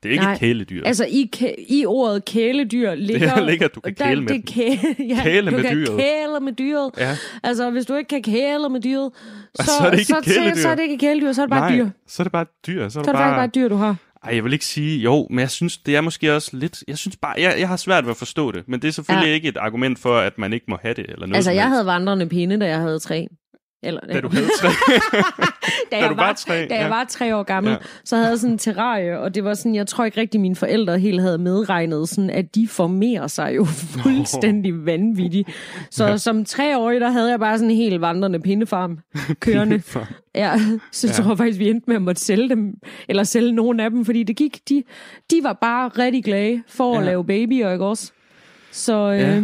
Det 0.02 0.08
er 0.08 0.12
ikke 0.12 0.24
Nej. 0.24 0.32
et 0.32 0.38
kæledyr. 0.38 0.82
Altså 0.84 1.04
i, 1.08 1.30
kæ- 1.36 1.64
i 1.68 1.86
ordet 1.86 2.24
kæledyr 2.24 2.94
ligger... 3.08 3.34
Der 3.34 3.46
ligger, 3.46 3.66
at 3.66 3.74
du 3.74 3.80
kan 3.80 3.94
kæle 3.94 4.20
med 4.20 4.28
det 4.28 4.46
kæle, 4.46 4.78
ja, 5.16 5.22
Kæle 5.22 5.50
du 5.50 5.56
med 5.56 5.64
kan 5.64 5.76
dyret. 5.76 5.96
kæle 6.00 6.40
med 6.40 6.52
dyret. 6.52 6.90
Ja. 6.98 7.16
Altså, 7.42 7.70
hvis 7.70 7.86
du 7.86 7.94
ikke 7.94 8.08
kan 8.08 8.22
kæle 8.22 8.68
med 8.68 8.80
dyret, 8.80 9.10
så, 9.54 9.64
Så 9.80 9.86
er 9.86 9.90
det 9.90 9.98
ikke 9.98 10.06
så, 10.08 10.18
et 10.18 10.24
kæledyr. 10.24 10.54
så 10.54 10.68
er 10.68 10.74
det 10.74 10.82
ikke 10.82 10.94
et 10.94 11.00
kæledyr, 11.00 11.32
så 11.32 11.42
er 11.42 11.46
det 11.46 11.50
bare 11.50 11.70
Nej, 11.70 11.78
et 11.78 11.84
dyr. 11.84 11.90
så 12.06 12.22
er 12.22 12.24
det 12.24 12.32
bare 12.32 12.42
et 12.42 12.48
dyr. 12.66 12.88
Så 12.88 12.98
er, 13.00 13.02
Så 13.04 13.10
det 13.12 13.18
faktisk 13.18 13.34
bare 13.36 13.44
et 13.44 13.54
dyr, 13.54 13.68
du 13.68 13.76
har. 13.76 13.96
Ej, 14.24 14.34
jeg 14.34 14.44
vil 14.44 14.52
ikke 14.52 14.64
sige 14.64 14.98
jo, 14.98 15.26
men 15.30 15.38
jeg 15.38 15.50
synes, 15.50 15.78
det 15.78 15.96
er 15.96 16.00
måske 16.00 16.34
også 16.34 16.56
lidt... 16.56 16.84
Jeg 16.88 16.98
synes 16.98 17.16
bare, 17.16 17.34
jeg, 17.38 17.54
jeg 17.58 17.68
har 17.68 17.76
svært 17.76 18.04
ved 18.04 18.10
at 18.10 18.16
forstå 18.16 18.52
det, 18.52 18.62
men 18.68 18.82
det 18.82 18.88
er 18.88 18.92
selvfølgelig 18.92 19.28
Ja. 19.28 19.34
ikke 19.34 19.48
et 19.48 19.56
argument 19.56 19.98
for, 19.98 20.16
at 20.18 20.38
man 20.38 20.52
ikke 20.52 20.66
må 20.68 20.78
have 20.82 20.94
det, 20.94 21.04
eller 21.08 21.26
noget 21.26 21.34
Altså, 21.36 21.50
jeg 21.50 21.68
havde 21.68 21.86
vandrende 21.86 22.28
pinde, 22.28 22.60
da 22.60 22.66
jeg 22.66 22.78
havde 22.78 22.98
tre. 22.98 23.26
Eller, 23.84 24.00
Da 24.00 24.20
du 24.20 24.28
havde 24.28 24.46
tre. 24.60 24.68
da, 24.68 25.22
da 25.96 26.00
jeg 26.02 26.10
du 26.10 26.14
var 26.14 26.32
tre, 26.32 26.54
Da 26.54 26.60
jeg 26.60 26.68
ja. 26.82 26.88
var 26.88 27.04
tre 27.08 27.36
år 27.36 27.42
gammel, 27.42 27.70
Ja. 27.72 27.76
så 28.04 28.16
havde 28.16 28.28
jeg 28.28 28.38
sådan 28.38 28.52
en 28.52 28.58
terrarie, 28.58 29.18
og 29.18 29.34
det 29.34 29.44
var 29.44 29.54
sådan, 29.54 29.74
jeg 29.74 29.86
tror 29.86 30.04
ikke 30.04 30.20
rigtig, 30.20 30.40
mine 30.40 30.56
forældre 30.56 30.98
helt 30.98 31.20
havde 31.20 31.38
medregnet, 31.38 32.08
sådan, 32.08 32.30
at 32.30 32.54
de 32.54 32.68
formerer 32.68 33.26
sig 33.26 33.52
jo 33.56 33.64
fuldstændig 34.02 34.86
vanvittigt. 34.86 35.48
Så 35.90 36.06
ja. 36.06 36.16
som 36.16 36.44
treårig, 36.44 37.00
der 37.00 37.10
havde 37.10 37.30
jeg 37.30 37.40
bare 37.40 37.58
sådan 37.58 37.70
en 37.70 37.76
helt 37.76 38.00
vandrende 38.00 38.40
pindefarm 38.40 38.98
kørende. 39.40 39.82
Ja, 40.34 40.52
så 40.92 41.06
jeg 41.06 41.18
Ja. 41.18 41.22
tror 41.24 41.34
faktisk, 41.34 41.58
vi 41.58 41.68
endte 41.70 41.84
med 41.86 41.96
at 41.96 42.02
måtte 42.02 42.20
sælge 42.22 42.48
dem, 42.48 42.74
eller 43.08 43.24
sælge 43.24 43.52
nogle 43.52 43.84
af 43.84 43.90
dem, 43.90 44.04
fordi 44.04 44.22
det 44.22 44.36
gik, 44.36 44.58
de, 44.68 44.82
de 45.30 45.36
var 45.42 45.52
bare 45.52 45.88
rigtig 45.88 46.24
glade 46.24 46.62
for 46.68 46.94
at 46.94 47.00
Ja. 47.00 47.06
lave 47.06 47.24
babyer, 47.26 47.72
ikke 47.72 47.84
også? 47.84 48.12
Så 48.72 48.94
øh, 49.12 49.18
Ja. 49.18 49.28
ja. 49.28 49.42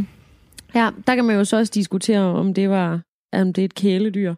ja, 0.74 0.88
der 1.06 1.14
kan 1.14 1.24
man 1.24 1.36
jo 1.36 1.44
så 1.44 1.56
også 1.56 1.70
diskutere, 1.74 2.20
om 2.20 2.54
det 2.54 2.70
var 2.70 3.00
om 3.32 3.52
det 3.52 3.62
er 3.62 3.64
et 3.64 3.74
kæledyr. 3.74 4.34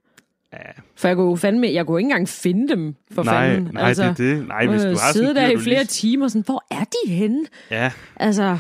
Ja. 0.53 0.59
For 0.97 1.09
jeg 1.09 1.17
kunne 1.17 1.31
jo 1.31 1.37
fandme, 1.37 1.69
jeg 1.73 1.87
kunne 1.87 2.01
ikke 2.01 2.07
engang 2.07 2.29
finde 2.29 2.69
dem, 2.69 2.95
for 3.13 3.23
Nej, 3.23 3.51
fanden. 3.55 3.75
nej, 3.75 3.89
det 3.93 3.99
er 4.05 4.15
det. 4.15 4.49
Nej, 4.49 4.67
hvis 4.67 4.83
du 4.83 4.89
har 4.89 5.13
sidde 5.13 5.35
der 5.35 5.49
i 5.51 5.57
flere 5.57 5.79
lige- 5.79 5.87
timer, 5.87 6.29
sådan, 6.29 6.43
hvor 6.43 6.65
er 6.71 6.85
de 6.85 7.13
henne? 7.13 7.47
Ja, 7.71 7.93
Altså, 8.17 8.59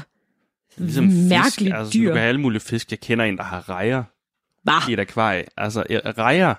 ligesom 0.77 1.05
mærkeligt 1.05 1.55
fisk. 1.75 1.79
Altså, 1.79 1.93
dyr. 1.99 2.05
du 2.05 2.09
kan 2.13 2.17
have 2.17 2.29
alle 2.29 2.41
mulige 2.41 2.61
fisk. 2.61 2.91
Jeg 2.91 3.01
kender 3.01 3.25
en, 3.25 3.37
der 3.37 3.43
har 3.43 3.69
rejer 3.69 4.03
Bah, 4.67 4.91
i 4.91 4.93
et 4.93 5.01
akvarie. 5.01 5.45
Altså, 5.57 5.83
rejer. 6.19 6.55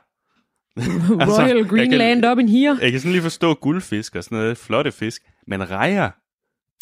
Royal 1.39 1.57
jeg 1.57 1.65
Greenland 1.65 2.25
up 2.25 2.39
in 2.39 2.49
here. 2.49 2.77
Jeg 2.81 2.91
kan 2.91 2.99
sådan 2.99 3.11
lige 3.11 3.21
forstå 3.21 3.53
guldfisk 3.53 4.15
og 4.15 4.23
sådan 4.23 4.37
noget, 4.37 4.57
flotte 4.57 4.91
fisk, 4.91 5.21
men 5.47 5.71
rejer, 5.71 6.09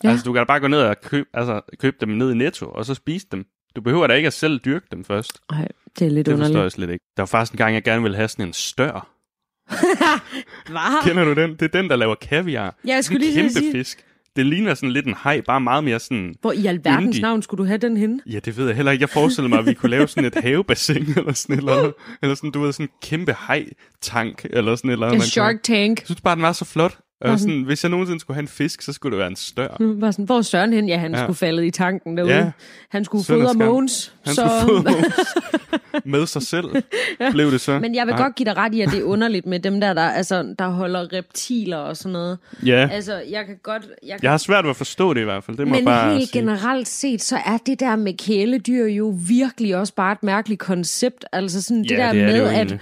ja. 0.03 0.09
altså 0.09 0.23
du 0.25 0.33
kan 0.33 0.39
da 0.39 0.43
bare 0.43 0.59
gå 0.59 0.67
ned 0.67 0.79
og 0.81 1.01
købe, 1.01 1.29
altså, 1.33 1.61
købe 1.79 1.97
dem 2.01 2.09
ned 2.09 2.31
i 2.31 2.35
Netto, 2.35 2.65
og 2.65 2.85
så 2.85 2.93
spise 2.93 3.27
dem. 3.31 3.45
Du 3.79 3.83
behøver 3.83 4.07
da 4.07 4.13
ikke 4.13 4.27
at 4.27 4.33
selv 4.33 4.59
dyrke 4.59 4.85
dem 4.91 5.05
først. 5.05 5.31
Ej, 5.49 5.67
det 5.99 6.07
er 6.07 6.11
lidt 6.11 6.25
Det 6.25 6.31
forstår 6.31 6.45
underligt. 6.45 6.63
jeg 6.63 6.71
slet 6.71 6.89
ikke. 6.89 7.05
Der 7.17 7.21
var 7.21 7.25
faktisk 7.27 7.51
en 7.53 7.57
gang, 7.57 7.73
jeg 7.73 7.83
gerne 7.83 8.01
ville 8.01 8.15
have 8.15 8.27
sådan 8.27 8.47
en 8.47 8.53
stør. 8.53 9.07
Hvad? 10.71 11.03
Kender 11.03 11.23
du 11.25 11.33
den? 11.33 11.51
Det 11.51 11.61
er 11.61 11.81
den, 11.81 11.89
der 11.89 11.95
laver 11.95 12.15
kaviar. 12.15 12.75
Jeg 12.85 13.03
skulle 13.03 13.25
Det 13.25 13.33
lige 13.33 13.43
kæmpe 13.43 13.59
sige, 13.59 13.71
fisk. 13.71 14.05
Det 14.35 14.45
ligner 14.45 14.73
sådan 14.73 14.91
lidt 14.91 15.05
en 15.05 15.15
hej, 15.23 15.41
bare 15.41 15.61
meget 15.61 15.83
mere 15.83 15.99
sådan... 15.99 16.35
Hvor 16.41 16.51
i 16.51 16.65
alverdens 16.65 17.03
Yndig. 17.05 17.21
navn 17.21 17.41
skulle 17.41 17.63
du 17.63 17.67
have 17.67 17.77
den 17.77 17.97
henne? 17.97 18.19
Ja, 18.25 18.39
det 18.39 18.57
ved 18.57 18.67
jeg 18.67 18.75
heller 18.75 18.91
ikke. 18.91 19.01
Jeg 19.01 19.09
forestiller 19.09 19.49
mig, 19.49 19.59
at 19.59 19.65
vi 19.65 19.73
kunne 19.73 19.89
lave 19.89 20.07
sådan 20.07 20.25
et 20.25 20.35
havebassin, 20.43 21.13
eller 21.17 21.33
sådan 21.33 21.53
et 21.55 21.59
eller 21.59 21.73
andet. 21.77 21.93
Eller 22.21 22.35
sådan, 22.35 22.51
du 22.51 22.61
ved, 22.61 22.73
sådan 22.73 22.85
en 22.85 22.89
kæmpe 23.01 23.35
hej-tank, 23.47 24.45
eller 24.49 24.75
sådan 24.75 24.89
et 24.89 24.93
eller 24.93 25.07
andet. 25.07 25.17
En 25.17 25.21
Shark 25.29 25.63
Tank. 25.63 25.99
Jeg 25.99 26.05
synes 26.05 26.21
bare, 26.21 26.35
den 26.35 26.41
var 26.43 26.51
så 26.51 26.65
flot. 26.65 26.97
Og 27.21 27.29
Mhm. 27.29 27.37
sådan, 27.37 27.61
hvis 27.63 27.83
jeg 27.83 27.89
nogensinde 27.89 28.19
skulle 28.19 28.35
have 28.35 28.41
en 28.41 28.47
fisk, 28.47 28.81
så 28.81 28.93
skulle 28.93 29.11
det 29.11 29.19
være 29.19 29.27
en 29.27 29.35
stør. 29.35 29.67
Var 29.79 30.11
sådan, 30.11 30.25
hvor 30.25 30.37
er 30.37 30.41
Søren 30.41 30.73
hen? 30.73 30.87
Ja, 30.89 30.97
han 30.97 31.11
Ja. 31.13 31.23
skulle 31.23 31.37
falde 31.37 31.67
i 31.67 31.71
tanken 31.71 32.17
derude. 32.17 32.33
Ja. 32.35 32.51
Han 32.89 33.05
skulle 33.05 33.23
fodre. 33.25 33.53
Mogens. 33.53 34.13
Han 34.25 34.33
så... 34.35 34.49
skulle 34.61 34.83
fodre. 34.83 35.03
Med 36.05 36.25
sig 36.25 36.41
selv 36.41 36.65
blev 37.31 37.51
det 37.51 37.61
så. 37.61 37.79
Men 37.79 37.95
jeg 37.95 38.07
vil 38.07 38.13
Nej. 38.15 38.21
godt 38.23 38.35
give 38.35 38.45
dig 38.45 38.57
ret 38.57 38.75
i, 38.75 38.81
at 38.81 38.89
det 38.91 38.99
er 38.99 39.03
underligt 39.03 39.45
med 39.45 39.59
dem 39.59 39.81
der, 39.81 39.93
der, 39.93 40.01
altså, 40.01 40.55
der 40.59 40.67
holder 40.67 41.13
reptiler 41.13 41.77
og 41.77 41.97
sådan 41.97 42.11
noget. 42.13 42.37
Ja, 42.65 42.89
Altså, 42.91 43.21
jeg 43.29 43.45
kan 43.45 43.55
godt... 43.63 43.83
Jeg 44.03 44.09
kan... 44.11 44.19
jeg 44.23 44.31
har 44.31 44.37
svært 44.37 44.63
ved 44.63 44.69
at 44.69 44.75
forstå 44.75 45.13
det 45.13 45.21
i 45.21 45.23
hvert 45.23 45.43
fald. 45.43 45.57
Det 45.57 45.67
må 45.67 45.75
jeg 45.75 45.81
Men 45.83 45.85
bare 45.85 46.13
helt 46.13 46.29
sige. 46.29 46.39
generelt 46.39 46.87
set, 46.87 47.21
så 47.21 47.37
er 47.45 47.57
det 47.65 47.79
der 47.79 47.95
med 47.95 48.13
kæledyr 48.17 48.85
jo 48.85 49.17
virkelig 49.27 49.75
også 49.75 49.93
bare 49.95 50.11
et 50.11 50.23
mærkeligt 50.23 50.59
koncept. 50.59 51.25
Altså 51.31 51.61
sådan 51.61 51.83
det 51.83 51.91
Ja, 51.91 51.97
der 51.97 52.11
det 52.11 52.21
er 52.21 52.25
det 52.25 52.33
med, 52.35 52.41
jo 52.41 52.47
at 52.73 52.77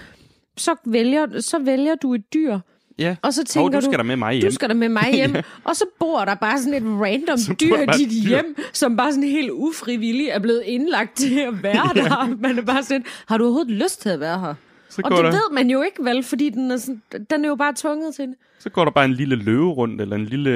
så 0.58 0.76
vælger, 0.86 1.42
så 1.42 1.60
vælger 1.60 1.96
du 1.96 2.14
et 2.14 2.34
dyr, 2.34 2.60
Ja. 3.00 3.16
og 3.22 3.34
så 3.34 3.42
Hov, 3.42 3.46
tænker 3.72 3.80
du 3.80 3.86
skal 3.86 3.98
da 3.98 4.04
med 4.04 4.16
mig 4.16 4.34
hjem. 4.34 4.50
Du 4.50 4.56
skal 4.56 4.70
da 4.70 4.74
med 4.74 4.90
mig 4.90 5.10
hjem. 5.14 5.36
Og 5.64 5.76
så 5.76 5.86
bor 6.00 6.26
der 6.26 6.36
bare 6.36 6.60
sådan 6.60 6.74
et 6.74 7.02
random 7.02 7.38
Så 7.38 7.54
dyr 7.62 7.76
i 7.76 7.86
dit 7.98 8.24
dyr. 8.24 8.30
hjem, 8.30 8.56
som 8.74 8.98
bare 8.98 9.12
sådan 9.12 9.30
helt 9.30 9.52
ufrivilligt 9.52 10.30
er 10.32 10.40
blevet 10.40 10.64
indlagt 10.66 11.18
til 11.18 11.40
at 11.40 11.64
være 11.64 11.90
der. 12.04 12.36
Man 12.42 12.58
er 12.58 12.62
bare 12.62 12.84
sådan, 12.84 13.04
har 13.28 13.38
du 13.38 13.44
overhovedet 13.44 13.72
lyst 13.72 14.02
til 14.02 14.10
at 14.10 14.20
være 14.20 14.40
her? 14.40 14.54
Så 14.90 15.02
Og 15.06 15.12
det 15.12 15.18
der, 15.18 15.32
ved 15.32 15.54
man 15.54 15.70
jo 15.70 15.82
ikke 15.82 16.04
vel, 16.04 16.24
fordi 16.24 16.50
den 16.50 16.72
er, 16.72 16.78
sådan, 16.78 17.02
den 17.30 17.46
er 17.46 17.50
jo 17.50 17.56
bare 17.56 17.74
tvunget 17.78 18.16
til 18.16 18.26
det. 18.28 18.36
så 18.60 18.70
går 18.70 18.84
der 18.84 18.92
bare 18.92 19.06
en 19.06 19.14
lille 19.14 19.36
løve 19.36 19.70
rundt, 19.72 20.02
eller 20.02 20.16
en 20.16 20.26
lille, 20.26 20.52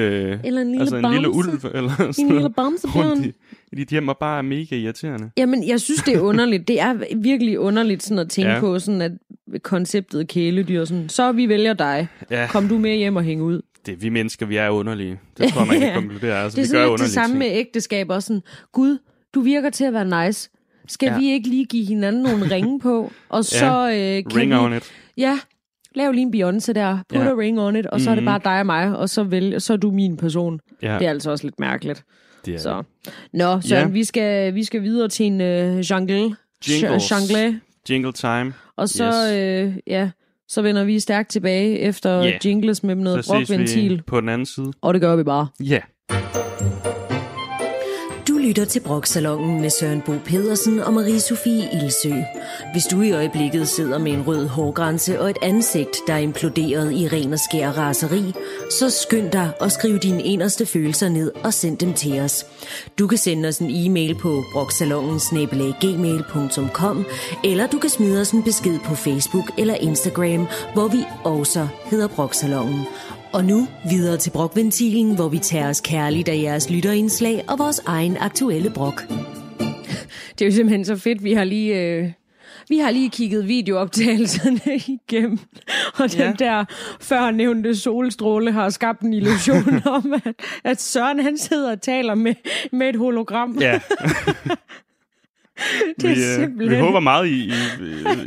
Eller 0.46 0.62
en 0.62 0.68
lille 0.68 0.82
altså 0.82 0.96
en 0.96 1.12
lille 1.14 1.30
ulv, 1.30 1.50
eller 1.74 1.90
En 1.90 2.14
sådan 2.14 2.14
lille 2.18 2.36
noget, 2.40 2.56
bamsebjørn. 2.56 3.08
rundt 3.08 3.26
i, 3.26 3.34
i 3.72 3.76
dit 3.76 3.90
hjem, 3.90 4.08
og 4.08 4.18
bare 4.18 4.38
er 4.38 4.42
mega 4.42 4.76
irriterende. 4.76 5.30
Jamen, 5.38 5.68
jeg 5.68 5.82
synes, 5.82 6.04
det 6.04 6.16
er 6.16 6.20
underligt. 6.22 6.68
Det 6.68 6.82
er 6.82 6.96
virkelig 7.16 7.60
underligt 7.60 8.04
sådan 8.04 8.20
at 8.20 8.30
tænke 8.30 8.50
Ja. 8.50 8.56
ja. 8.56 8.62
på, 8.62 8.80
sådan 8.80 9.02
at 9.02 9.12
konceptet 9.64 10.28
kæledyr, 10.28 10.86
sådan, 10.86 11.10
så 11.10 11.32
vi 11.32 11.50
vælger 11.50 11.74
dig. 11.74 12.08
Ja, 12.32 12.48
Kom 12.50 12.68
du 12.68 12.78
med 12.78 12.96
hjem 12.96 13.16
og 13.16 13.24
hænge 13.24 13.44
ud. 13.44 13.62
det, 13.86 14.02
vi 14.04 14.10
mennesker, 14.10 14.46
vi 14.46 14.56
er 14.58 14.70
underlige. 14.70 15.20
Det 15.38 15.54
tror 15.54 15.66
man 15.66 15.80
kan 15.80 15.88
Ja. 15.90 15.94
konkludere. 15.94 16.44
Altså, 16.44 16.56
det 16.62 16.68
er 16.68 16.72
vi 16.72 16.78
gør 16.78 16.90
lidt 16.90 17.02
det 17.02 17.10
samme 17.10 17.28
ting. 17.34 17.38
med 17.40 17.48
ægteskab 17.52 18.10
også. 18.10 18.28
Sådan, 18.28 18.42
Gud, 18.72 18.98
du 19.36 19.42
virker 19.42 19.70
til 19.70 19.84
at 19.86 19.94
være 19.94 20.26
nice. 20.28 20.50
Skal 20.88 21.08
Ja. 21.08 21.14
ja. 21.14 21.20
vi 21.20 21.32
ikke 21.32 21.50
lige 21.50 21.66
give 21.66 21.86
hinanden 21.86 22.22
nogle 22.24 22.46
ringe 22.56 22.80
på? 22.80 23.12
Og 23.30 23.46
så 23.46 23.90
øh, 23.90 23.96
kan 24.32 24.36
Ring 24.42 24.52
vi... 24.52 24.56
on 24.56 24.74
it. 24.74 24.84
Ja, 25.18 25.40
lav 25.96 26.12
lige 26.12 26.22
en 26.22 26.36
Beyoncé 26.36 26.72
der. 26.74 26.98
Put 27.10 27.20
Ja. 27.20 27.24
ja. 27.24 27.30
a 27.32 27.34
ring 27.38 27.60
on 27.60 27.76
it. 27.76 27.86
Og 27.86 28.02
så 28.02 28.10
er 28.10 28.16
det 28.16 28.24
Mhm. 28.24 28.30
bare 28.30 28.40
dig 28.44 28.60
og 28.60 28.66
mig. 28.66 28.98
Og 28.98 29.10
så, 29.10 29.24
vælg, 29.24 29.62
så 29.62 29.74
er 29.74 29.78
du 29.78 29.92
min 29.92 30.18
person. 30.18 30.60
Ja, 30.82 30.98
Det 31.00 31.06
er 31.06 31.10
altså 31.10 31.32
også 31.32 31.46
lidt 31.46 31.60
mærkeligt. 31.60 32.04
det 32.46 32.54
er 32.54 32.60
Så. 32.60 32.84
Nå, 33.34 33.46
Ja. 33.46 33.60
ja. 33.80 33.88
vi, 33.88 34.04
skal, 34.04 34.56
vi 34.56 34.64
skal 34.64 34.82
videre 34.84 35.08
til 35.10 35.26
en 35.26 35.42
øh, 35.42 35.80
jungle. 35.80 36.36
Jingles. 36.70 37.12
Jungle. 37.12 37.60
Jingle 37.90 38.12
time. 38.12 38.54
Og 38.78 38.90
så, 38.90 39.06
Yes. 39.06 39.74
øh, 39.74 39.78
ja, 39.88 40.10
så 40.48 40.62
vender 40.62 40.84
vi 40.84 41.00
stærkt 41.00 41.30
tilbage 41.30 41.80
efter 41.80 42.24
yeah. 42.26 42.46
jingles 42.46 42.84
med 42.84 42.96
noget 42.96 43.26
brokventil. 43.28 44.04
på 44.08 44.22
den 44.22 44.30
anden 44.30 44.46
side. 44.46 44.72
Og 44.82 44.94
det 44.94 45.02
gør 45.02 45.16
vi 45.16 45.24
bare. 45.24 45.48
Ja. 45.60 45.80
Du 45.80 46.01
lytter 48.42 48.66
til 48.66 48.80
Broksalongen 48.80 49.62
med 49.62 49.70
Søren 49.70 50.02
Bo 50.02 50.14
Pedersen 50.26 50.80
og 50.80 50.94
Marie-Sophie 50.94 51.84
Ilsø. 51.84 52.14
Hvis 52.72 52.84
du 52.84 53.02
i 53.02 53.12
øjeblikket 53.12 53.68
sidder 53.68 53.98
med 53.98 54.12
en 54.12 54.28
rød 54.28 54.48
hårgrænse 54.48 55.22
og 55.22 55.30
et 55.30 55.38
ansigt, 55.42 55.98
der 56.08 56.14
er 56.14 56.18
imploderet 56.18 56.94
i 56.94 57.08
ren 57.08 57.34
og 57.34 57.40
skær 57.40 57.70
raseri, 57.70 58.34
så 58.80 58.90
skynd 58.90 59.32
dig 59.32 59.52
og 59.60 59.72
skriv 59.72 60.00
dine 60.00 60.24
inderste 60.24 60.66
følelser 60.66 61.10
ned 61.10 61.32
og 61.44 61.54
send 61.54 61.78
dem 61.78 61.94
til 61.94 62.20
os. 62.20 62.46
Du 63.00 63.08
kan 63.08 63.18
sende 63.18 63.50
os 63.50 63.60
en 63.60 63.70
e-mail 63.70 64.16
på 64.16 64.44
broksalongen 64.54 65.20
eller 67.44 67.68
du 67.68 67.78
kan 67.78 67.90
smide 67.90 68.22
os 68.22 68.32
en 68.32 68.44
besked 68.44 68.80
på 68.80 68.96
Facebook 68.96 69.52
eller 69.58 69.76
Instagram, 69.76 70.48
hvor 70.74 70.88
vi 70.88 71.06
også 71.24 71.68
hedder 71.86 72.08
Broksalongen. 72.08 72.86
Og 73.34 73.46
nu 73.46 73.68
videre 73.90 74.18
til 74.18 74.32
brokventilen, 74.32 75.16
hvor 75.16 75.30
vi 75.30 75.38
tager 75.40 75.70
os 75.70 75.82
kærligt 75.82 76.30
af 76.30 76.36
jeres 76.42 76.70
lytterindslag 76.70 77.44
og 77.50 77.60
vores 77.60 77.80
egen 77.86 78.18
aktuelle 78.20 78.70
brok. 78.70 79.04
Det 80.40 80.42
er 80.42 80.46
jo 80.46 80.52
simpelthen 80.52 80.86
så 80.86 80.96
fedt. 80.96 81.24
Vi 81.24 81.34
har 81.34 81.44
lige, 81.44 81.80
øh, 81.82 82.12
vi 82.70 82.78
har 82.78 82.92
lige 82.92 83.10
kigget 83.10 83.48
videooptagelserne 83.48 84.60
igennem. 85.10 85.40
Og 86.00 86.12
den 86.12 86.20
Ja. 86.20 86.34
der 86.40 86.66
førnævnte 87.02 87.76
solstråle 87.76 88.52
har 88.52 88.70
skabt 88.70 89.02
en 89.02 89.14
illusion 89.14 89.82
om, 89.98 90.14
at, 90.26 90.34
at 90.64 90.82
Søren 90.82 91.20
han 91.20 91.38
sidder 91.38 91.72
og 91.72 91.82
taler 91.82 92.16
med, 92.16 92.36
med 92.72 92.90
et 92.90 92.96
hologram. 92.96 93.58
Ja. 93.62 93.80
det 96.02 96.10
er 96.10 96.16
vi, 96.16 96.22
øh, 96.22 96.36
simpelthen... 96.36 96.70
vi 96.80 96.86
håber 96.86 97.00
meget, 97.00 97.28
I, 97.28 97.44
I, 97.46 97.52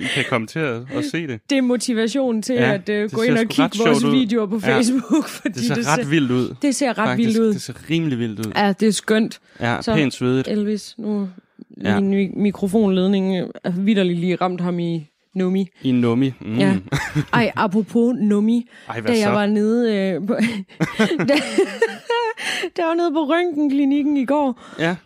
I 0.01 0.07
kan 0.15 0.25
komme 0.29 0.47
til 0.47 0.59
at, 0.59 0.75
at 0.95 1.05
se 1.11 1.27
det. 1.27 1.41
det 1.51 1.59
er 1.59 1.63
motivation 1.63 2.43
til 2.43 2.55
Ja, 2.55 2.69
ja, 2.69 2.75
at 2.75 3.05
uh, 3.05 3.11
gå 3.13 3.23
ind 3.23 3.39
og 3.39 3.47
kigge 3.49 3.79
vores 3.87 4.05
ud. 4.05 4.11
videoer 4.11 4.47
på 4.47 4.61
Ja. 4.65 4.77
Facebook, 4.77 5.29
fordi 5.29 5.55
Det 5.59 5.65
ser 5.67 5.75
det, 5.75 5.87
ret 5.87 6.05
ser, 6.05 6.11
vildt 6.11 6.31
ud. 6.31 6.55
det 6.63 6.75
ser 6.75 6.89
ret 6.89 6.97
faktisk. 6.97 7.27
vildt 7.29 7.39
ud. 7.41 7.53
Det 7.53 7.63
ser 7.63 7.73
rimelig 7.91 8.19
vildt 8.19 8.47
ud. 8.47 8.53
Ja, 8.57 8.73
det 8.81 8.89
er 8.89 8.93
skønt. 8.93 9.41
Ja, 9.61 9.77
Så- 9.83 9.95
pænt 9.95 10.15
svedigt. 10.15 10.49
Elvis, 10.49 10.95
nu 10.99 11.29
Ja. 11.83 11.91
ja. 11.95 12.01
min 12.01 12.29
mi- 12.29 12.39
mikrofonledning 12.41 13.37
er 13.65 13.71
vidderligt 13.77 14.19
lige 14.19 14.37
ramt 14.37 14.61
ham 14.61 14.79
i 14.79 15.11
nummi. 15.35 15.69
I 15.83 15.93
nummi. 15.93 16.33
Mm. 16.41 16.59
Ja. 16.59 16.75
Ej, 17.33 17.53
apropos 17.57 18.15
nummi, 18.21 18.69
Ej, 18.89 19.01
da 19.01 19.15
så? 19.15 19.21
jeg 19.21 19.33
var 19.33 19.47
nede 19.47 19.97
øh, 19.97 20.27
på, 20.27 20.35
da, 21.29 21.35
der 22.77 22.87
var 22.87 22.95
nede 22.95 23.11
på 23.13 23.19
røntgenklinikken 23.25 24.17
i 24.17 24.25
går, 24.25 24.61
Ja. 24.79 24.97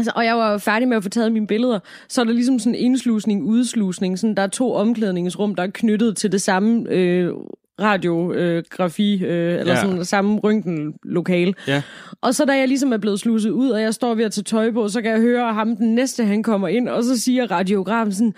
Altså, 0.00 0.12
og 0.16 0.24
jeg 0.24 0.36
var 0.36 0.52
jo 0.52 0.58
færdig 0.58 0.88
med 0.88 0.96
at 0.96 1.02
få 1.02 1.08
taget 1.08 1.32
mine 1.32 1.46
billeder, 1.46 1.78
så 2.08 2.20
er 2.20 2.24
der 2.24 2.32
ligesom 2.32 2.58
sådan 2.58 2.74
indslusning, 2.74 3.42
udslusning, 3.44 4.18
sådan, 4.18 4.34
der 4.36 4.42
er 4.42 4.46
to 4.46 4.72
omklædningsrum, 4.74 5.54
der 5.54 5.62
er 5.62 5.70
knyttet 5.74 6.16
til 6.16 6.32
det 6.32 6.42
samme 6.42 6.86
øh, 6.90 7.32
radiografi, 7.80 9.24
øh, 9.24 9.60
eller 9.60 9.72
Ja. 9.74 9.80
sådan 9.80 10.04
samme 10.04 10.38
røntgenlokale. 10.38 11.54
Ja. 11.68 11.82
Og 12.20 12.34
så 12.34 12.44
da 12.44 12.52
jeg 12.52 12.68
ligesom 12.68 12.92
er 12.92 12.96
blevet 12.96 13.20
sluset 13.20 13.50
ud, 13.50 13.70
og 13.70 13.82
jeg 13.82 13.94
står 13.94 14.14
ved 14.14 14.24
at 14.24 14.32
tage 14.32 14.44
tøj 14.44 14.70
på, 14.70 14.88
så 14.88 15.02
kan 15.02 15.10
jeg 15.10 15.20
høre 15.20 15.54
ham 15.54 15.76
den 15.76 15.94
næste, 15.94 16.24
han 16.24 16.42
kommer 16.42 16.68
ind, 16.68 16.88
og 16.88 17.04
så 17.04 17.20
siger 17.20 17.50
radiografen 17.50 18.12
sådan, 18.12 18.34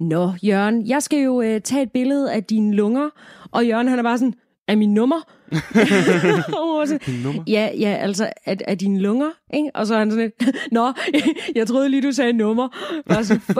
Nå, 0.00 0.30
Jørgen, 0.42 0.86
jeg 0.86 1.02
skal 1.02 1.18
jo 1.18 1.42
øh, 1.42 1.60
tage 1.60 1.82
et 1.82 1.90
billede 1.92 2.32
af 2.32 2.44
dine 2.44 2.74
lunger. 2.74 3.08
Og 3.50 3.66
Jørgen, 3.66 3.88
han 3.88 3.98
er 3.98 4.02
bare 4.02 4.18
sådan, 4.18 4.34
er 4.68 4.76
min 4.76 4.94
nummer? 4.94 5.16
sådan, 6.86 7.14
nummer? 7.22 7.42
Ja, 7.46 7.68
ja, 7.78 7.94
altså, 8.00 8.32
er, 8.44 8.56
er 8.68 8.74
dine 8.74 9.00
lunger, 9.00 9.30
ikke? 9.54 9.70
Og 9.74 9.86
så 9.86 9.94
er 9.94 9.98
han 9.98 10.10
sådan 10.10 10.32
lidt, 10.40 10.56
Nå, 10.72 10.92
jeg 11.56 11.66
troede 11.66 11.88
lige, 11.88 12.02
du 12.02 12.12
sagde 12.12 12.32
nummer. 12.32 12.68
Bare 13.08 13.24
sådan, 13.24 13.42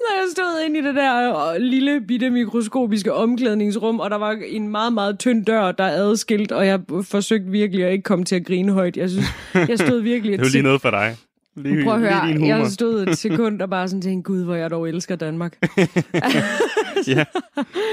Når 0.00 0.16
jeg 0.16 0.26
stod 0.32 0.64
ind 0.66 0.76
i 0.76 0.80
det 0.80 0.94
der 0.94 1.50
øh, 1.52 1.60
lille, 1.60 2.00
bitte 2.00 2.30
mikroskopiske 2.30 3.12
omklædningsrum, 3.12 4.00
og 4.00 4.10
der 4.10 4.16
var 4.16 4.38
en 4.46 4.68
meget, 4.68 4.92
meget 4.92 5.18
tynd 5.18 5.46
dør, 5.46 5.72
der 5.72 5.84
er 5.84 5.96
adskilt, 5.96 6.52
og 6.52 6.66
jeg 6.66 6.80
forsøgte 7.02 7.50
virkelig 7.50 7.84
at 7.84 7.92
ikke 7.92 8.02
komme 8.02 8.24
til 8.24 8.36
at 8.36 8.46
grine 8.46 8.72
højt. 8.72 8.96
Jeg 8.96 9.10
synes, 9.10 9.26
jeg 9.54 9.78
stod 9.78 10.00
virkelig... 10.00 10.38
Det 10.38 10.44
er 10.44 10.48
jo 10.48 10.52
lige 10.52 10.62
noget 10.62 10.80
for 10.80 10.90
dig. 10.90 11.16
Lige, 11.56 11.84
Prøv 11.84 11.94
at 11.94 12.00
høre, 12.00 12.46
jeg 12.56 12.66
stod 12.66 13.06
et 13.06 13.18
sekund 13.28 13.62
og 13.62 13.70
bare 13.70 13.88
sådan 13.88 14.02
tænkte, 14.02 14.26
gud, 14.32 14.44
hvor 14.44 14.54
jeg 14.54 14.70
dog 14.70 14.88
elsker 14.88 15.16
Danmark. 15.16 15.56
Ja, 17.06 17.24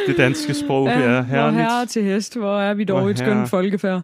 det 0.07 0.17
danske 0.17 0.53
sprog, 0.53 0.85
det 0.87 0.93
er 0.95 0.99
hvor 1.21 1.21
herligt. 1.21 1.61
herre 1.61 1.85
til 1.85 2.03
hest, 2.03 2.37
hvor 2.37 2.59
er 2.59 2.73
vi 2.73 2.83
dog 2.83 2.99
Hvor 3.01 3.09
et 3.09 3.19
herre. 3.19 3.31
skønt 3.31 3.49
folkefærd. 3.49 4.01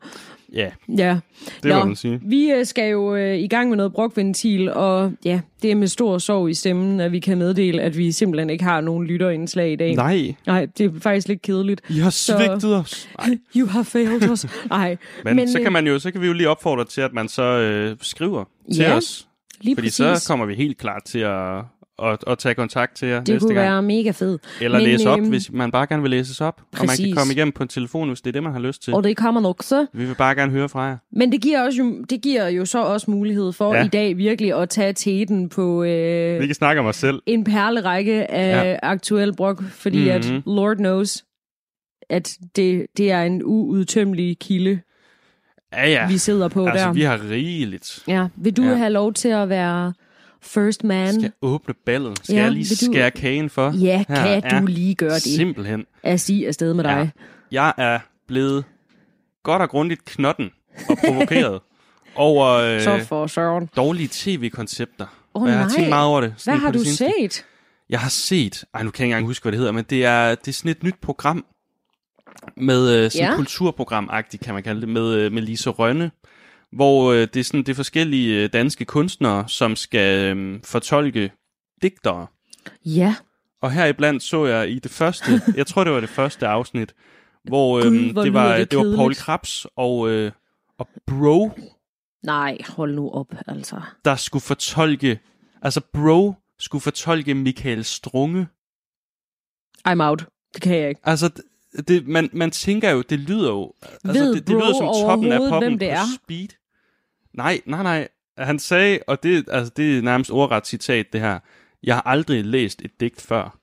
Ja, 0.53 0.71
Ja. 0.97 1.19
det 1.63 1.75
må 1.75 1.85
man 1.85 1.95
sige. 1.95 2.19
Vi 2.25 2.51
øh, 2.51 2.65
skal 2.65 2.89
jo 2.91 3.15
øh, 3.15 3.37
i 3.37 3.47
gang 3.47 3.69
med 3.69 3.77
noget 3.77 3.93
brokventil, 3.93 4.71
og 4.73 5.11
ja, 5.25 5.39
det 5.61 5.71
er 5.71 5.75
med 5.75 5.87
stor 5.87 6.17
sorg 6.17 6.49
i 6.49 6.53
stemmen, 6.53 6.99
at 6.99 7.11
vi 7.11 7.19
kan 7.19 7.37
meddele, 7.37 7.81
at 7.81 7.97
vi 7.97 8.11
simpelthen 8.11 8.49
ikke 8.49 8.63
har 8.63 8.81
nogen 8.81 9.07
lytterindslag 9.07 9.71
i 9.71 9.75
dag. 9.75 9.95
Nej, 9.95 10.33
Nej, 10.47 10.67
det 10.77 10.85
er 10.95 10.99
faktisk 10.99 11.27
lidt 11.27 11.41
kedeligt. 11.41 11.81
I 11.89 11.99
har 11.99 12.09
Så- 12.09 12.33
svigtet 12.37 12.75
os. 12.75 13.09
Nej. 13.27 13.37
You 13.55 13.67
have 13.67 13.85
failed 13.85 14.29
us. 14.29 14.45
Nej, 14.69 14.97
Men, 15.25 15.35
Men 15.35 15.49
så 15.51 15.57
øh, 15.59 15.63
kan 15.63 15.73
man 15.73 15.87
jo, 15.87 15.99
så 15.99 16.11
kan 16.11 16.21
vi 16.21 16.27
jo 16.27 16.33
lige 16.33 16.49
opfordre 16.49 16.85
til, 16.85 17.01
at 17.01 17.13
man 17.13 17.27
så 17.27 17.43
øh, 17.43 17.97
skriver 18.01 18.43
til 18.73 18.81
Ja, 18.83 18.95
os. 18.95 19.27
Lige 19.63 19.75
Fordi 19.75 19.87
præcis. 19.87 20.21
så 20.21 20.27
kommer 20.27 20.45
vi 20.45 20.55
helt 20.55 20.77
klart 20.77 21.03
til 21.05 21.19
at, 21.19 21.57
at, 22.03 22.17
at 22.27 22.37
tage 22.37 22.55
kontakt 22.55 22.95
til 22.95 23.07
jer 23.07 23.19
det 23.19 23.27
næste 23.27 23.39
kunne 23.47 23.53
gang. 23.55 23.71
være 23.71 23.81
mega 23.81 24.11
fedt. 24.11 24.41
Eller 24.61 24.77
Men, 24.77 24.87
læse 24.87 25.09
op, 25.09 25.19
øhm, 25.19 25.29
hvis 25.29 25.51
man 25.51 25.71
bare 25.71 25.87
gerne 25.87 26.01
vil 26.01 26.11
læses 26.11 26.41
op. 26.41 26.61
Og 26.61 26.65
man 26.71 26.79
kan 26.79 26.87
præcis. 26.87 27.15
komme 27.17 27.33
igennem 27.33 27.51
på 27.51 27.63
en 27.63 27.69
telefon, 27.69 28.07
hvis 28.07 28.21
det 28.21 28.27
er 28.29 28.31
det, 28.31 28.43
man 28.43 28.51
har 28.51 28.59
lyst 28.59 28.83
til. 28.83 28.93
Og 28.93 29.03
det 29.03 29.17
kommer 29.17 29.41
nok 29.41 29.63
så. 29.63 29.85
Vi 29.93 30.05
vil 30.05 30.15
bare 30.15 30.35
gerne 30.35 30.51
høre 30.51 30.69
fra 30.69 30.81
jer. 30.81 30.97
Men 31.11 31.31
det 31.31 31.41
giver, 31.41 31.61
også 31.63 31.77
jo, 31.83 32.01
det 32.09 32.21
giver 32.21 32.47
jo 32.47 32.65
så 32.65 32.83
også 32.83 33.11
mulighed 33.11 33.51
for 33.51 33.75
Ja. 33.75 33.85
i 33.85 33.87
dag 33.87 34.17
virkelig 34.17 34.53
at 34.61 34.69
tage 34.69 34.93
teten 34.93 35.49
på 35.49 35.83
øh, 35.83 36.39
Vi 36.41 36.45
kan 36.45 36.55
snakke 36.55 36.79
om 36.79 36.85
os 36.85 36.95
selv. 36.95 37.21
en 37.25 37.43
perlerække 37.43 38.31
af 38.31 38.63
Ja. 38.63 38.69
ja. 38.71 38.77
aktuel 38.83 39.35
brok, 39.35 39.63
fordi 39.63 39.97
mm-hmm. 39.97 40.11
at 40.11 40.31
Mhm. 40.31 40.41
Lord 40.45 40.75
knows, 40.77 41.23
at 42.09 42.37
det, 42.55 42.85
det 42.97 43.11
er 43.11 43.23
en 43.23 43.41
uudtømmelig 43.45 44.39
kilde, 44.39 44.79
Ja, 45.77 45.89
ja. 45.89 46.07
vi 46.07 46.17
sidder 46.17 46.47
på 46.47 46.65
altså, 46.67 46.85
der. 46.85 46.93
vi 46.93 47.01
har 47.01 47.29
rigeligt. 47.29 48.03
Ja, 48.07 48.27
vil 48.35 48.57
du 48.57 48.63
Ja. 48.63 48.69
ja. 48.69 48.75
have 48.75 48.89
lov 48.89 49.13
til 49.13 49.27
at 49.29 49.49
være 49.49 49.93
first 50.41 50.83
man? 50.83 51.13
Skal 51.13 51.21
jeg 51.21 51.31
åbne 51.41 51.73
ballet? 51.85 52.19
Skal 52.23 52.35
Ja, 52.35 52.41
jeg 52.43 52.51
lige 52.51 52.65
du- 52.69 52.91
skære 52.91 53.11
kagen 53.11 53.49
for? 53.49 53.71
Ja, 53.71 53.97
Her 53.97 54.39
kan 54.41 54.43
er 54.43 54.59
du 54.59 54.65
lige 54.65 54.95
gøre 54.95 55.13
det? 55.13 55.21
Simpelthen. 55.21 55.85
At 56.03 56.19
sige 56.19 56.47
afsted 56.47 56.73
med 56.73 56.83
dig. 56.83 57.11
Ja. 57.51 57.65
Jeg 57.65 57.73
er 57.77 57.99
blevet 58.27 58.63
godt 59.43 59.61
og 59.61 59.69
grundigt 59.69 60.05
knotten 60.05 60.49
og 60.89 60.97
provokeret 61.05 61.59
over 62.15 62.47
øh, 62.49 62.81
Så 62.81 63.05
for 63.07 63.27
søren. 63.27 63.69
dårlige 63.75 64.09
tv-koncepter. 64.11 65.05
Og 65.33 65.47
jeg 65.47 65.57
har 65.57 65.69
tænkt 65.69 65.89
meget 65.89 66.07
over 66.07 66.21
det. 66.21 66.33
Hvad 66.43 66.55
har 66.55 66.71
du 66.71 66.79
seneste. 66.79 67.05
set? 67.19 67.45
Jeg 67.89 67.99
har 67.99 68.09
set, 68.09 68.63
ej 68.73 68.83
nu 68.83 68.91
kan 68.91 68.99
jeg 69.01 69.05
ikke 69.07 69.13
engang 69.13 69.25
huske, 69.25 69.43
hvad 69.43 69.51
det 69.51 69.57
hedder, 69.59 69.71
men 69.71 69.85
det 69.89 70.05
er, 70.05 70.35
det 70.35 70.47
er 70.47 70.51
sådan 70.51 70.71
et 70.71 70.83
nyt 70.83 70.95
program, 71.01 71.45
med 72.57 72.89
øh, 73.05 73.11
sådan 73.11 73.27
Ja. 73.27 73.35
kulturprogram-agtigt, 73.35 74.43
kan 74.43 74.53
man 74.53 74.63
kalde 74.63 74.81
det, 74.81 74.89
med, 74.89 75.13
øh, 75.15 75.31
med 75.31 75.41
Lise 75.41 75.69
Rønne, 75.69 76.11
hvor 76.71 77.11
øh, 77.11 77.19
det 77.19 77.35
er 77.37 77.43
sådan 77.43 77.59
det 77.63 77.69
er 77.69 77.75
forskellige 77.75 78.43
øh, 78.43 78.49
danske 78.53 78.85
kunstnere, 78.85 79.49
som 79.49 79.75
skal 79.75 80.37
øh, 80.37 80.59
fortolke 80.63 81.31
digtere. 81.81 82.27
Ja. 82.85 83.15
Og 83.61 83.71
heriblandt 83.71 84.23
så 84.23 84.45
jeg 84.45 84.69
i 84.69 84.79
det 84.79 84.91
første, 84.91 85.41
jeg 85.57 85.67
tror 85.67 85.83
det 85.83 85.93
var 85.93 85.99
det 85.99 86.09
første 86.09 86.47
afsnit, 86.47 86.93
hvor 87.43 87.81
Gud, 87.81 87.85
øhm, 87.85 88.11
hvor 88.11 88.23
det 88.23 88.33
var 88.33 88.57
det 88.57 88.71
det 88.71 88.79
var 88.79 88.95
Paul. 88.95 89.15
Krabs 89.15 89.67
og 89.75 90.09
øh, 90.09 90.31
og 90.77 90.87
Bro, 91.07 91.51
Nej, 92.23 92.57
hold 92.69 92.95
nu 92.95 93.09
op, 93.09 93.27
altså. 93.47 93.81
der 94.05 94.15
skulle 94.15 94.43
fortolke, 94.43 95.19
altså 95.61 95.81
Bro 95.93 96.33
skulle 96.59 96.81
fortolke 96.81 97.33
Michael 97.33 97.83
Strunge. 97.83 98.47
I'm 99.87 100.01
out. 100.03 100.25
Det 100.53 100.61
kan 100.61 100.77
jeg 100.77 100.89
ikke. 100.89 101.01
Altså 101.03 101.29
det, 101.87 102.07
man 102.07 102.29
man 102.33 102.51
tænker 102.51 102.89
jo, 102.89 103.01
det 103.01 103.19
lyder 103.19 103.49
jo, 103.49 103.73
altså 104.05 104.23
Ved 104.23 104.35
det, 104.35 104.47
det 104.47 104.55
lyder 104.55 104.73
som 104.73 105.07
toppen 105.07 105.31
af 105.31 105.39
poppen 105.39 105.59
hvem 105.69 105.79
det 105.79 105.89
på 105.89 105.93
er? 105.93 106.05
speed. 106.23 106.47
Nej, 107.33 107.61
nej, 107.65 107.83
nej. 107.83 108.07
Han 108.37 108.59
sagde, 108.59 108.99
og 109.07 109.23
det, 109.23 109.45
altså, 109.51 109.73
det 109.77 109.97
er 109.97 110.01
nærmest 110.01 110.31
ordret 110.31 110.67
citat, 110.67 111.05
det 111.13 111.21
her. 111.21 111.39
Jeg 111.83 111.95
har 111.95 112.01
aldrig 112.01 112.45
læst 112.45 112.81
et 112.81 112.91
digt 112.99 113.21
før. 113.21 113.57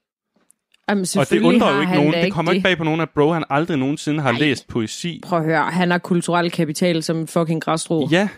Jamen, 0.89 1.07
Og 1.19 1.31
det 1.31 1.41
undrer 1.43 1.75
jo 1.75 1.81
ikke 1.81 1.95
nogen. 1.95 2.13
Det 2.13 2.33
kommer 2.33 2.53
ikke 2.53 2.63
bag 2.63 2.79
på 2.79 2.85
nogen, 2.85 3.01
at 3.01 3.11
Bro 3.11 3.33
han 3.33 3.45
aldrig 3.51 3.77
nogensinde 3.77 4.21
har 4.21 4.33
Ej. 4.33 4.39
læst 4.39 4.69
poesi. 4.69 5.21
Prøv 5.25 5.39
at 5.39 5.45
høre, 5.45 5.63
han 5.63 5.91
har 5.91 5.99
kulturel 5.99 6.51
kapital 6.51 7.03
som 7.03 7.27
fucking 7.27 7.63
græsstrå. 7.63 8.09
Ja, 8.11 8.29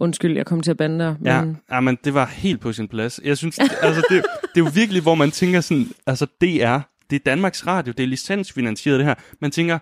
Undskyld, 0.00 0.36
jeg 0.36 0.46
kom 0.46 0.60
til 0.60 0.70
at 0.70 0.76
bande 0.76 1.04
dig. 1.04 1.16
Men... 1.20 1.26
Ja, 1.70 1.74
ja, 1.74 1.80
men 1.80 1.98
det 2.04 2.14
var 2.14 2.26
helt 2.26 2.60
på 2.60 2.72
sin 2.72 2.88
plads. 2.88 3.20
Jeg 3.24 3.38
synes, 3.38 3.56
det, 3.56 3.70
altså 3.82 4.02
det, 4.10 4.24
det 4.54 4.60
er 4.60 4.64
jo 4.64 4.70
virkelig, 4.74 5.02
hvor 5.02 5.14
man 5.14 5.30
tænker 5.30 5.60
sådan, 5.60 5.86
altså 6.06 6.26
DR, 6.40 6.78
det 7.10 7.16
er 7.16 7.20
Danmarks 7.24 7.66
Radio, 7.66 7.92
det 7.96 8.02
er 8.02 8.06
licensfinansieret 8.06 8.98
det 8.98 9.06
her. 9.06 9.14
Man 9.40 9.50
tænker, 9.50 9.78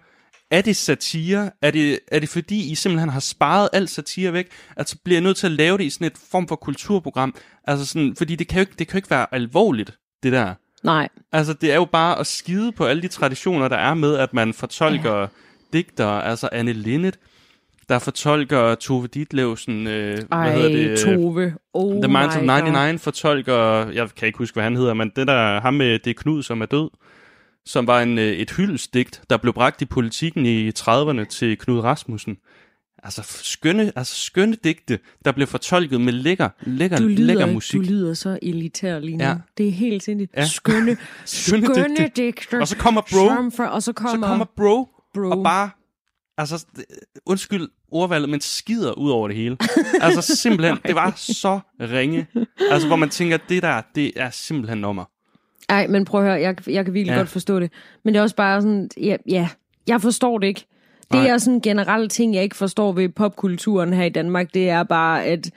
er 0.51 0.61
det 0.61 0.77
satire? 0.77 1.51
Er 1.63 1.71
det, 1.71 1.99
er 2.09 2.19
det 2.19 2.29
fordi, 2.29 2.71
I 2.71 2.75
simpelthen 2.75 3.09
har 3.09 3.21
sparet 3.21 3.69
alt 3.73 3.91
satire 3.91 4.33
væk? 4.33 4.49
Altså 4.77 4.97
bliver 5.05 5.17
jeg 5.17 5.23
nødt 5.23 5.37
til 5.37 5.47
at 5.47 5.53
lave 5.53 5.79
det 5.79 5.85
i 5.85 5.91
sådan 5.91 6.07
et 6.07 6.19
form 6.31 6.49
for 6.49 6.57
kulturprogram? 6.57 7.35
Altså 7.65 7.87
sådan, 7.87 8.17
fordi 8.17 8.37
det 8.37 8.49
kan 8.49 8.59
jo 8.59 8.61
ikke, 8.61 8.73
det 8.79 8.89
kan 8.89 8.95
jo 8.95 8.99
ikke 8.99 9.11
være 9.11 9.27
alvorligt, 9.35 9.99
det 10.23 10.33
der. 10.33 10.55
Nej, 10.85 11.09
Altså, 11.33 11.53
det 11.53 11.73
er 11.73 11.75
jo 11.75 11.85
bare 11.85 12.19
at 12.19 12.27
skide 12.27 12.73
på 12.73 12.87
alle 12.87 13.03
de 13.03 13.09
traditioner, 13.09 13.69
der 13.69 13.77
er 13.77 13.95
med, 13.95 14.17
at 14.17 14.35
man 14.35 14.55
fortolker 14.55 15.19
ja. 15.19 15.27
digter, 15.73 16.09
altså 16.09 16.49
Anne 16.53 16.73
Linnet, 16.73 17.19
der 17.93 17.99
fortolker 17.99 18.75
Tove 18.75 19.07
Ditlevsen, 19.07 19.87
øh, 19.87 20.19
ej, 20.33 20.51
hvad 20.51 20.63
hedder 20.63 20.89
det? 20.89 20.99
Tove. 20.99 21.55
Oh 21.75 22.03
The 22.03 22.09
Minds 22.13 22.37
of 22.37 22.43
my 22.43 22.47
God. 22.49 22.63
99 22.63 23.03
fortolker, 23.03 23.89
jeg 23.91 24.09
kan 24.17 24.27
ikke 24.27 24.39
huske, 24.39 24.55
hvad 24.55 24.65
han 24.65 24.77
hedder, 24.77 24.95
men 24.95 25.11
det 25.17 25.27
der, 25.27 25.61
ham 25.61 25.75
med 25.75 25.99
det 25.99 26.17
Knud, 26.17 26.43
som 26.43 26.61
er 26.61 26.67
død, 26.67 26.91
som 27.67 27.87
var 27.87 28.01
en, 28.03 28.19
øh, 28.19 28.25
et 28.33 28.51
hyldestigt, 28.51 29.23
der 29.31 29.37
blev 29.37 29.53
bragt 29.55 29.83
i 29.83 29.85
politikken 29.85 30.47
i 30.47 30.69
30'erne 30.71 31.25
til 31.25 31.59
Knud 31.59 31.81
Rasmussen. 31.81 32.37
Altså 33.05 33.23
skønne, 33.43 33.93
altså 33.97 34.15
skønne 34.15 34.57
digte, 34.65 34.99
der 35.25 35.33
blev 35.33 35.47
fortolket 35.47 36.01
med 36.01 36.13
lækker, 36.13 36.49
lækker, 36.63 36.97
Du 36.99 37.07
lækker 37.07 37.35
lyder, 37.47 37.53
musik. 37.53 37.81
du 37.81 37.85
lyder 37.87 38.15
så 38.15 38.39
elitær 38.43 38.99
lige 38.99 39.17
nu. 39.17 39.25
Ja. 39.25 39.35
Det 39.59 39.69
er 39.69 39.73
helt 39.73 40.03
sindssygt. 40.03 40.37
Ja. 40.37 40.45
Skønne, 40.47 40.97
Skønne 41.25 41.67
skønne 41.75 41.97
digte. 41.97 42.23
digter. 42.23 42.61
Og 42.61 42.69
så 42.69 42.77
kommer 42.77 43.01
Bro, 43.01 43.51
for, 43.57 43.65
og 43.65 43.83
så 43.83 43.93
kommer, 43.93 44.17
så 44.23 44.29
kommer 44.29 44.45
Bro, 44.57 44.89
Bro. 45.15 45.31
og 45.31 45.45
bare, 45.45 45.71
altså, 46.39 46.67
undskyld 47.27 47.69
ordvalget, 47.91 48.29
men 48.29 48.41
skider 48.41 48.93
ud 48.93 49.11
over 49.11 49.29
det 49.29 49.37
hele. 49.37 49.57
altså 50.01 50.37
simpelthen, 50.37 50.79
det 50.87 50.95
var 50.95 51.13
så 51.17 51.61
ringe. 51.81 52.27
Altså, 52.71 52.89
hvor 52.89 52.97
man 52.97 53.11
tænker, 53.11 53.39
det 53.49 53.63
der, 53.63 53.83
det 53.95 54.13
er 54.17 54.31
simpelthen 54.31 54.79
nummer. 54.79 55.05
Ej, 55.69 55.87
men 55.87 56.05
prøv 56.05 56.21
at 56.21 56.27
høre, 56.27 56.41
jeg, 56.41 56.69
jeg 56.69 56.85
kan 56.85 56.95
virkelig 56.95 57.13
ja. 57.13 57.19
godt 57.19 57.29
forstå 57.29 57.61
det. 57.61 57.73
Men 58.05 58.15
det 58.15 58.19
er 58.19 58.23
også 58.23 58.37
bare 58.37 58.63
sådan, 58.63 58.91
ja, 59.01 59.17
ja 59.29 59.49
jeg 59.87 60.03
forstår 60.03 60.39
det 60.39 60.47
ikke. 60.47 60.67
Det 61.13 61.21
Nej. 61.21 61.29
er 61.29 61.39
sådan 61.39 61.55
en 61.55 61.61
generel 61.61 62.09
ting, 62.09 62.35
jeg 62.35 62.43
ikke 62.43 62.57
forstår 62.57 62.93
ved 62.93 63.09
popkulturen 63.09 63.93
her 63.93 64.05
i 64.05 64.09
Danmark. 64.09 64.55
Det 64.55 64.71
er 64.71 64.83
bare, 64.83 65.25
at 65.25 65.51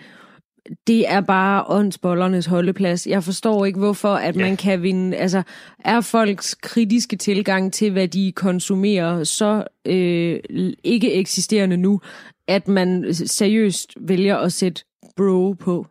det 0.88 1.09
er 1.11 1.22
bare 1.22 1.63
åndsbollernes 1.68 2.45
holdeplads. 2.45 3.07
Jeg 3.07 3.24
forstår 3.24 3.66
ikke, 3.66 3.80
hvorfor 3.80 4.13
at 4.13 4.36
Ja. 4.36 4.41
man 4.41 4.57
kan 4.57 4.82
vinde... 4.82 5.18
Altså, 5.18 5.43
er 5.80 6.01
folks 6.01 6.55
kritiske 6.55 7.16
tilgang 7.16 7.74
til, 7.74 7.91
hvad 7.91 8.07
de 8.07 8.32
konsumerer, 8.36 9.24
så 9.24 9.63
øh, 9.86 10.39
ikke 10.84 11.13
eksisterende 11.13 11.78
nu, 11.78 12.01
at 12.47 12.68
man 12.68 13.13
seriøst 13.13 13.93
vælger 14.01 14.38
at 14.38 14.53
sætte 14.53 14.84
bro 15.18 15.53
på? 15.59 15.88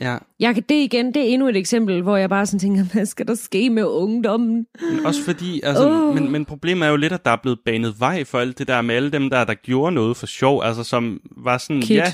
Ja, 0.00 0.16
Jeg 0.40 0.56
det 0.56 0.70
igen, 0.74 1.06
det 1.14 1.16
er 1.16 1.26
endnu 1.26 1.48
et 1.48 1.56
eksempel, 1.56 2.02
hvor 2.02 2.16
jeg 2.16 2.28
bare 2.28 2.46
sådan 2.46 2.58
tænker, 2.60 2.84
hvad 2.92 3.06
skal 3.06 3.26
der 3.26 3.34
ske 3.34 3.70
med 3.70 3.84
ungdommen? 3.84 4.66
men 4.94 5.06
også 5.06 5.24
fordi, 5.24 5.60
altså, 5.64 5.88
Åh. 5.90 6.14
men, 6.14 6.32
men 6.32 6.44
problemet 6.44 6.86
er 6.86 6.90
jo 6.90 6.96
lidt, 6.96 7.12
at 7.12 7.24
der 7.24 7.30
er 7.30 7.36
blevet 7.42 7.58
banet 7.64 7.94
vej 7.98 8.24
for 8.24 8.38
alt 8.38 8.58
det 8.58 8.68
der 8.68 8.82
med 8.82 8.94
alle 8.94 9.10
dem 9.12 9.30
der, 9.30 9.44
der 9.44 9.54
gjorde 9.54 9.92
noget 9.94 10.16
for 10.16 10.26
sjov, 10.26 10.62
altså 10.64 10.84
som 10.84 11.20
var 11.36 11.58
sådan, 11.58 11.82
Kid. 11.82 11.96
ja, 11.96 12.12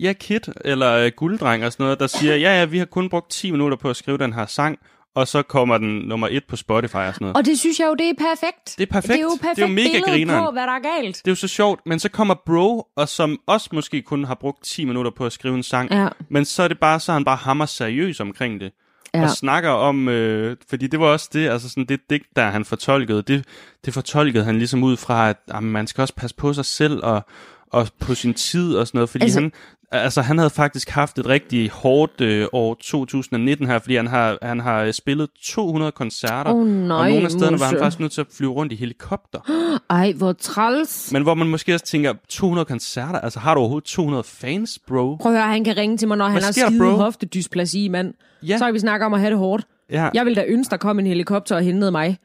ja, 0.00 0.12
Kid, 0.12 0.40
eller 0.64 1.06
uh, 1.06 1.10
Gulddreng 1.16 1.64
og 1.66 1.72
sådan 1.72 1.84
noget, 1.84 2.00
der 2.00 2.06
siger, 2.06 2.36
ja, 2.36 2.58
ja, 2.58 2.64
vi 2.64 2.78
har 2.78 2.84
kun 2.84 3.08
brugt 3.08 3.30
10 3.30 3.50
minutter 3.50 3.76
på 3.76 3.90
at 3.90 3.96
skrive 3.96 4.18
den 4.18 4.32
her 4.32 4.46
sang, 4.46 4.78
og 5.14 5.28
så 5.28 5.42
kommer 5.42 5.78
den 5.78 5.98
nummer 5.98 6.28
et 6.30 6.44
på 6.48 6.56
Spotify 6.56 6.94
og 6.96 7.14
sådan 7.14 7.24
noget. 7.24 7.36
Og 7.36 7.44
det 7.44 7.58
synes 7.58 7.78
jeg 7.80 7.86
jo, 7.86 7.94
det 7.94 8.08
er 8.08 8.14
perfekt. 8.18 8.74
Det 8.78 8.88
er 8.88 8.92
perfekt. 8.92 9.12
Det 9.12 9.18
er 9.18 9.22
jo 9.22 9.30
perfekt 9.40 9.56
Det 9.56 9.62
er 9.62 9.68
jo 9.68 9.72
mega 9.74 10.10
grineren. 10.12 10.44
på, 10.44 10.50
hvad 10.50 10.62
der 10.62 10.72
er 10.72 11.00
galt. 11.02 11.16
Det 11.16 11.26
er 11.26 11.30
jo 11.30 11.34
så 11.36 11.48
sjovt, 11.48 11.80
men 11.86 11.98
så 11.98 12.08
kommer 12.08 12.34
Bro, 12.46 12.86
og 12.96 13.08
som 13.08 13.38
også 13.46 13.68
måske 13.72 14.02
kun 14.02 14.24
har 14.24 14.34
brugt 14.34 14.64
10 14.64 14.84
minutter 14.84 15.10
på 15.10 15.26
at 15.26 15.32
skrive 15.32 15.54
en 15.54 15.62
sang, 15.62 15.90
Ja. 15.92 16.08
men 16.28 16.44
så 16.44 16.62
er 16.62 16.68
det 16.68 16.78
bare, 16.80 17.00
så 17.00 17.12
er 17.12 17.14
han 17.14 17.24
bare 17.24 17.36
hammer 17.36 17.66
seriøs 17.66 18.20
omkring 18.20 18.60
det. 18.60 18.72
Ja. 19.14 19.22
Og 19.22 19.30
snakker 19.30 19.70
om, 19.70 20.08
øh, 20.08 20.56
fordi 20.70 20.86
det 20.86 21.00
var 21.00 21.06
også 21.06 21.30
det, 21.32 21.48
altså 21.48 21.68
sådan 21.68 21.84
det 21.84 22.00
digt, 22.10 22.24
der 22.36 22.50
han 22.50 22.64
fortolkede, 22.64 23.22
det, 23.22 23.44
det 23.84 23.94
fortolkede 23.94 24.44
han 24.44 24.58
ligesom 24.58 24.82
ud 24.84 24.96
fra, 24.96 25.28
at 25.30 25.36
jamen, 25.48 25.72
man 25.72 25.86
skal 25.86 26.02
også 26.02 26.14
passe 26.14 26.36
på 26.36 26.52
sig 26.52 26.64
selv 26.64 27.00
og, 27.04 27.26
og 27.74 27.88
på 28.00 28.14
sin 28.14 28.34
tid 28.34 28.74
og 28.74 28.86
sådan 28.86 28.98
noget, 28.98 29.08
fordi 29.10 29.24
Altså- 29.24 29.40
han, 29.40 29.52
altså 29.92 30.22
han 30.22 30.38
havde 30.38 30.50
faktisk 30.50 30.88
haft 30.90 31.18
et 31.18 31.26
rigtig 31.26 31.70
hårdt 31.70 32.20
øh, 32.20 32.46
år 32.52 32.74
2019 32.80 33.66
her, 33.66 33.78
fordi 33.78 33.96
han 33.96 34.06
har, 34.06 34.38
han 34.42 34.60
har 34.60 34.82
øh, 34.82 34.92
spillet 34.92 35.28
200 35.42 35.92
koncerter, 35.92 36.52
Åh, 36.52 36.66
nej, 36.66 36.98
og 36.98 37.08
nogle 37.10 37.24
af 37.24 37.30
stederne 37.30 37.60
var 37.60 37.66
han 37.66 37.78
faktisk 37.78 38.00
nødt 38.00 38.12
til 38.12 38.20
at 38.20 38.26
flyve 38.36 38.52
rundt 38.52 38.72
i 38.72 38.76
helikopter. 38.76 39.40
Ej, 39.90 40.12
hvor 40.12 40.32
træls. 40.32 41.12
Men 41.12 41.22
hvor 41.22 41.34
man 41.34 41.48
måske 41.48 41.74
også 41.74 41.84
tænker, 41.86 42.12
200 42.28 42.64
koncerter, 42.64 43.20
altså 43.20 43.38
har 43.40 43.54
du 43.54 43.60
overhovedet 43.60 43.86
200 43.86 44.24
fans, 44.24 44.78
bro? 44.86 45.16
Prøv 45.16 45.32
at 45.32 45.38
høre, 45.38 45.52
han 45.52 45.64
kan 45.64 45.76
ringe 45.76 45.96
til 45.96 46.08
mig, 46.08 46.16
når 46.16 46.28
han 46.28 46.42
har 46.42 46.52
skide 46.52 46.78
bro? 46.78 46.86
hoftedysplasi, 46.86 47.88
mand. 47.88 48.14
Ja. 48.42 48.58
Så 48.58 48.64
kan 48.64 48.74
vi 48.74 48.78
snakke 48.78 49.06
om 49.06 49.14
at 49.14 49.20
have 49.20 49.30
det 49.30 49.38
hårdt. 49.38 49.66
Ja. 49.90 50.08
Jeg 50.14 50.24
vil 50.26 50.36
da 50.36 50.44
ønske, 50.48 50.70
der 50.70 50.76
kom 50.76 50.98
en 50.98 51.06
helikopter 51.06 51.56
og 51.56 51.62
hentede 51.62 51.90
mig. 51.90 52.18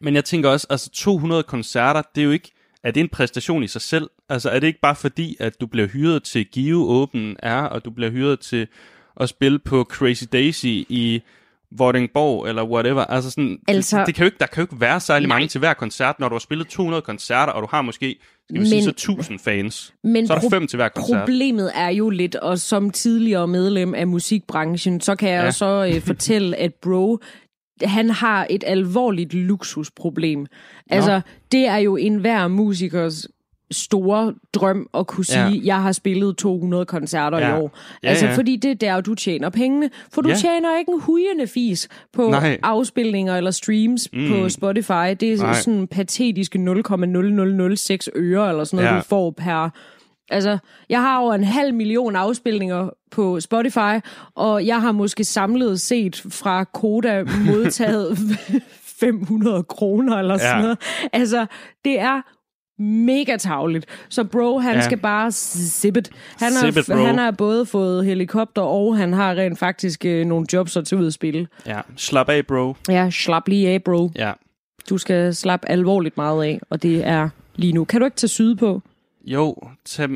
Men 0.00 0.14
jeg 0.14 0.24
tænker 0.24 0.48
også, 0.50 0.66
altså 0.70 0.90
200 0.90 1.42
koncerter, 1.42 2.02
det 2.14 2.20
er 2.20 2.24
jo 2.24 2.30
ikke, 2.30 2.53
er 2.84 2.90
det 2.90 3.00
en 3.00 3.08
præstation 3.08 3.62
i 3.62 3.66
sig 3.66 3.80
selv? 3.80 4.10
Altså 4.28 4.50
er 4.50 4.60
det 4.60 4.66
ikke 4.66 4.80
bare 4.80 4.94
fordi, 4.96 5.36
at 5.40 5.60
du 5.60 5.66
bliver 5.66 5.86
hyret 5.88 6.22
til 6.22 6.44
Give 6.46 6.90
Open 7.02 7.36
Air, 7.42 7.62
og 7.62 7.84
du 7.84 7.90
bliver 7.90 8.10
hyret 8.10 8.40
til 8.40 8.66
at 9.20 9.28
spille 9.28 9.58
på 9.58 9.84
Crazy 9.90 10.24
Daisy 10.32 10.66
i 10.88 11.22
Vordingborg, 11.76 12.48
eller 12.48 12.64
whatever. 12.64 13.04
Altså 13.04 13.30
sådan, 13.30 13.58
Altså- 13.68 13.98
det, 13.98 14.06
det 14.06 14.14
kan 14.14 14.22
jo 14.22 14.26
ikke, 14.26 14.36
der 14.40 14.46
kan 14.46 14.60
jo 14.60 14.64
ikke 14.64 14.80
være 14.80 15.00
særlig 15.00 15.28
Nej. 15.28 15.36
mange 15.36 15.48
til 15.48 15.58
hver 15.58 15.74
koncert, 15.74 16.20
når 16.20 16.28
du 16.28 16.34
har 16.34 16.38
spillet 16.40 16.66
200 16.68 17.02
koncerter, 17.02 17.52
og 17.52 17.62
du 17.62 17.68
har 17.70 17.82
måske, 17.82 18.16
skal 18.50 18.60
vi 18.60 18.66
sige, 18.66 18.76
Men- 18.76 18.84
så 18.84 18.90
1000 18.90 19.38
fans. 19.38 19.94
Men 20.04 20.26
Så 20.26 20.34
er 20.34 20.38
der 20.38 20.50
fem 20.50 20.66
til 20.66 20.76
hver 20.76 20.88
koncert. 20.88 21.20
Problemet 21.20 21.72
er 21.74 21.88
jo 21.88 22.10
lidt, 22.10 22.34
og 22.36 22.58
som 22.58 22.90
tidligere 22.90 23.46
medlem 23.48 23.94
af 23.94 24.06
musikbranchen, 24.06 25.00
så 25.00 25.16
kan 25.16 25.30
jeg 25.30 25.44
Ja. 25.44 25.50
så 25.50 25.90
øh, 25.94 26.00
fortælle, 26.00 26.56
at 26.56 26.74
Bro, 26.74 27.18
han 27.82 28.10
har 28.10 28.46
et 28.50 28.64
alvorligt 28.66 29.34
luksusproblem. 29.34 30.46
Altså, 30.90 31.20
det 31.52 31.66
er 31.66 31.76
jo 31.76 31.96
enhver 31.96 32.48
musikers 32.48 33.26
store 33.70 34.34
drøm 34.52 34.88
at 34.94 35.06
kunne 35.06 35.24
sige, 35.24 35.38
Ja. 35.40 35.48
ja. 35.48 35.60
jeg 35.64 35.82
har 35.82 35.92
spillet 35.92 36.36
200 36.36 36.84
koncerter 36.84 37.38
Ja. 37.38 37.56
i 37.56 37.60
år. 37.60 37.78
Ja, 38.02 38.08
altså, 38.08 38.26
ja. 38.26 38.36
fordi 38.36 38.56
det 38.56 38.70
er 38.70 38.74
der, 38.74 39.00
du 39.00 39.14
tjener 39.14 39.50
pengene. 39.50 39.90
For 40.12 40.22
du 40.22 40.28
Ja. 40.28 40.34
tjener 40.34 40.78
ikke 40.78 40.92
en 40.92 41.00
hujende 41.00 41.46
fis 41.46 41.88
på 42.12 42.30
Nej. 42.30 42.58
afspilninger 42.62 43.36
eller 43.36 43.50
streams 43.50 44.08
mm. 44.12 44.28
på 44.28 44.48
Spotify. 44.48 45.14
Det 45.20 45.32
er 45.32 45.36
Nej. 45.36 45.54
sådan 45.54 45.86
patetiske 45.86 46.58
0,0006 46.58 48.08
øre 48.16 48.48
eller 48.48 48.64
sådan 48.64 48.76
noget, 48.84 48.90
Ja. 48.90 48.96
du 49.00 49.04
får 49.08 49.30
per 49.30 49.70
Altså, 50.30 50.58
jeg 50.88 51.00
har 51.00 51.18
over 51.18 51.34
en 51.34 51.44
halv 51.44 51.74
million 51.74 52.16
afspilninger 52.16 52.88
på 53.10 53.40
Spotify, 53.40 54.00
og 54.34 54.66
jeg 54.66 54.80
har 54.80 54.92
måske 54.92 55.24
samlet 55.24 55.80
set 55.80 56.22
fra 56.30 56.64
Koda 56.64 57.24
modtaget 57.46 58.18
500 59.00 59.62
kroner 59.62 60.16
eller 60.16 60.36
sådan 60.38 60.56
Ja. 60.56 60.62
noget. 60.62 60.78
Altså, 61.12 61.46
det 61.84 62.00
er 62.00 62.20
mega 62.82 63.36
tavligt. 63.36 63.86
Så 64.08 64.24
bro, 64.24 64.58
han 64.58 64.74
Ja. 64.74 64.80
skal 64.80 64.98
bare 64.98 65.30
zip 65.32 65.96
it. 65.96 66.10
Han 66.38 66.52
har, 66.52 66.60
Zip 66.70 66.76
it, 66.76 66.86
bro. 66.86 66.94
han 67.04 67.18
har 67.18 67.30
både 67.30 67.66
fået 67.66 68.04
helikopter, 68.04 68.62
og 68.62 68.96
han 68.96 69.12
har 69.12 69.34
rent 69.34 69.58
faktisk 69.58 70.04
øh, 70.04 70.26
nogle 70.26 70.46
jobs 70.52 70.76
at 70.76 70.86
tage 70.86 71.00
ud 71.00 71.06
at 71.06 71.12
spille. 71.12 71.46
Ja, 71.66 71.80
slap 71.96 72.28
af, 72.28 72.46
bro. 72.46 72.76
Ja, 72.88 73.10
slap 73.10 73.48
lige 73.48 73.68
af, 73.68 73.82
bro. 73.82 74.10
Ja. 74.16 74.32
Du 74.90 74.98
skal 74.98 75.34
slappe 75.34 75.68
alvorligt 75.70 76.16
meget 76.16 76.44
af, 76.44 76.60
og 76.70 76.82
det 76.82 77.06
er 77.06 77.28
lige 77.56 77.72
nu. 77.72 77.84
Kan 77.84 78.00
du 78.00 78.04
ikke 78.04 78.16
tage 78.16 78.28
syde 78.28 78.56
på? 78.56 78.82
Jo, 79.26 79.56
tag... 79.84 80.08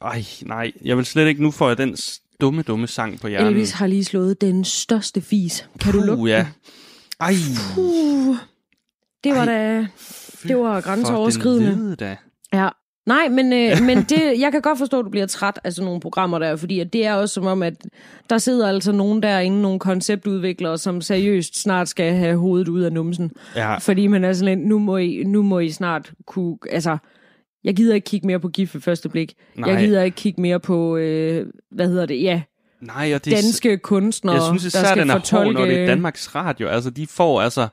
Ej, 0.00 0.24
nej. 0.42 0.72
Jeg 0.84 0.96
vil 0.96 1.06
slet 1.06 1.28
ikke... 1.28 1.42
Nu 1.42 1.50
får 1.50 1.68
jeg 1.68 1.78
den 1.78 1.96
dumme, 2.40 2.62
dumme 2.62 2.86
sang 2.86 3.20
på 3.20 3.28
hjernen. 3.28 3.48
Elvis 3.48 3.72
har 3.72 3.86
lige 3.86 4.04
slået 4.04 4.40
den 4.40 4.64
største 4.64 5.20
fis. 5.20 5.68
Kan 5.80 5.92
du 5.92 6.00
lukke 6.00 6.20
Puh, 6.20 6.30
ja. 6.30 6.38
den? 6.38 6.46
Ej, 7.20 7.34
Uh, 7.78 8.36
det 9.24 9.34
var 9.34 9.46
Ej. 9.46 9.46
da... 9.46 9.86
Det 10.48 10.56
var 10.56 10.80
grænseoverskridende. 10.80 11.96
Da. 11.96 12.16
Ja. 12.52 12.68
Nej, 13.06 13.28
men, 13.28 13.52
øh, 13.52 13.80
men 13.88 13.98
det, 13.98 14.40
jeg 14.40 14.52
kan 14.52 14.62
godt 14.62 14.78
forstå, 14.78 14.98
at 14.98 15.04
du 15.04 15.10
bliver 15.10 15.26
træt 15.26 15.58
af 15.64 15.72
sådan 15.72 15.84
nogle 15.84 16.00
programmer 16.00 16.38
der, 16.38 16.56
fordi 16.56 16.80
at 16.80 16.92
det 16.92 17.06
er 17.06 17.14
også 17.14 17.34
som 17.34 17.46
om, 17.46 17.62
at 17.62 17.74
der 18.30 18.38
sidder 18.38 18.68
altså 18.68 18.92
nogen 18.92 19.22
derinde, 19.22 19.62
nogle 19.62 19.78
konceptudviklere, 19.78 20.78
som 20.78 21.00
seriøst 21.00 21.62
snart 21.62 21.88
skal 21.88 22.12
have 22.12 22.36
hovedet 22.36 22.68
ud 22.68 22.82
af 22.82 22.92
numsen. 22.92 23.30
Ja, 23.56 23.78
Fordi 23.78 24.06
man 24.06 24.24
er 24.24 24.32
sådan 24.32 24.58
lidt, 24.58 24.68
nu 24.68 24.78
må 24.78 24.96
I, 24.96 25.22
nu 25.26 25.42
må 25.42 25.58
I 25.58 25.70
snart 25.70 26.12
kunne, 26.26 26.56
altså, 26.70 26.98
jeg 27.66 27.76
gider 27.76 27.94
ikke 27.94 28.04
kigge 28.04 28.26
mere 28.26 28.40
på 28.40 28.48
gift 28.48 28.74
ved 28.74 28.80
første 28.80 29.08
blik. 29.08 29.34
Nej. 29.54 29.70
Jeg 29.70 29.86
gider 29.86 30.02
ikke 30.02 30.14
kigge 30.14 30.40
mere 30.40 30.60
på, 30.60 30.96
øh, 30.96 31.46
hvad 31.70 31.88
hedder 31.88 32.06
det, 32.06 32.22
ja, 32.22 32.42
nej, 32.80 33.12
og 33.14 33.24
det 33.24 33.32
er... 33.32 33.36
danske 33.36 33.78
kunstnere, 33.78 34.34
Jeg 34.34 34.58
synes 34.58 34.72
der 34.72 34.84
skal 34.84 34.98
den 34.98 35.10
er 35.10 35.14
fortolke... 35.14 35.44
hård, 35.44 35.54
når 35.54 35.74
det 35.74 35.82
er 35.82 35.86
Danmarks 35.86 36.34
Radio. 36.34 36.68
Altså, 36.68 36.90
de 36.90 37.06
får 37.06 37.40
altså... 37.40 37.68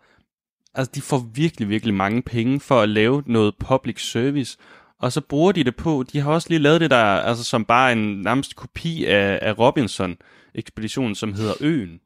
Altså, 0.76 0.92
de 0.96 1.02
får 1.02 1.26
virkelig, 1.34 1.70
virkelig 1.70 1.94
mange 1.94 2.22
penge 2.22 2.60
for 2.60 2.82
at 2.82 2.90
lave 2.90 3.24
noget 3.26 3.54
public 3.60 4.12
service. 4.12 4.58
Og 5.00 5.12
så 5.12 5.22
bruger 5.22 5.52
de 5.52 5.64
det 5.64 5.76
på... 5.76 6.04
De 6.14 6.20
har 6.20 6.32
også 6.32 6.50
lige 6.50 6.60
lavet 6.60 6.82
det 6.82 6.92
der, 6.92 6.98
altså 6.98 7.44
som 7.44 7.66
bare 7.66 7.92
en 7.92 8.22
nærmest 8.22 8.56
kopi 8.56 9.06
af, 9.06 9.40
af 9.42 9.60
Robinson-ekspeditionen, 9.60 11.16
som 11.16 11.34
hedder 11.34 11.54
Øen. 11.62 12.00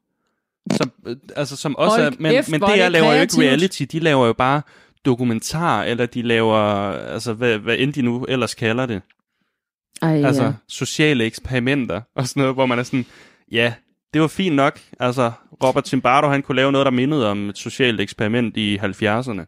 Som, 0.72 0.92
øh, 1.06 1.16
altså, 1.36 1.56
som 1.56 1.76
også 1.76 1.96
Hold 1.96 2.06
er, 2.06 2.16
men, 2.18 2.44
men 2.50 2.60
det 2.60 2.80
er 2.80 2.88
laver 2.88 3.14
jo 3.14 3.20
ikke 3.20 3.40
reality, 3.40 3.82
de 3.92 3.98
laver 3.98 4.26
jo 4.26 4.32
bare 4.32 4.62
dokumentar, 5.04 5.82
eller 5.82 6.06
de 6.06 6.22
laver, 6.22 6.56
altså 6.92 7.32
hvad, 7.32 7.58
hvad 7.58 7.76
end 7.78 7.92
de 7.92 8.02
nu 8.02 8.24
ellers 8.24 8.54
kalder 8.54 8.86
det. 8.86 9.02
Ej, 10.02 10.22
Altså 10.24 10.44
ja. 10.44 10.52
sociale 10.68 11.24
eksperimenter 11.24 12.00
og 12.16 12.28
sådan 12.28 12.40
noget, 12.40 12.54
hvor 12.54 12.66
man 12.66 12.78
er 12.78 12.82
sådan, 12.82 13.06
ja, 13.52 13.74
det 14.14 14.20
var 14.20 14.28
fint 14.28 14.56
nok. 14.56 14.80
Altså, 15.00 15.32
Robert 15.64 15.88
Zimbardo, 15.88 16.28
han 16.28 16.42
kunne 16.42 16.56
lave 16.56 16.72
noget, 16.72 16.84
der 16.84 16.90
mindede 16.90 17.30
om 17.30 17.48
et 17.48 17.58
socialt 17.58 18.00
eksperiment 18.00 18.56
i 18.56 18.78
70'erne. 18.78 19.44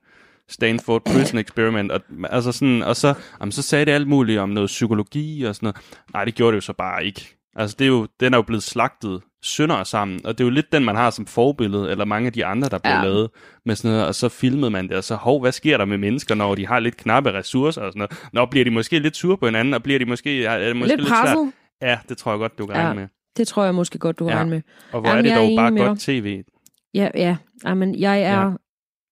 Stanford 0.49 1.05
Prison 1.05 1.39
Experiment. 1.39 1.93
Og, 1.93 2.01
altså 2.31 2.53
sådan, 2.53 2.83
og 2.83 2.97
så, 2.97 3.15
jamen, 3.41 3.53
så 3.53 3.63
sagde 3.63 3.85
det 3.85 3.93
alt 3.93 4.09
muligt 4.09 4.39
om 4.39 4.49
noget 4.49 4.67
psykologi 4.67 5.43
og 5.43 5.55
sådan 5.55 5.67
noget. 5.67 5.77
Nej, 6.13 6.25
det 6.25 6.35
gjorde 6.35 6.53
det 6.53 6.57
jo 6.57 6.61
så 6.61 6.73
bare 6.73 7.05
ikke. 7.05 7.37
Altså, 7.57 7.77
det 7.79 7.85
er 7.85 7.89
jo, 7.89 8.09
den 8.21 8.35
er 8.35 8.39
jo 8.39 8.43
blevet 8.43 8.63
slagtet 8.63 9.23
sønder 9.43 9.85
sammen, 9.85 10.21
og 10.27 10.39
det 10.39 10.45
er 10.45 10.49
jo 10.49 10.51
lidt 10.51 10.73
den, 10.73 10.85
man 10.85 10.97
har 10.97 11.11
som 11.11 11.27
forbillede, 11.27 11.91
eller 11.91 12.05
mange 12.05 12.27
af 12.27 12.33
de 12.33 12.45
andre, 12.45 12.69
der 12.69 12.79
bliver 12.79 12.97
Ja. 12.97 13.05
lavet 13.05 13.31
med 13.65 13.77
sådan 13.77 13.91
noget, 13.91 14.07
og 14.07 14.15
så 14.15 14.29
filmede 14.29 14.71
man 14.71 14.89
det, 14.89 14.97
og 14.97 15.05
så, 15.05 15.15
hov, 15.15 15.41
hvad 15.41 15.53
sker 15.53 15.77
der 15.77 15.85
med 15.85 15.99
mennesker, 15.99 16.35
når 16.35 16.55
de 16.55 16.67
har 16.67 16.79
lidt 16.81 16.97
knappe 16.97 17.33
ressourcer 17.33 17.83
og 17.83 17.93
sådan 17.93 17.99
noget? 17.99 18.29
Nå, 18.33 18.47
bliver 18.47 18.65
de 18.65 18.71
måske 18.71 18.99
lidt 18.99 19.17
sure 19.17 19.37
på 19.39 19.47
hinanden, 19.47 19.75
og 19.75 19.83
bliver 19.83 19.99
de 19.99 20.05
måske, 20.05 20.45
er 20.45 20.59
det 20.59 20.77
måske 20.77 20.89
Lidt 20.97 21.01
lidt, 21.01 21.09
svært? 21.09 21.37
Ja, 21.83 21.99
det 22.09 22.19
tror 22.19 22.33
jeg 22.33 22.39
godt, 22.39 22.59
du 22.59 22.67
kan 22.67 22.77
Ja. 22.77 22.83
regne 22.83 23.01
med. 23.01 23.09
Det 23.37 23.49
tror 23.49 23.65
jeg 23.65 23.75
måske 23.75 23.99
godt, 23.99 24.19
du 24.19 24.29
har 24.29 24.39
Ja. 24.39 24.45
med. 24.45 24.63
Og 24.93 25.01
hvor 25.01 25.09
Jamen, 25.11 25.19
er 25.19 25.23
det 25.23 25.29
jeg 25.31 25.45
er 25.45 25.49
dog 25.49 25.57
bare 25.79 25.87
godt 25.89 26.01
tv. 26.01 26.43
Ja, 26.95 27.09
ja. 27.15 27.37
Jamen, 27.65 27.95
jeg 28.01 28.23
er 28.23 28.41
ja. 28.43 28.51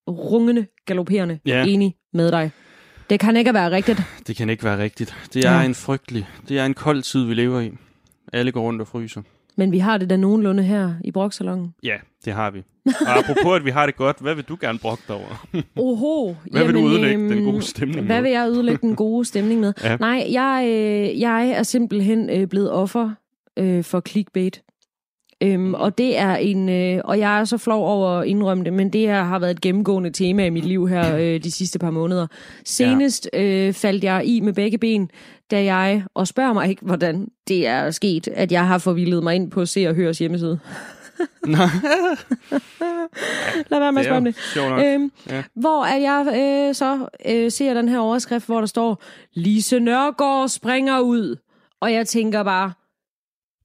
rungende, 0.09 0.67
galopperende 0.87 1.39
Ja. 1.47 1.65
enig 1.65 1.95
med 2.13 2.33
dig. 2.33 2.51
Det 3.11 3.21
kan 3.21 3.37
ikke 3.37 3.55
være 3.55 3.71
rigtigt. 3.71 4.03
Det 4.27 4.37
kan 4.37 4.51
ikke 4.51 4.65
være 4.65 4.79
rigtigt. 4.79 5.17
Det 5.35 5.45
er 5.45 5.53
Ja. 5.59 5.63
en 5.65 5.75
frygtelig, 5.75 6.29
det 6.49 6.59
er 6.59 6.65
en 6.67 6.75
kold 6.75 7.03
tid, 7.03 7.25
vi 7.25 7.35
lever 7.35 7.61
i. 7.61 7.71
Alle 8.33 8.53
går 8.53 8.61
rundt 8.61 8.81
og 8.81 8.89
fryser. 8.89 9.23
Men 9.59 9.73
vi 9.73 9.79
har 9.79 9.99
det 9.99 10.11
da 10.11 10.17
nogenlunde 10.17 10.63
her 10.63 10.95
i 11.05 11.11
broksalongen. 11.11 11.75
Ja, 11.83 11.97
det 12.25 12.33
har 12.33 12.51
vi. 12.51 12.63
Og 12.87 13.19
apropos, 13.19 13.57
at 13.57 13.65
vi 13.65 13.71
har 13.71 13.87
det 13.87 13.97
godt, 13.97 14.17
hvad 14.21 14.35
vil 14.35 14.45
du 14.45 14.57
gerne 14.61 14.79
brokke 14.79 15.03
dig 15.09 15.17
over? 15.17 15.47
Oho. 15.77 16.35
Hvad 16.51 16.65
vil 16.65 16.75
du 16.75 16.79
jamen, 16.79 16.93
ødelægge 16.93 17.29
den 17.29 17.33
øhm, 17.33 17.45
gode 17.53 17.63
stemning 17.63 18.07
Hvad 18.07 18.17
med? 18.17 18.23
vil 18.23 18.31
jeg 18.31 18.49
ødelægge 18.49 18.81
den 18.81 18.97
gode 18.97 19.25
stemning 19.25 19.61
med? 19.61 19.73
Ja. 19.85 19.97
Nej, 19.97 20.27
jeg, 20.31 20.65
øh, 20.69 21.21
jeg 21.21 21.49
er 21.51 21.63
simpelthen 21.63 22.31
øh, 22.31 22.47
blevet 22.47 22.71
offer 22.73 23.11
øh, 23.57 23.85
for 23.85 24.03
clickbait. 24.09 24.63
Øhm, 25.43 25.75
og 25.75 25.99
det 25.99 26.19
er 26.19 26.37
en, 26.37 26.69
øh, 26.69 27.01
og 27.05 27.19
jeg 27.19 27.41
er 27.41 27.45
så 27.45 27.59
flov 27.59 27.87
over 27.89 28.11
at 28.11 28.27
indrømme 28.27 28.65
det, 28.65 28.73
men 28.73 28.93
det 28.93 29.01
her 29.01 29.23
har 29.23 29.39
været 29.39 29.51
et 29.51 29.61
gennemgående 29.61 30.11
tema 30.11 30.47
i 30.47 30.51
mit 30.51 30.65
liv 30.65 30.89
her 30.89 31.17
øh, 31.21 31.43
de 31.45 31.51
sidste 31.51 31.79
par 31.79 31.91
måneder. 31.91 32.27
Senest 32.65 33.29
øh, 33.33 33.73
faldt 33.73 34.05
jeg 34.05 34.23
i 34.25 34.41
med 34.41 34.53
begge 34.53 34.79
ben, 34.79 35.11
da 35.51 35.65
jeg, 35.65 36.05
og 36.15 36.27
spørger 36.29 36.53
mig 36.53 36.69
ikke, 36.69 36.85
hvordan 36.85 37.29
det 37.49 37.67
er 37.67 37.91
sket, 37.91 38.29
at 38.29 38.53
jeg 38.53 38.67
har 38.67 38.79
forvildet 38.79 39.23
mig 39.23 39.35
ind 39.35 39.51
på 39.51 39.67
Se 39.67 39.87
og 39.89 39.95
Høres 39.95 40.19
hjemmeside. 40.19 40.59
Nå, 41.47 41.59
Lad 43.69 43.79
være 43.79 43.93
med 43.93 44.01
at 44.01 44.07
spørge 44.07 44.19
om 44.19 44.25
det. 44.25 44.37
Øhm, 44.95 45.13
Ja. 45.31 45.37
ja. 45.37 45.43
Hvor 45.55 45.85
er 45.85 45.97
jeg 45.97 46.27
øh, 46.69 46.75
så 46.75 47.09
øh, 47.27 47.51
ser 47.51 47.75
den 47.75 47.89
her 47.89 47.99
overskrift, 47.99 48.47
hvor 48.47 48.59
der 48.61 48.67
står, 48.67 49.03
Lise 49.35 49.81
Nørgaard 49.81 50.49
springer 50.49 51.01
ud. 51.01 51.37
Og 51.81 51.93
jeg 51.93 52.07
tænker 52.07 52.43
bare, 52.43 52.73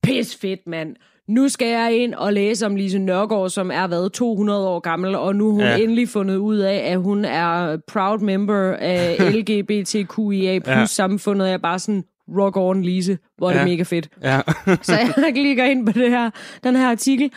pis 0.03 0.35
fedt, 0.35 0.67
mand. 0.67 0.95
Nu 1.27 1.49
skal 1.49 1.67
jeg 1.67 1.97
ind 1.97 2.13
og 2.13 2.33
læse 2.33 2.65
om 2.65 2.75
Lise 2.75 2.99
Nørgaard, 2.99 3.49
som 3.49 3.71
er 3.71 3.87
været 3.87 4.13
200 4.13 4.67
år 4.67 4.79
gammel, 4.79 5.15
og 5.15 5.35
nu 5.35 5.45
har 5.45 5.51
hun 5.51 5.61
Ja. 5.61 5.69
ja. 5.69 5.77
endelig 5.83 6.09
fundet 6.09 6.35
ud 6.35 6.57
af, 6.57 6.75
at 6.91 6.99
hun 7.01 7.25
er 7.25 7.77
proud 7.87 8.19
member 8.19 8.73
af 8.79 9.17
LGBTQIA 9.35 10.59
plus 10.59 10.67
Ja. 10.67 10.85
samfundet. 10.85 11.45
Jeg 11.45 11.53
er 11.53 11.57
bare 11.57 11.79
sådan, 11.79 12.03
rock 12.37 12.57
on 12.57 12.81
Lise, 12.81 13.17
hvor 13.37 13.49
er 13.49 13.53
det 13.53 13.59
Ja. 13.59 13.65
mega 13.65 13.83
fedt. 13.83 14.09
Ja. 14.23 14.41
Så 14.81 14.93
jeg 14.93 15.31
klikker 15.35 15.63
ind 15.65 15.85
på 15.85 15.91
det 15.91 16.09
her, 16.09 16.29
den 16.63 16.75
her 16.75 16.89
artikel, 16.89 17.31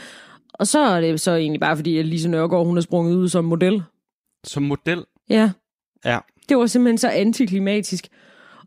og 0.55 0.66
så 0.66 0.78
er 0.80 1.01
det 1.01 1.20
så 1.20 1.34
egentlig 1.34 1.61
bare 1.61 1.76
fordi, 1.76 1.99
at 1.99 2.07
Lise 2.07 2.28
Nørgaard, 2.28 2.66
hun 2.66 2.76
er 2.76 2.80
sprunget 2.80 3.14
ud 3.16 3.28
som 3.28 3.45
model. 3.45 3.82
Som 4.45 4.62
model. 4.62 5.05
Ja, 5.30 5.51
Ja. 6.05 6.18
det 6.49 6.57
var 6.57 6.66
simpelthen 6.66 6.99
så 6.99 7.09
antiklimatisk. 7.09 8.07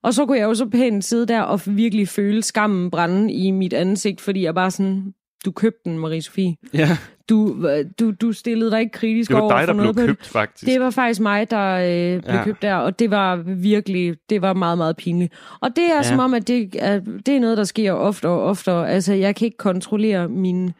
Og 0.03 0.13
så 0.13 0.25
kunne 0.25 0.37
jeg 0.37 0.45
jo 0.45 0.53
så 0.53 0.65
pænt 0.65 1.03
sidde 1.03 1.25
der 1.25 1.41
og 1.41 1.61
virkelig 1.65 2.07
føle 2.07 2.43
skammen 2.43 2.91
brænde 2.91 3.33
i 3.33 3.51
mit 3.51 3.73
ansigt, 3.73 4.21
fordi 4.21 4.43
jeg 4.43 4.55
bare 4.55 4.71
sådan, 4.71 5.13
du 5.45 5.51
købte 5.51 5.79
den, 5.89 6.05
Marie-Sophie. 6.05 6.69
Ja, 6.73 6.97
Du, 7.29 7.67
du, 7.99 8.11
du 8.11 8.31
stillede 8.33 8.71
dig 8.71 8.79
ikke 8.79 8.91
kritisk 8.91 9.29
det 9.29 9.35
var 9.35 9.41
over 9.41 9.57
dig, 9.57 9.67
der 9.67 9.73
noget 9.73 9.95
blev 9.95 10.07
købt, 10.07 10.25
faktisk. 10.27 10.65
Det 10.73 10.81
var 10.81 10.89
faktisk 10.89 11.21
mig, 11.21 11.51
der 11.51 11.75
øh, 11.75 12.21
blev 12.23 12.35
Ja. 12.35 12.43
købt 12.43 12.61
der, 12.61 12.75
og 12.75 12.99
det 12.99 13.11
var 13.11 13.35
virkelig, 13.45 14.15
det 14.29 14.41
var 14.41 14.53
meget, 14.53 14.77
meget 14.77 14.97
pinligt. 14.97 15.33
Og 15.61 15.69
det 15.75 15.83
er 15.91 15.95
ja. 15.95 16.03
som 16.03 16.19
om, 16.19 16.33
at 16.33 16.47
det 16.47 16.75
er, 16.79 16.99
det 17.25 17.35
er 17.35 17.39
noget, 17.39 17.57
der 17.57 17.63
sker 17.63 17.91
ofte 17.91 18.27
og 18.27 18.43
oftere. 18.43 18.89
Altså, 18.89 19.13
jeg 19.13 19.35
kan 19.35 19.45
ikke 19.45 19.57
kontrollere 19.57 20.27
min, 20.27 20.71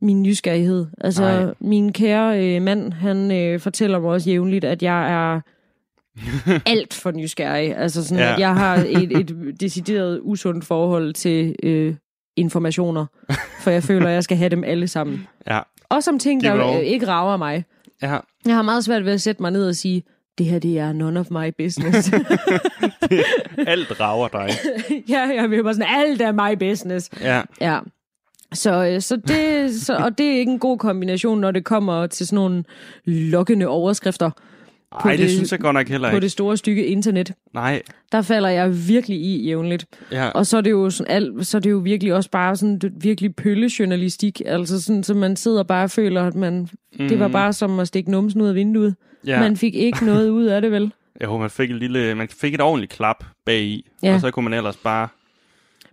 min 0.00 0.22
nysgerrighed. 0.22 0.86
Altså. 1.00 1.22
Nej. 1.22 1.54
min 1.60 1.92
kære 1.92 2.56
øh, 2.56 2.62
mand, 2.62 2.92
han 2.92 3.32
øh, 3.32 3.60
fortæller 3.60 3.98
mig 4.00 4.10
også 4.10 4.30
jævnligt, 4.30 4.64
at 4.64 4.82
jeg 4.82 5.12
er 5.12 5.40
alt 6.66 6.94
for 6.94 7.10
nysgerrig. 7.10 7.76
Altså 7.76 8.04
sådan, 8.04 8.24
Ja. 8.24 8.32
at 8.32 8.38
jeg 8.40 8.54
har 8.54 8.76
et, 8.88 9.18
et 9.18 9.36
decideret 9.60 10.20
usundt 10.22 10.64
forhold 10.64 11.12
til 11.14 11.54
øh, 11.62 11.94
informationer, 12.36 13.06
for 13.60 13.70
jeg 13.70 13.82
føler, 13.82 14.06
at 14.08 14.14
jeg 14.14 14.24
skal 14.24 14.36
have 14.36 14.48
dem 14.48 14.64
alle 14.64 14.88
sammen. 14.88 15.26
Ja. 15.46 15.60
Også 15.88 16.10
om 16.10 16.18
ting, 16.18 16.40
Give 16.42 16.52
der 16.52 16.72
øh, 16.72 16.80
ikke 16.80 17.06
rager 17.08 17.36
mig. 17.36 17.64
Ja. 18.02 18.18
Jeg 18.46 18.54
har 18.54 18.62
meget 18.62 18.84
svært 18.84 19.04
ved 19.04 19.12
at 19.12 19.20
sætte 19.20 19.42
mig 19.42 19.50
ned 19.50 19.68
og 19.68 19.74
sige, 19.76 20.02
det 20.38 20.46
her 20.46 20.58
det 20.58 20.78
er 20.78 20.92
none 20.92 21.20
of 21.20 21.30
my 21.30 21.50
business. 21.58 22.12
Alt 23.72 24.00
rager 24.00 24.28
dig. 24.28 24.50
ja, 25.08 25.20
jeg 25.20 25.50
vil 25.50 25.62
bare 25.62 25.74
sådan, 25.74 25.88
alt 25.96 26.22
er 26.22 26.32
my 26.32 26.56
business. 26.58 27.10
Ja. 27.20 27.42
Ja. 27.60 27.78
Så, 28.52 28.84
øh, 28.86 29.00
så 29.00 29.16
det, 29.16 29.74
så, 29.80 29.96
og 29.96 30.18
det 30.18 30.26
er 30.26 30.38
ikke 30.38 30.52
en 30.52 30.58
god 30.58 30.78
kombination, 30.78 31.40
når 31.40 31.50
det 31.50 31.64
kommer 31.64 32.06
til 32.06 32.26
sådan 32.26 32.36
nogle 32.36 32.64
lokkende 33.04 33.66
overskrifter 33.66 34.30
på, 35.00 35.08
Nej, 35.08 35.16
det, 35.16 35.22
det, 35.22 35.30
synes 35.30 35.52
jeg 35.52 35.60
godt 35.60 35.74
nok 35.74 35.88
heller 35.88 36.10
på 36.10 36.16
ikke. 36.16 36.22
det 36.24 36.32
store 36.32 36.56
stykke 36.56 36.86
internet. 36.86 37.32
Nej. 37.54 37.82
Der 38.12 38.22
falder 38.22 38.48
jeg 38.48 38.88
virkelig 38.88 39.18
i 39.20 39.44
jævnligt. 39.46 39.86
Ja. 40.12 40.28
Og 40.28 40.46
så 40.46 40.56
er 40.56 40.60
det 40.60 40.70
jo 40.70 40.90
sådan 40.90 41.12
alt, 41.12 41.46
så 41.46 41.56
er 41.56 41.60
det 41.60 41.70
jo 41.70 41.76
virkelig 41.78 42.14
også 42.14 42.30
bare 42.30 42.56
sådan 42.56 42.78
det, 42.78 42.92
virkelig 43.00 43.36
pøllejournalistik. 43.36 44.42
Altså 44.46 44.82
sådan, 44.82 45.02
så 45.02 45.14
man 45.14 45.36
sidder 45.36 45.62
bare 45.62 45.84
og 45.84 45.90
føler, 45.90 46.22
at 46.26 46.34
man, 46.34 46.68
mm. 46.98 47.08
det 47.08 47.18
var 47.20 47.28
bare 47.28 47.52
som 47.52 47.78
at 47.78 47.88
stikke 47.88 48.10
numsen 48.10 48.40
ud 48.40 48.48
af 48.48 48.54
vinduet. 48.54 48.94
ja. 49.26 49.40
Man 49.40 49.56
fik 49.56 49.74
ikke 49.74 50.04
noget 50.06 50.28
ud 50.30 50.44
af 50.44 50.62
det, 50.62 50.72
vel? 50.72 50.92
Jo, 51.24 51.38
man 51.38 51.50
fik 51.50 51.70
et 51.70 51.76
lille, 51.76 52.14
man 52.14 52.28
fik 52.28 52.54
et 52.54 52.60
ordentligt 52.60 52.92
klap 52.92 53.24
bag 53.46 53.60
i, 53.62 53.86
Ja. 54.02 54.14
og 54.14 54.20
så 54.20 54.30
kunne 54.30 54.44
man 54.50 54.52
ellers 54.58 54.76
bare 54.76 55.08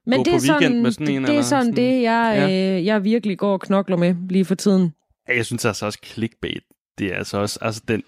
Men 0.05 0.17
Gå 0.17 0.23
det 0.23 0.31
på 0.31 0.35
er, 0.35 0.39
weekend 0.51 0.61
sådan, 0.71 0.83
med 0.83 0.91
sådan 0.91 1.07
en, 1.07 1.21
det, 1.21 1.27
det 1.27 1.37
er 1.37 1.41
sådan 1.41 1.63
sådan- 1.65 1.75
det, 1.75 2.01
jeg, 2.01 2.45
ja. 2.49 2.77
øh, 2.77 2.85
jeg 2.85 3.03
virkelig 3.03 3.37
går 3.37 3.53
og 3.53 3.59
knokler 3.61 3.97
med 3.97 4.15
lige 4.29 4.45
for 4.45 4.55
tiden. 4.55 4.93
Ja, 5.29 5.35
jeg 5.35 5.45
synes 5.45 5.65
altså 5.65 5.85
også 5.85 5.99
clickbait, 6.05 6.63
det 6.99 7.13
er 7.13 7.15
altså 7.15 7.37
også, 7.37 7.59
altså 7.61 7.81
den, 7.87 8.03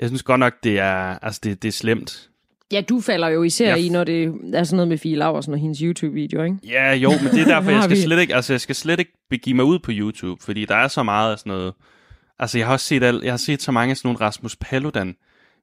jeg 0.00 0.08
synes 0.08 0.22
godt 0.22 0.38
nok, 0.38 0.54
det 0.64 0.78
er, 0.78 1.18
altså 1.24 1.40
det, 1.44 1.62
det 1.62 1.68
er 1.68 1.72
slemt. 1.72 2.26
Ja, 2.72 2.80
du 2.88 3.00
falder 3.00 3.28
jo 3.28 3.42
især 3.42 3.68
Jeg- 3.68 3.78
i, 3.84 3.88
når 3.88 4.04
det 4.04 4.34
er 4.54 4.64
sådan 4.64 4.76
noget 4.76 4.88
med 4.88 4.98
Fie 4.98 5.16
Laversen 5.16 5.52
og 5.52 5.58
hendes 5.58 5.78
YouTube-video, 5.78 6.42
ikke? 6.42 6.56
Ja, 6.68 6.92
jo, 6.94 7.10
men 7.10 7.32
det 7.32 7.40
er 7.40 7.44
derfor, 7.54 7.70
jeg 7.76 7.82
skal 7.82 8.02
slet 8.02 8.20
ikke, 8.20 8.34
altså 8.34 8.52
jeg 8.52 8.60
skal 8.60 8.74
slet 8.74 8.98
ikke 9.00 9.12
begive 9.30 9.56
mig 9.56 9.64
ud 9.64 9.78
på 9.78 9.90
YouTube, 9.94 10.42
fordi 10.44 10.64
der 10.64 10.76
er 10.76 10.88
så 10.88 11.02
meget 11.02 11.32
af 11.32 11.38
sådan 11.38 11.50
noget, 11.50 11.72
altså 12.38 12.58
jeg 12.58 12.66
har 12.66 12.72
også 12.72 12.86
set, 12.86 13.02
al, 13.02 13.20
jeg 13.24 13.32
har 13.32 13.36
set 13.36 13.62
så 13.62 13.72
mange 13.72 13.90
af 13.90 13.96
sådan 13.96 14.08
nogle 14.08 14.20
Rasmus 14.20 14.56
Paludan 14.56 15.16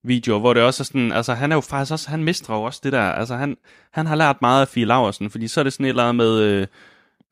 videoer, 0.04 0.40
hvor 0.40 0.54
det 0.54 0.64
også 0.64 0.84
er 0.84 0.86
sådan, 0.86 1.12
altså 1.12 1.34
han 1.34 1.52
er 1.52 1.56
jo 1.56 1.62
faktisk 1.62 1.92
også, 1.92 2.10
han 2.10 2.24
mestrer 2.24 2.56
jo 2.56 2.64
også 2.64 2.80
det 2.84 2.94
der, 2.94 3.02
altså 3.02 3.36
han, 3.36 3.58
han 3.92 4.06
har 4.06 4.16
lært 4.16 4.42
meget 4.42 4.62
af 4.62 4.68
Fie 4.68 4.86
Laversen, 4.86 5.30
fordi 5.30 5.48
så 5.48 5.60
er 5.60 5.64
det 5.64 5.74
sådan 5.74 5.86
et 5.86 5.90
eller 5.90 6.04
andet 6.04 6.16
med, 6.16 6.40
øh, 6.40 6.68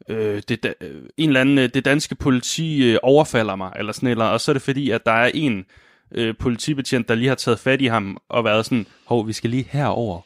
øh, 0.09 0.41
det, 0.49 0.63
da- 0.65 0.73
øh, 0.85 1.01
en 1.17 1.29
eller 1.29 1.41
anden, 1.41 1.57
øh, 1.57 1.69
det 1.73 1.85
danske 1.85 2.15
politi 2.15 2.91
øh, 2.91 2.97
overfalder 3.03 3.55
mig, 3.55 3.71
eller 3.79 3.91
sådan 3.93 4.09
eller 4.09 4.25
og 4.25 4.41
så 4.41 4.51
er 4.51 4.53
det 4.53 4.61
fordi, 4.61 4.89
at 4.89 5.05
der 5.05 5.11
er 5.11 5.31
en 5.33 5.65
øh, 6.17 6.33
politibetjent, 6.39 7.07
der 7.09 7.15
lige 7.15 7.27
har 7.27 7.35
taget 7.35 7.59
fat 7.59 7.81
i 7.81 7.85
ham, 7.85 8.17
og 8.29 8.43
været 8.43 8.65
sådan, 8.65 8.85
hov, 9.05 9.27
vi 9.27 9.33
skal 9.33 9.49
lige 9.49 9.67
herover 9.69 10.21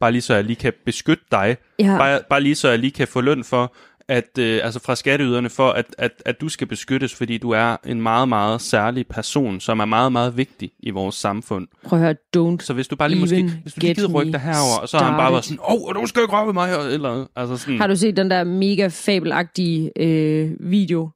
bare 0.00 0.12
lige 0.12 0.22
så 0.22 0.34
jeg 0.34 0.44
lige 0.44 0.56
kan 0.56 0.72
beskytte 0.84 1.24
dig, 1.30 1.56
Ja. 1.78 1.96
bare, 1.98 2.20
bare 2.30 2.40
lige 2.40 2.54
så 2.54 2.68
jeg 2.68 2.78
lige 2.78 2.90
kan 2.90 3.08
få 3.08 3.20
løn 3.20 3.44
for, 3.44 3.74
at, 4.08 4.38
øh, 4.38 4.60
altså 4.64 4.80
fra 4.80 4.96
skatteyderne 4.96 5.50
for, 5.50 5.70
at, 5.70 5.86
at, 5.98 6.10
at 6.26 6.40
du 6.40 6.48
skal 6.48 6.66
beskyttes, 6.66 7.14
fordi 7.14 7.38
du 7.38 7.50
er 7.50 7.76
en 7.86 8.02
meget, 8.02 8.28
meget 8.28 8.60
særlig 8.60 9.06
person, 9.06 9.60
som 9.60 9.80
er 9.80 9.84
meget, 9.84 10.12
meget 10.12 10.36
vigtig 10.36 10.70
i 10.80 10.90
vores 10.90 11.14
samfund. 11.14 11.68
Prøv 11.84 11.98
at 11.98 12.04
høre, 12.04 12.14
don't. 12.56 12.64
Så 12.64 12.72
hvis 12.74 12.88
du 12.88 12.96
bare 12.96 13.08
lige 13.08 13.20
måske, 13.20 13.50
hvis 13.62 13.74
du 13.74 13.80
lige 13.80 13.94
gider 13.94 14.08
rykke 14.12 14.32
dig 14.32 14.40
herover, 14.40 14.78
og 14.82 14.88
så 14.88 14.98
har 14.98 15.04
han 15.10 15.18
bare 15.18 15.32
været 15.32 15.44
sådan, 15.44 15.58
åh, 15.68 15.82
oh, 15.82 15.94
du 15.94 16.06
skal 16.06 16.22
ikke 16.22 16.32
røre 16.34 16.52
mig, 16.52 16.92
eller. 16.92 17.26
Altså 17.36 17.56
sådan, 17.56 17.78
Har 17.78 17.86
du 17.86 17.96
set 17.96 18.16
den 18.16 18.30
der 18.30 18.44
mega 18.44 18.88
fabelagtige 18.92 19.90
øh, 20.00 20.50
video 20.60 21.10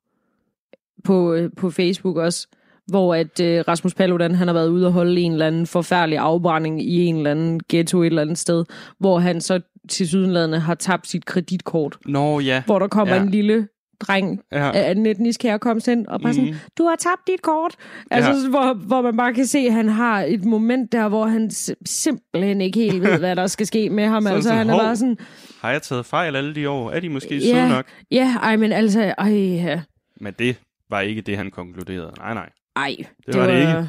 på, 1.04 1.32
øh, 1.34 1.50
på 1.56 1.70
Facebook 1.70 2.16
også? 2.16 2.48
Hvor 2.86 3.14
at 3.14 3.40
øh, 3.40 3.64
Rasmus 3.68 3.94
Paludan, 3.94 4.34
han 4.34 4.46
har 4.48 4.54
været 4.54 4.68
ude 4.68 4.86
og 4.86 4.92
holde 4.92 5.20
en 5.20 5.32
eller 5.32 5.46
anden 5.46 5.66
forfærdelig 5.66 6.18
afbrænding 6.18 6.82
i 6.82 7.04
en 7.04 7.16
eller 7.16 7.30
anden 7.30 7.60
ghetto 7.68 8.02
et 8.02 8.06
eller 8.06 8.22
andet 8.22 8.38
sted, 8.38 8.64
hvor 8.98 9.18
han 9.18 9.40
så 9.40 9.60
til 9.88 10.08
sydenladende 10.08 10.58
har 10.58 10.74
tabt 10.74 11.08
sit 11.08 11.24
kreditkort. 11.24 11.96
Nå 12.06 12.40
ja, 12.40 12.62
Hvor 12.66 12.78
der 12.78 12.88
kommer 12.88 13.14
Ja. 13.14 13.22
en 13.22 13.30
lille 13.30 13.68
dreng 14.00 14.40
ja. 14.52 14.70
af 14.74 14.90
en 14.90 15.06
etnisk 15.06 15.42
herkomst 15.42 15.86
hen, 15.86 16.08
og 16.08 16.20
bare 16.20 16.34
sådan, 16.34 16.48
Mhm. 16.50 16.58
du 16.78 16.84
har 16.84 16.96
tabt 16.96 17.20
dit 17.26 17.42
kort. 17.42 17.74
Altså, 18.10 18.30
Ja. 18.30 18.48
hvor, 18.50 18.74
hvor 18.74 19.02
man 19.02 19.16
bare 19.16 19.34
kan 19.34 19.46
se, 19.46 19.58
at 19.58 19.72
han 19.72 19.88
har 19.88 20.22
et 20.22 20.44
moment 20.44 20.92
der, 20.92 21.08
hvor 21.08 21.26
han 21.26 21.50
simpelthen 21.86 22.60
ikke 22.60 22.80
helt 22.80 23.02
ved, 23.02 23.18
hvad 23.18 23.36
der 23.36 23.46
skal 23.46 23.66
ske 23.66 23.90
med 23.90 24.06
ham. 24.06 24.22
Så 24.26 24.28
altså, 24.28 24.42
sådan, 24.48 24.58
han 24.58 24.70
er 24.70 24.78
bare 24.78 24.96
sådan, 24.96 25.18
Har 25.60 25.70
jeg 25.70 25.82
taget 25.82 26.06
fejl 26.06 26.36
alle 26.36 26.54
de 26.54 26.68
år? 26.70 26.90
Er 26.90 27.00
de 27.00 27.08
måske 27.08 27.34
Ja. 27.36 27.40
søde 27.40 27.68
nok? 27.68 27.86
ja, 28.10 28.34
ej, 28.42 28.56
men 28.56 28.72
altså, 28.72 29.14
ej, 29.18 29.32
ja. 29.34 29.80
Men 30.20 30.34
det 30.38 30.56
var 30.90 31.00
ikke 31.00 31.20
det, 31.20 31.36
han 31.36 31.50
konkluderede. 31.50 32.12
Nej, 32.18 32.34
nej. 32.34 32.48
Ej, 32.76 32.96
Det 33.26 33.40
var 33.40 33.46
det 33.46 33.58
ikke. 33.60 33.88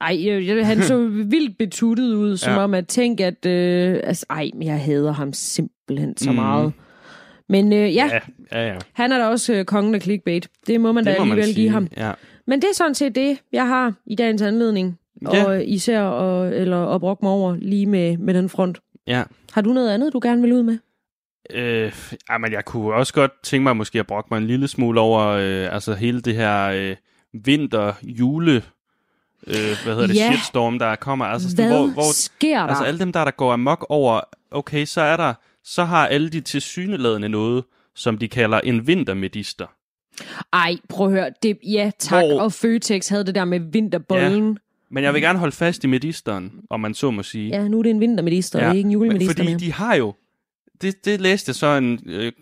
Ej, 0.00 0.62
han 0.64 0.82
så 0.82 0.98
vildt 1.34 1.58
betuttet 1.58 2.14
ud, 2.14 2.36
som 2.36 2.52
Ja. 2.52 2.58
om 2.58 2.74
at 2.74 2.86
tænke, 2.86 3.26
at... 3.26 3.46
Øh, 3.46 4.00
altså, 4.04 4.26
ej, 4.30 4.50
men 4.54 4.62
jeg 4.68 4.80
hader 4.80 5.12
ham 5.12 5.32
simpelthen 5.32 6.16
så 6.16 6.30
Mhm. 6.30 6.36
meget. 6.40 6.72
Men 7.48 7.72
øh, 7.72 7.94
ja, 7.94 8.08
ja, 8.12 8.20
Ja, 8.52 8.72
ja, 8.72 8.78
han 8.92 9.12
er 9.12 9.18
da 9.18 9.26
også 9.26 9.54
øh, 9.54 9.64
kongen 9.64 9.94
af 9.94 10.02
clickbait. 10.02 10.48
Det 10.66 10.80
må 10.80 10.92
man 10.92 11.04
da 11.04 11.10
Det 11.10 11.18
må 11.18 11.24
man 11.24 11.30
alligevel 11.32 11.54
sige. 11.54 11.62
give 11.62 11.70
ham. 11.70 11.88
Ja. 11.96 12.12
Men 12.46 12.62
det 12.62 12.68
er 12.70 12.74
sådan 12.74 12.94
set 12.94 13.14
det, 13.14 13.38
jeg 13.52 13.68
har 13.68 13.94
i 14.06 14.14
dagens 14.14 14.42
anledning. 14.42 14.98
Ja. 15.32 15.44
Og 15.44 15.64
især 15.64 16.00
og, 16.02 16.54
eller 16.56 16.86
at 16.86 17.00
brokke 17.00 17.24
mig 17.24 17.32
over 17.32 17.56
lige 17.56 17.86
med, 17.86 18.16
med 18.18 18.34
den 18.34 18.48
front. 18.48 18.78
ja. 19.06 19.22
Har 19.52 19.60
du 19.62 19.72
noget 19.72 19.90
andet, 19.90 20.12
du 20.12 20.20
gerne 20.22 20.42
vil 20.42 20.52
ud 20.52 20.62
med? 20.62 20.78
Øh, 21.54 21.92
ja, 22.30 22.38
men 22.38 22.52
jeg 22.52 22.64
kunne 22.64 22.94
også 22.94 23.14
godt 23.14 23.32
tænke 23.42 23.62
mig 23.62 23.76
måske 23.76 23.98
at 24.00 24.06
brokke 24.06 24.28
mig 24.30 24.38
en 24.38 24.46
lille 24.46 24.68
smule 24.68 25.00
over 25.00 25.26
øh, 25.26 25.74
altså 25.74 25.94
hele 25.94 26.20
det 26.20 26.34
her 26.34 26.66
øh, 26.66 26.96
vinter, 27.32 27.92
jule, 28.02 28.54
øh, 29.46 29.54
hvad 29.84 29.94
hedder 29.94 30.06
det, 30.06 30.14
Ja. 30.16 30.32
shitstorm, 30.32 30.78
der 30.78 30.96
kommer. 30.96 31.24
Altså, 31.24 31.50
sådan, 31.50 31.66
Hvad 31.68 31.78
hvor, 31.78 31.86
hvor, 31.86 32.12
sker 32.14 32.58
der? 32.58 32.66
altså 32.66 32.84
alle 32.84 33.00
dem 33.00 33.12
der, 33.12 33.24
der 33.24 33.30
går 33.30 33.52
amok 33.52 33.86
over, 33.88 34.20
okay, 34.50 34.84
så 34.84 35.00
er 35.00 35.16
der, 35.16 35.34
så 35.64 35.84
har 35.84 36.06
alle 36.06 36.28
de 36.30 36.40
tilsyneladende 36.40 37.28
noget, 37.28 37.64
som 37.94 38.18
de 38.18 38.28
kalder 38.28 38.60
en 38.60 38.86
vintermedister. 38.86 39.66
Ej, 40.52 40.76
prøv 40.88 41.06
at 41.06 41.12
høre. 41.12 41.30
Det, 41.42 41.58
ja, 41.66 41.90
tak. 41.98 42.24
Hvor- 42.24 42.40
Og 42.40 42.52
Føtex 42.52 43.08
havde 43.08 43.24
det 43.26 43.34
der 43.34 43.44
med 43.44 43.60
vinterbollen. 43.60 44.58
Men 44.90 45.04
jeg 45.04 45.14
vil 45.14 45.22
gerne 45.22 45.38
holde 45.38 45.56
fast 45.56 45.84
i 45.84 45.86
medisteren, 45.86 46.52
om 46.70 46.80
man 46.80 46.94
så 46.94 47.10
må 47.10 47.22
sige. 47.22 47.48
Ja, 47.48 47.68
nu 47.68 47.78
er 47.78 47.82
det 47.82 47.90
en 47.90 48.00
vintermedister, 48.00 48.58
ja. 48.60 48.68
er 48.68 48.72
ikke 48.72 48.86
en 48.86 48.90
julemedister 48.92 49.34
Fordi 49.34 49.48
mere. 49.48 49.58
de 49.58 49.72
har 49.72 49.94
jo, 49.94 50.14
det, 50.82 51.04
det 51.04 51.20
læste 51.20 51.54
så 51.54 51.66
en 51.66 52.00
øh, 52.06 52.32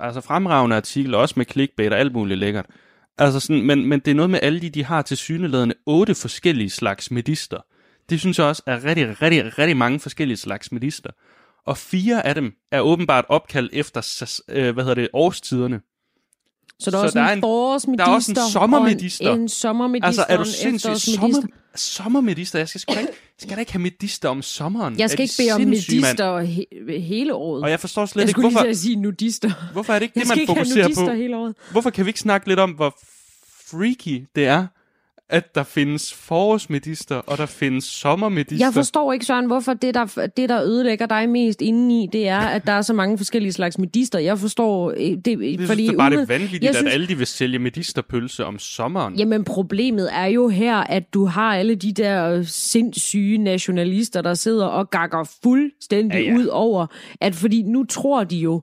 altså 0.00 0.20
fremragende 0.20 0.76
artikel, 0.76 1.14
også 1.14 1.34
med 1.36 1.46
clickbait 1.50 1.92
og 1.92 1.98
alt 1.98 2.12
muligt 2.12 2.38
lækkert. 2.40 2.66
Altså 3.18 3.40
sådan, 3.40 3.62
men, 3.62 3.86
men 3.86 4.00
det 4.00 4.10
er 4.10 4.14
noget 4.14 4.30
med 4.30 4.38
alle 4.42 4.60
de, 4.60 4.70
de 4.70 4.84
har 4.84 5.02
til 5.02 5.16
syneladende 5.16 5.74
otte 5.86 6.14
forskellige 6.14 6.70
slags 6.70 7.10
medister. 7.10 7.58
Det 8.10 8.20
synes 8.20 8.38
jeg 8.38 8.46
også 8.46 8.62
er 8.66 8.84
rigtig, 8.84 9.22
rigtig, 9.22 9.58
rigtig 9.58 9.76
mange 9.76 10.00
forskellige 10.00 10.36
slags 10.36 10.72
medister. 10.72 11.10
Og 11.66 11.78
fire 11.78 12.26
af 12.26 12.34
dem 12.34 12.52
er 12.72 12.80
åbenbart 12.80 13.24
opkaldt 13.28 13.72
efter, 13.72 14.40
øh, 14.48 14.74
hvad 14.74 14.84
hedder 14.84 14.94
det, 14.94 15.08
årstiderne. 15.12 15.80
Så 16.80 16.90
der 16.90 16.96
er 16.96 17.00
så 17.00 17.04
også 17.06 17.18
der 17.18 17.24
er 17.24 17.32
en 17.32 17.38
en- 17.38 17.42
forårsmedister. 17.42 18.04
der 18.04 18.10
er 18.10 18.14
også 18.14 18.30
en 18.32 18.50
sommermedister. 18.52 19.28
Og 19.30 19.34
en, 19.34 19.40
en 19.42 19.48
sommermedister. 19.48 20.06
Altså, 20.06 20.24
er 20.28 20.36
du 20.36 20.44
sindssygt 20.44 21.14
sommer, 21.14 21.42
sommermedister? 21.76 22.58
Jeg 22.58 22.68
skal 22.68 22.80
sgu 22.80 22.94
da 22.94 23.00
ikke, 23.00 23.12
skal 23.38 23.54
da 23.56 23.60
ikke 23.60 23.72
have 23.72 23.82
medister 23.82 24.28
om 24.28 24.42
sommeren. 24.42 24.98
Jeg 24.98 25.10
skal 25.10 25.22
ikke 25.22 25.32
de 25.38 25.42
bede 25.42 25.52
om 25.52 25.60
medister 25.60 26.42
he- 26.42 26.98
hele 27.00 27.34
året. 27.34 27.62
Og 27.62 27.70
jeg 27.70 27.80
forstår 27.80 28.06
slet 28.06 28.22
jeg 28.22 28.28
ikke, 28.28 28.40
hvorfor, 28.40 28.58
lige 28.60 28.66
til 28.66 28.70
at 28.70 28.76
sige 28.78 28.96
nudister. 28.96 29.70
hvorfor 29.72 29.92
er 29.92 29.98
det 29.98 30.06
ikke 30.06 30.18
Jeg 30.18 30.26
det, 30.36 30.36
man 30.48 30.56
fokuserer 30.56 31.06
på? 31.08 31.12
hele 31.12 31.36
året. 31.36 31.54
Hvorfor 31.70 31.90
kan 31.90 32.04
vi 32.04 32.08
ikke 32.10 32.20
snakke 32.20 32.48
lidt 32.48 32.58
om, 32.60 32.70
hvor 32.70 32.96
freaky 33.70 34.24
det 34.36 34.46
er, 34.46 34.66
at 35.30 35.54
der 35.54 35.62
findes 35.62 36.14
forårsmedister, 36.14 37.16
og 37.16 37.38
der 37.38 37.46
findes 37.46 37.84
sommermedister? 37.84 38.66
Jeg 38.66 38.74
forstår 38.74 39.12
ikke, 39.12 39.26
Søren, 39.26 39.46
hvorfor 39.46 39.74
det 39.74 39.94
der, 39.94 40.28
det, 40.36 40.48
der 40.48 40.62
ødelægger 40.62 41.06
dig 41.06 41.28
mest 41.28 41.62
indeni, 41.62 42.08
det 42.12 42.28
er, 42.28 42.38
at 42.38 42.66
der 42.66 42.72
er 42.72 42.82
så 42.82 42.92
mange 42.92 43.18
forskellige 43.18 43.52
slags 43.52 43.78
medister. 43.78 44.18
Jeg 44.18 44.38
forstår... 44.38 44.90
øh, 44.90 44.96
Det, 44.96 45.26
jeg 45.26 45.26
fordi 45.26 45.66
synes, 45.66 45.76
det 45.76 45.88
er 45.88 45.96
bare 45.96 46.10
det 46.10 46.16
umid- 46.16 46.22
er 46.22 46.26
vanvittigt, 46.26 46.64
jeg 46.64 46.74
synes- 46.74 46.86
at 46.88 46.94
alle 46.94 47.08
de 47.08 47.16
vil 47.18 47.26
sælge 47.26 47.58
medisterpølse 47.58 48.44
om 48.44 48.58
sommeren. 48.58 49.14
Jamen 49.14 49.44
problemet 49.44 50.08
er 50.12 50.26
jo 50.26 50.48
her, 50.48 50.76
at 50.76 51.14
du 51.14 51.24
har 51.26 51.54
alle 51.56 51.74
de 51.74 51.92
der 51.92 52.42
sindssyge 52.42 53.38
nationalister, 53.38 54.22
der 54.22 54.34
sidder 54.34 54.66
og 54.66 54.90
gakker 54.90 55.30
fuldstændig 55.42 56.24
ja. 56.24 56.30
ja. 56.32 56.36
ud 56.38 56.46
over, 56.46 56.86
at 57.20 57.34
fordi 57.34 57.62
nu 57.62 57.84
tror 57.84 58.24
de 58.24 58.36
jo, 58.36 58.62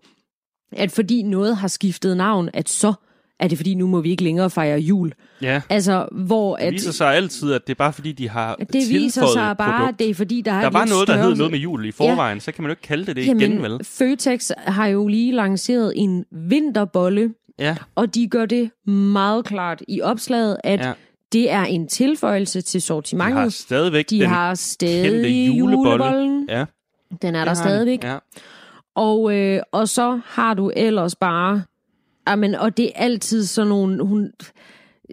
at 0.71 0.91
fordi 0.91 1.21
noget 1.21 1.57
har 1.57 1.67
skiftet 1.67 2.17
navn, 2.17 2.49
at 2.53 2.69
så 2.69 2.93
er 3.39 3.47
det 3.47 3.57
fordi, 3.57 3.73
nu 3.75 3.87
må 3.87 4.01
vi 4.01 4.09
ikke 4.09 4.23
længere 4.23 4.49
fejre 4.49 4.79
jul. 4.79 5.13
Ja, 5.41 5.61
Altså, 5.69 6.07
hvor 6.11 6.55
det 6.55 6.63
at 6.63 6.73
viser 6.73 6.91
sig 6.91 7.15
altid, 7.15 7.53
at 7.53 7.61
det 7.67 7.73
er 7.73 7.77
bare 7.77 7.93
fordi, 7.93 8.11
de 8.11 8.29
har 8.29 8.55
det 8.55 8.89
viser 8.89 9.27
sig 9.33 9.57
bare, 9.57 9.71
produkt. 9.79 9.93
at 9.93 9.99
det 9.99 10.09
er 10.09 10.13
fordi, 10.15 10.41
der 10.41 10.51
er 10.51 10.61
Der 10.61 10.69
var 10.69 10.85
noget, 10.85 11.07
der 11.07 11.17
hed 11.17 11.35
noget 11.35 11.51
med 11.51 11.59
jul 11.59 11.85
i 11.85 11.91
forvejen, 11.91 12.39
så 12.39 12.51
kan 12.51 12.61
man 12.63 12.69
jo 12.69 12.71
ikke 12.71 12.81
kalde 12.81 13.05
det 13.05 13.15
det 13.15 13.27
Jamen, 13.27 13.41
igen, 13.41 13.61
vel? 13.61 13.79
Føtex 13.83 14.51
har 14.57 14.87
jo 14.87 15.07
lige 15.07 15.31
lanceret 15.31 15.93
en 15.95 16.25
vinterbolle, 16.31 17.33
Ja, 17.59 17.75
og 17.95 18.15
de 18.15 18.27
gør 18.27 18.45
det 18.45 18.71
meget 18.91 19.45
klart 19.45 19.81
i 19.87 20.01
opslaget, 20.01 20.57
at 20.63 20.79
Ja. 20.79 20.87
ja. 20.87 20.93
det 21.33 21.51
er 21.51 21.63
en 21.63 21.87
tilføjelse 21.87 22.61
til 22.61 22.79
de 22.79 22.85
sortimentet. 22.85 23.35
har 23.41 23.49
stadigvæk 23.49 24.09
De 24.09 24.19
den 24.19 24.29
har 24.29 24.55
stadig 24.55 25.47
julebolle. 25.57 26.03
julebollen. 26.05 26.45
Ja, 26.49 26.65
Den 27.21 27.35
er 27.35 27.39
det 27.39 27.47
der 27.47 27.53
de. 27.53 27.59
stadigvæk. 27.59 28.03
Ja. 28.03 28.17
Og, 28.95 29.33
øh, 29.35 29.61
og 29.71 29.89
så 29.89 30.19
har 30.25 30.53
du 30.53 30.71
ellers 30.75 31.15
bare... 31.15 31.61
Amen, 32.25 32.55
og 32.55 32.77
det 32.77 32.85
er 32.85 32.91
altid 32.95 33.45
sådan 33.45 33.69
nogle... 33.69 34.03
Hun, 34.03 34.31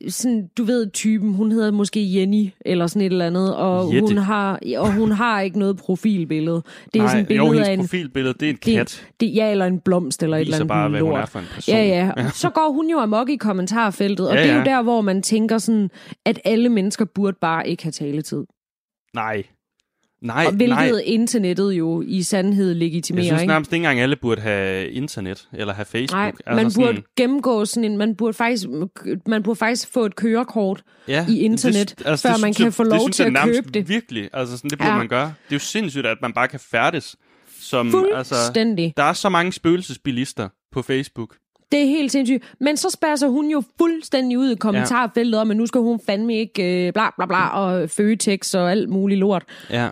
sådan, 0.09 0.49
du 0.59 0.65
ved 0.65 0.91
typen, 0.91 1.35
hun 1.35 1.53
hedder 1.53 1.71
måske 1.71 2.15
Jenny, 2.19 2.51
eller 2.61 2.87
sådan 2.87 3.03
et 3.03 3.13
eller 3.13 3.27
andet, 3.27 3.57
og 3.57 3.95
Jette. 3.95 4.01
hun 4.09 4.19
har, 4.19 4.61
og 4.79 4.93
hun 4.95 5.13
har 5.13 5.41
ikke 5.41 5.59
noget 5.59 5.77
profilbillede. 5.77 6.63
Det 6.95 6.99
er 6.99 7.03
Nej, 7.03 7.13
sådan 7.13 7.27
billede 7.27 7.49
jo, 7.49 7.59
af 7.59 7.73
en, 7.73 7.79
profilbillede, 7.81 8.35
det 8.35 8.47
er 8.47 8.51
en 8.51 8.59
det, 8.65 8.75
kat. 8.77 9.07
det, 9.21 9.35
ja, 9.35 9.51
eller 9.51 9.67
en 9.67 9.81
blomst, 9.81 10.23
eller 10.23 10.37
et 10.37 10.41
eller 10.41 10.55
andet 10.57 10.69
bare, 10.69 10.89
hvad 10.89 11.01
hun 11.01 11.11
lort. 11.11 11.21
er 11.23 11.27
for 11.27 11.39
en 11.39 11.45
person. 11.55 11.75
Ja, 11.75 11.85
ja. 12.17 12.31
Så 12.31 12.51
går 12.51 12.73
hun 12.73 12.91
jo 12.91 12.99
amok 12.99 13.31
i 13.31 13.37
kommentarfeltet, 13.37 14.29
og 14.29 14.35
Ja, 14.35 14.43
det 14.43 14.51
er 14.51 14.55
ja. 14.55 14.59
jo 14.59 14.65
der, 14.65 14.83
hvor 14.83 15.01
man 15.01 15.23
tænker 15.23 15.59
sådan, 15.59 15.91
at 16.27 16.41
alle 16.45 16.69
mennesker 16.69 17.05
burde 17.05 17.37
bare 17.41 17.69
ikke 17.69 17.83
have 17.83 17.93
taletid. 17.93 18.45
Nej. 19.15 19.43
Nej, 20.23 20.45
Og 20.47 20.53
hvilket 20.53 20.77
nej. 20.77 21.01
internettet 21.05 21.73
jo 21.73 22.03
i 22.07 22.23
sandhed 22.23 22.75
legitimerer, 22.75 23.25
Jeg 23.25 23.39
synes 23.39 23.47
nærmest 23.47 23.73
ikke 23.73 23.77
engang 23.83 24.01
alle 24.01 24.17
burde 24.17 24.41
have 24.41 24.91
internet 24.91 25.49
eller 25.53 25.75
have 25.75 25.85
Facebook. 25.85 26.17
Nej, 26.17 26.27
altså 26.27 26.41
man 26.47 26.65
burde 26.65 26.97
sådan, 26.97 27.03
gennemgå 27.17 27.65
sådan 27.65 27.91
en, 27.91 27.99
man 27.99 28.15
burde 28.17 28.33
faktisk, 28.35 28.67
man 29.27 29.43
burde 29.43 29.57
faktisk 29.59 29.93
få 29.93 30.05
et 30.07 30.17
kørekort. 30.17 30.83
ja, 31.09 31.27
i 31.29 31.39
internet, 31.39 31.95
før 31.99 32.31
man 32.31 32.39
synes 32.39 32.57
kan 32.57 32.65
jeg- 32.65 32.75
få 32.75 32.83
det 32.85 32.91
lov 32.91 33.01
synes 33.01 33.17
til 33.17 33.23
jeg 33.23 33.27
at 33.27 33.33
nærmest 33.33 33.59
købe 33.61 33.71
det. 33.73 33.89
Virkelig, 33.89 34.31
altså 34.33 34.57
sådan, 34.57 34.71
det 34.71 34.79
burde 34.79 34.91
Ja. 34.91 34.97
man 34.99 35.09
gøre. 35.09 35.25
Det 35.25 35.53
er 35.53 35.55
jo 35.55 35.59
sindssygt, 35.59 36.07
at 36.07 36.17
man 36.23 36.33
bare 36.33 36.49
kan 36.49 36.61
færdes. 36.61 37.17
Som, 37.61 37.87
altså, 38.15 38.35
Fuldstændig. 38.35 38.95
der 38.97 39.03
er 39.03 39.13
så 39.13 39.29
mange 39.29 39.53
spøgelsesbilister 39.53 40.49
på 40.73 40.83
Facebook. 40.83 41.35
Det 41.73 41.81
er 41.83 41.87
helt 41.87 42.13
sindssygt. 42.13 42.55
Men 42.61 42.77
så 42.77 42.91
spærser 42.91 43.29
hun 43.29 43.51
jo 43.51 43.63
fuldstændig 43.79 44.39
ud 44.39 44.51
i 44.51 44.55
kommentarfeltet 44.55 45.41
om, 45.41 45.51
at 45.51 45.57
nu 45.57 45.67
skal 45.67 45.81
hun 45.81 46.01
fandme 46.07 46.35
ikke 46.37 46.87
øh, 46.87 46.93
bla 46.93 47.11
bla 47.17 47.27
bla 47.27 47.49
og 47.49 47.91
Føtex 47.91 48.55
og 48.55 48.71
alt 48.71 48.89
muligt 48.89 49.21
lort. 49.21 49.45
Ja. 49.71 49.89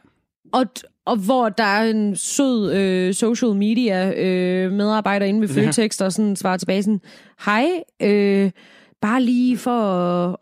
Og, 0.52 0.64
og 1.06 1.16
hvor 1.16 1.48
der 1.48 1.64
er 1.64 1.90
en 1.90 2.16
sød 2.16 2.72
øh, 2.72 3.14
social 3.14 3.54
media 3.54 4.10
øh, 4.12 4.72
medarbejder 4.72 5.26
inde 5.26 5.40
ved 5.40 5.48
Ja. 5.48 5.66
Føtex, 5.66 5.96
der 5.98 6.08
sådan 6.08 6.36
svarer 6.36 6.56
tilbage 6.56 6.82
sådan, 6.82 7.00
hej, 7.44 7.66
øh, 8.02 8.50
bare 9.02 9.22
lige 9.22 9.56
for 9.58 9.70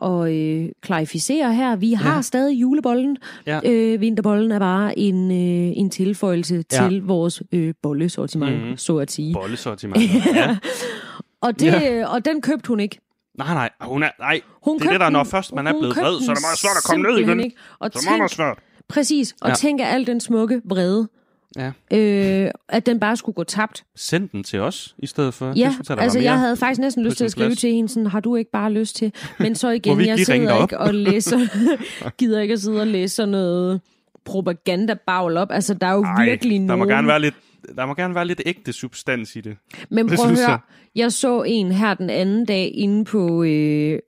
at, 0.03 0.25
at 0.27 0.33
øh, 0.35 0.69
klarificere 0.83 1.55
her, 1.55 1.77
vi 1.77 1.93
har 1.93 2.15
Ja. 2.15 2.23
stadig 2.23 2.61
julebollen. 2.61 3.17
Ja. 3.47 3.61
Øh, 3.65 4.01
vinterbollen 4.01 4.53
er 4.53 4.59
bare 4.59 4.99
en, 4.99 5.31
øh, 5.31 5.73
en 5.77 5.91
tilføjelse 5.91 6.65
Ja. 6.73 6.89
til 6.89 7.03
vores 7.03 7.43
øh, 7.53 7.75
bollesortiment, 7.83 8.53
Mhm. 8.53 8.61
mm-hmm. 8.63 8.77
så 8.77 8.97
at 8.97 9.11
sige. 9.13 9.35
Bollesortiment. 9.35 10.03
ja. 10.35 10.57
Og, 11.41 11.61
det, 11.61 11.67
ja. 11.73 12.07
og 12.07 12.25
den 12.25 12.41
købte 12.43 12.69
hun 12.69 12.81
ikke. 12.81 12.99
Nej, 13.39 13.55
nej, 13.55 13.71
hun 13.81 14.03
er, 14.03 14.09
nej. 14.19 14.41
Hun 14.65 14.79
det 14.79 14.87
er 14.87 14.91
det, 14.91 15.01
der, 15.01 15.11
når 15.11 15.25
først 15.25 15.55
man 15.55 15.67
er 15.67 15.73
blevet 15.73 15.97
vred, 15.97 16.21
så 16.21 16.31
er 16.31 16.35
det 16.35 16.45
meget 16.45 16.59
svært 16.59 16.77
at 16.77 16.85
komme 16.91 17.09
ned 17.09 17.19
igen. 17.19 17.41
Ikke. 17.41 17.57
Og 17.79 17.91
Så 17.95 17.99
er 18.09 18.11
det 18.13 18.19
meget 18.19 18.31
svært. 18.31 18.59
Præcis, 18.89 19.35
og 19.43 19.49
Ja. 19.49 19.55
tænk 19.55 19.81
at 19.81 19.87
al 19.87 20.07
den 20.07 20.21
smukke 20.21 20.61
vrede, 20.65 21.09
Ja. 21.57 21.73
øh, 21.93 22.51
at 22.69 22.87
den 22.87 23.01
bare 23.01 23.17
skulle 23.17 23.35
gå 23.35 23.45
tabt. 23.45 23.85
Send 23.97 24.29
den 24.29 24.45
til 24.45 24.61
os, 24.61 24.95
i 24.99 25.07
stedet 25.07 25.35
for. 25.35 25.47
Ja, 25.57 25.65
det 25.65 25.73
synes 25.73 25.89
jeg, 25.89 25.97
der 25.97 26.03
altså 26.03 26.19
jeg 26.19 26.39
havde 26.39 26.57
faktisk 26.57 26.81
næsten 26.81 27.05
lyst 27.05 27.17
til 27.17 27.25
at 27.25 27.31
skrive 27.31 27.55
til 27.55 27.73
hende 27.73 27.89
sådan, 27.89 28.07
har 28.07 28.21
du 28.21 28.37
ikke 28.37 28.51
bare 28.51 28.73
lyst 28.73 28.97
til? 28.97 29.13
Men 29.39 29.55
så 29.55 29.69
igen, 29.81 30.01
jeg 30.07 30.19
sidder 30.19 30.53
op? 30.53 30.63
ikke 30.63 30.79
og 30.79 30.95
læser, 30.95 31.39
gider 32.19 32.41
ikke 32.41 32.53
at 32.55 32.61
sidde 32.61 32.81
og 32.81 32.87
læse 32.87 33.15
sådan 33.15 33.29
noget 33.29 33.81
propagandabagl 34.25 35.37
op. 35.37 35.49
Altså, 35.53 35.75
der 35.75 35.87
er 35.87 35.95
jo 35.95 36.03
Ej, 36.03 36.25
virkelig 36.25 36.61
der 36.61 36.67
nogen... 36.67 36.79
må 36.79 36.85
gerne 36.85 37.09
være 37.09 37.21
lidt 37.21 37.35
der 37.77 37.87
må 37.87 37.95
gerne 37.95 38.15
være 38.15 38.27
lidt 38.27 38.43
ægte 38.47 38.73
substans 38.73 39.37
i 39.37 39.41
det. 39.41 39.57
Men 39.89 40.07
Det 40.09 40.19
prøv 40.19 40.25
at 40.25 40.29
synes 40.29 40.41
høre, 40.41 40.51
jeg. 40.51 40.59
jeg 40.95 41.13
så 41.13 41.43
en 41.43 41.73
her 41.73 41.95
den 41.95 42.11
anden 42.11 42.45
dag 42.45 42.73
inde 42.75 43.05
på, 43.05 43.43
øh, 43.43 43.99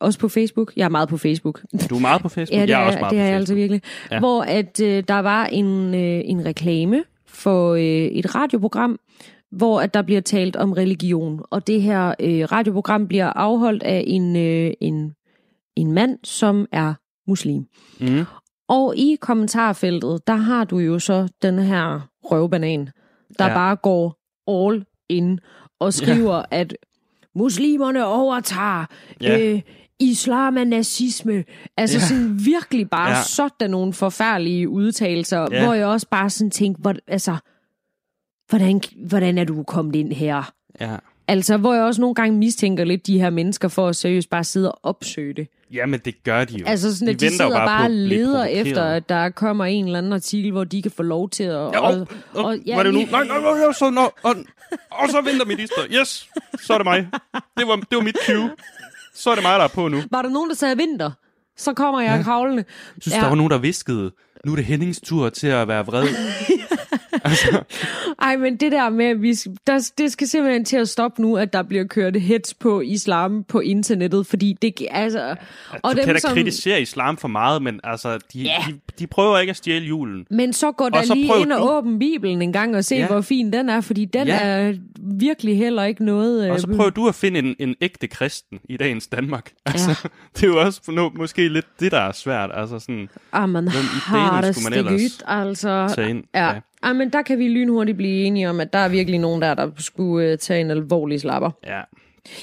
også 0.00 0.18
på 0.18 0.28
Facebook. 0.28 0.72
Jeg 0.76 0.84
er 0.84 0.88
meget 0.88 1.08
på 1.08 1.16
Facebook. 1.16 1.62
Du 1.90 1.96
er 1.96 2.00
meget 2.00 2.22
på 2.22 2.28
Facebook. 2.28 2.56
Ja, 2.58 2.62
det 2.62 2.68
jeg 2.68 2.82
er 2.82 2.86
også 2.86 2.98
meget 2.98 3.10
det 3.10 3.20
er 3.20 3.24
jeg 3.24 3.34
altså 3.34 3.54
virkelig. 3.54 3.82
Ja. 4.10 4.18
Hvor 4.18 4.42
at 4.42 4.80
øh, 4.80 5.04
der 5.08 5.18
var 5.18 5.46
en, 5.46 5.94
øh, 5.94 6.22
en 6.24 6.44
reklame 6.44 7.04
for 7.26 7.74
øh, 7.74 7.82
et 7.82 8.34
radioprogram, 8.34 8.98
hvor 9.50 9.80
at 9.80 9.94
der 9.94 10.02
bliver 10.02 10.20
talt 10.20 10.56
om 10.56 10.72
religion. 10.72 11.42
Og 11.50 11.66
det 11.66 11.82
her 11.82 12.14
øh, 12.20 12.52
radioprogram 12.52 13.08
bliver 13.08 13.26
afholdt 13.26 13.82
af 13.82 14.04
en, 14.06 14.36
øh, 14.36 14.72
en, 14.80 15.14
en 15.76 15.92
mand, 15.92 16.18
som 16.24 16.66
er 16.72 16.94
muslim. 17.26 17.64
Mm. 18.00 18.24
Og 18.68 18.96
i 18.96 19.16
kommentarfeltet, 19.20 20.26
der 20.26 20.36
har 20.36 20.64
du 20.64 20.78
jo 20.78 20.98
så 20.98 21.28
den 21.42 21.58
her 21.58 22.00
røvbanan, 22.24 22.88
der 23.38 23.46
ja. 23.46 23.54
bare 23.54 23.76
går 23.76 24.18
all 24.48 24.84
in 25.08 25.40
og 25.80 25.94
skriver, 25.94 26.36
ja. 26.36 26.42
at 26.50 26.76
muslimerne 27.34 28.04
overtager, 28.06 28.84
Ja. 29.20 29.38
øh, 29.40 29.60
islam 30.00 30.56
er 30.56 30.64
nazisme. 30.64 31.44
Altså 31.76 31.98
Ja. 31.98 32.04
sådan 32.04 32.38
virkelig 32.44 32.90
bare 32.90 33.10
Ja. 33.10 33.22
sådan 33.22 33.70
nogle 33.70 33.92
forfærdelige 33.92 34.68
udtalelser, 34.68 35.46
ja. 35.52 35.64
hvor 35.64 35.74
jeg 35.74 35.86
også 35.86 36.06
bare 36.10 36.30
sådan 36.30 36.50
tænkte, 36.50 36.80
hvor, 36.80 36.94
altså, 37.08 37.36
hvordan, 38.48 38.80
hvordan 39.08 39.38
er 39.38 39.44
du 39.44 39.62
kommet 39.62 39.96
ind 39.96 40.12
her? 40.12 40.52
Ja. 40.80 40.96
Altså, 41.28 41.56
hvor 41.56 41.74
jeg 41.74 41.82
også 41.84 42.00
nogle 42.00 42.14
gange 42.14 42.38
mistænker 42.38 42.84
lidt 42.84 43.06
de 43.06 43.18
her 43.18 43.30
mennesker 43.30 43.68
for 43.68 43.88
at 43.88 43.96
seriøst 43.96 44.30
bare 44.30 44.44
sidde 44.44 44.72
og 44.72 44.78
opsøge 44.82 45.34
det. 45.34 45.48
Jamen, 45.72 46.00
det 46.04 46.24
gør 46.24 46.44
de 46.44 46.58
jo. 46.58 46.66
Altså 46.66 46.96
sådan, 46.96 47.14
at 47.14 47.20
de, 47.20 47.26
jo 47.26 47.30
sidder 47.30 47.50
bare, 47.50 47.78
på 47.78 47.84
og 47.84 47.90
leder 47.90 48.44
efter, 48.44 48.84
at 48.84 49.08
der 49.08 49.30
kommer 49.30 49.64
en 49.64 49.84
eller 49.84 49.98
anden 49.98 50.12
artikel, 50.12 50.52
hvor 50.52 50.64
de 50.64 50.82
kan 50.82 50.90
få 50.90 51.02
lov 51.02 51.30
til 51.30 51.44
at... 51.44 51.50
Ja, 51.50 51.80
og, 51.80 51.94
og, 51.94 52.06
og, 52.34 52.44
og, 52.44 52.58
var 52.66 52.82
det 52.82 52.94
nu? 52.94 53.00
Nej, 53.10 53.24
nej, 53.24 53.40
nej, 53.40 53.72
så, 53.72 53.90
nå, 53.90 54.12
og, 54.22 54.36
og 54.90 55.08
så 55.08 55.20
venter 55.20 55.46
minister. 55.46 55.82
Yes, 55.90 56.28
så 56.62 56.72
er 56.74 56.78
det 56.78 56.84
mig. 56.84 57.08
Det 57.58 57.68
var, 57.68 57.76
det 57.76 57.96
var 57.96 58.00
mit 58.00 58.16
cue. 58.26 58.50
Så 59.14 59.30
er 59.30 59.34
det 59.34 59.44
mig, 59.44 59.58
der 59.58 59.64
er 59.64 59.68
på 59.68 59.88
nu. 59.88 59.96
Jeg 59.96 60.06
Var 60.10 60.22
der 60.22 60.28
nogen, 60.28 60.50
der 60.50 60.56
sagde 60.56 60.76
vinter? 60.76 61.10
Så 61.56 61.74
kommer 61.74 62.00
jeg 62.00 62.16
ja. 62.16 62.22
kravlende. 62.22 62.64
synes, 63.00 63.16
ja. 63.16 63.20
der 63.20 63.28
var 63.28 63.34
nogen, 63.34 63.50
der 63.50 63.58
viskede, 63.58 64.10
nu 64.46 64.52
er 64.52 64.56
det 64.56 64.64
Hennings 64.64 65.00
tur 65.00 65.28
til 65.28 65.46
at 65.46 65.68
være 65.68 65.86
vred. 65.86 66.08
altså, 67.24 67.62
Ej, 68.22 68.36
men 68.36 68.56
det 68.56 68.72
der 68.72 68.90
med, 68.90 69.04
at 69.04 69.22
vi, 69.22 69.34
der, 69.66 69.90
det 69.98 70.12
skal 70.12 70.28
simpelthen 70.28 70.64
til 70.64 70.76
at 70.76 70.88
stoppe 70.88 71.22
nu, 71.22 71.36
at 71.36 71.52
der 71.52 71.62
bliver 71.62 71.84
kørt 71.84 72.16
hets 72.16 72.54
på 72.54 72.80
islam 72.80 73.44
på 73.44 73.60
internettet, 73.60 74.26
fordi 74.26 74.56
det 74.62 74.74
altså... 74.90 75.36
og 75.82 75.96
du 75.96 76.00
kan 76.04 76.14
da 76.14 76.20
kritisere 76.20 76.80
islam 76.82 77.16
for 77.16 77.28
meget, 77.28 77.62
men 77.62 77.80
altså, 77.84 78.18
de, 78.32 78.38
Ja. 78.42 78.56
de, 78.68 78.80
de 78.98 79.06
prøver 79.06 79.38
ikke 79.38 79.50
at 79.50 79.56
stjæle 79.56 79.86
julen. 79.86 80.26
Men 80.30 80.52
så 80.52 80.72
går 80.72 80.88
der 80.88 81.14
lige 81.14 81.40
ind 81.40 81.52
og 81.52 81.84
du- 81.84 81.98
Bibelen 81.98 82.42
en 82.42 82.52
gang 82.52 82.76
og 82.76 82.84
se, 82.84 82.94
Ja. 82.94 83.00
ja. 83.00 83.06
hvor 83.06 83.20
fin 83.20 83.52
den 83.52 83.68
er, 83.68 83.80
fordi 83.80 84.04
den 84.04 84.26
Ja. 84.26 84.34
ja. 84.34 84.68
er 84.68 84.74
virkelig 85.18 85.58
heller 85.58 85.82
ikke 85.84 86.04
noget... 86.04 86.50
Og 86.50 86.60
så 86.60 86.66
øh, 86.70 86.76
prøver 86.76 86.90
du 86.90 87.08
at 87.08 87.14
finde 87.14 87.38
en, 87.38 87.54
en 87.58 87.74
ægte 87.80 88.06
kristen 88.06 88.58
i 88.68 88.76
dagens 88.76 89.06
Danmark. 89.06 89.50
Altså, 89.66 89.90
ja. 89.90 90.08
det 90.36 90.42
er 90.42 90.46
jo 90.46 90.60
også 90.60 90.80
no, 90.88 91.08
måske 91.16 91.48
lidt 91.48 91.66
det, 91.80 91.92
der 91.92 92.00
er 92.00 92.12
svært. 92.12 92.50
Altså 92.54 92.78
sådan, 92.78 93.08
Ah, 93.32 93.48
man 93.48 93.64
Hvem 93.64 93.72
har 93.84 94.31
det 94.40 94.56
skulle 94.56 94.76
man 94.76 94.94
ellers 94.94 95.22
altså. 95.26 95.92
tage 95.96 96.10
ind. 96.10 96.24
Ja. 96.34 96.54
Ja. 96.84 96.92
men 96.92 97.10
der 97.10 97.22
kan 97.22 97.38
vi 97.38 97.48
lynhurtigt 97.48 97.96
blive 97.96 98.24
enige 98.24 98.50
om, 98.50 98.60
at 98.60 98.72
der 98.72 98.78
er 98.78 98.88
virkelig 98.88 99.20
nogen 99.20 99.42
der, 99.42 99.54
der 99.54 99.70
skulle 99.78 100.32
uh, 100.32 100.38
tage 100.38 100.60
en 100.60 100.70
alvorlig 100.70 101.20
slapper. 101.20 101.50
ja. 101.66 101.80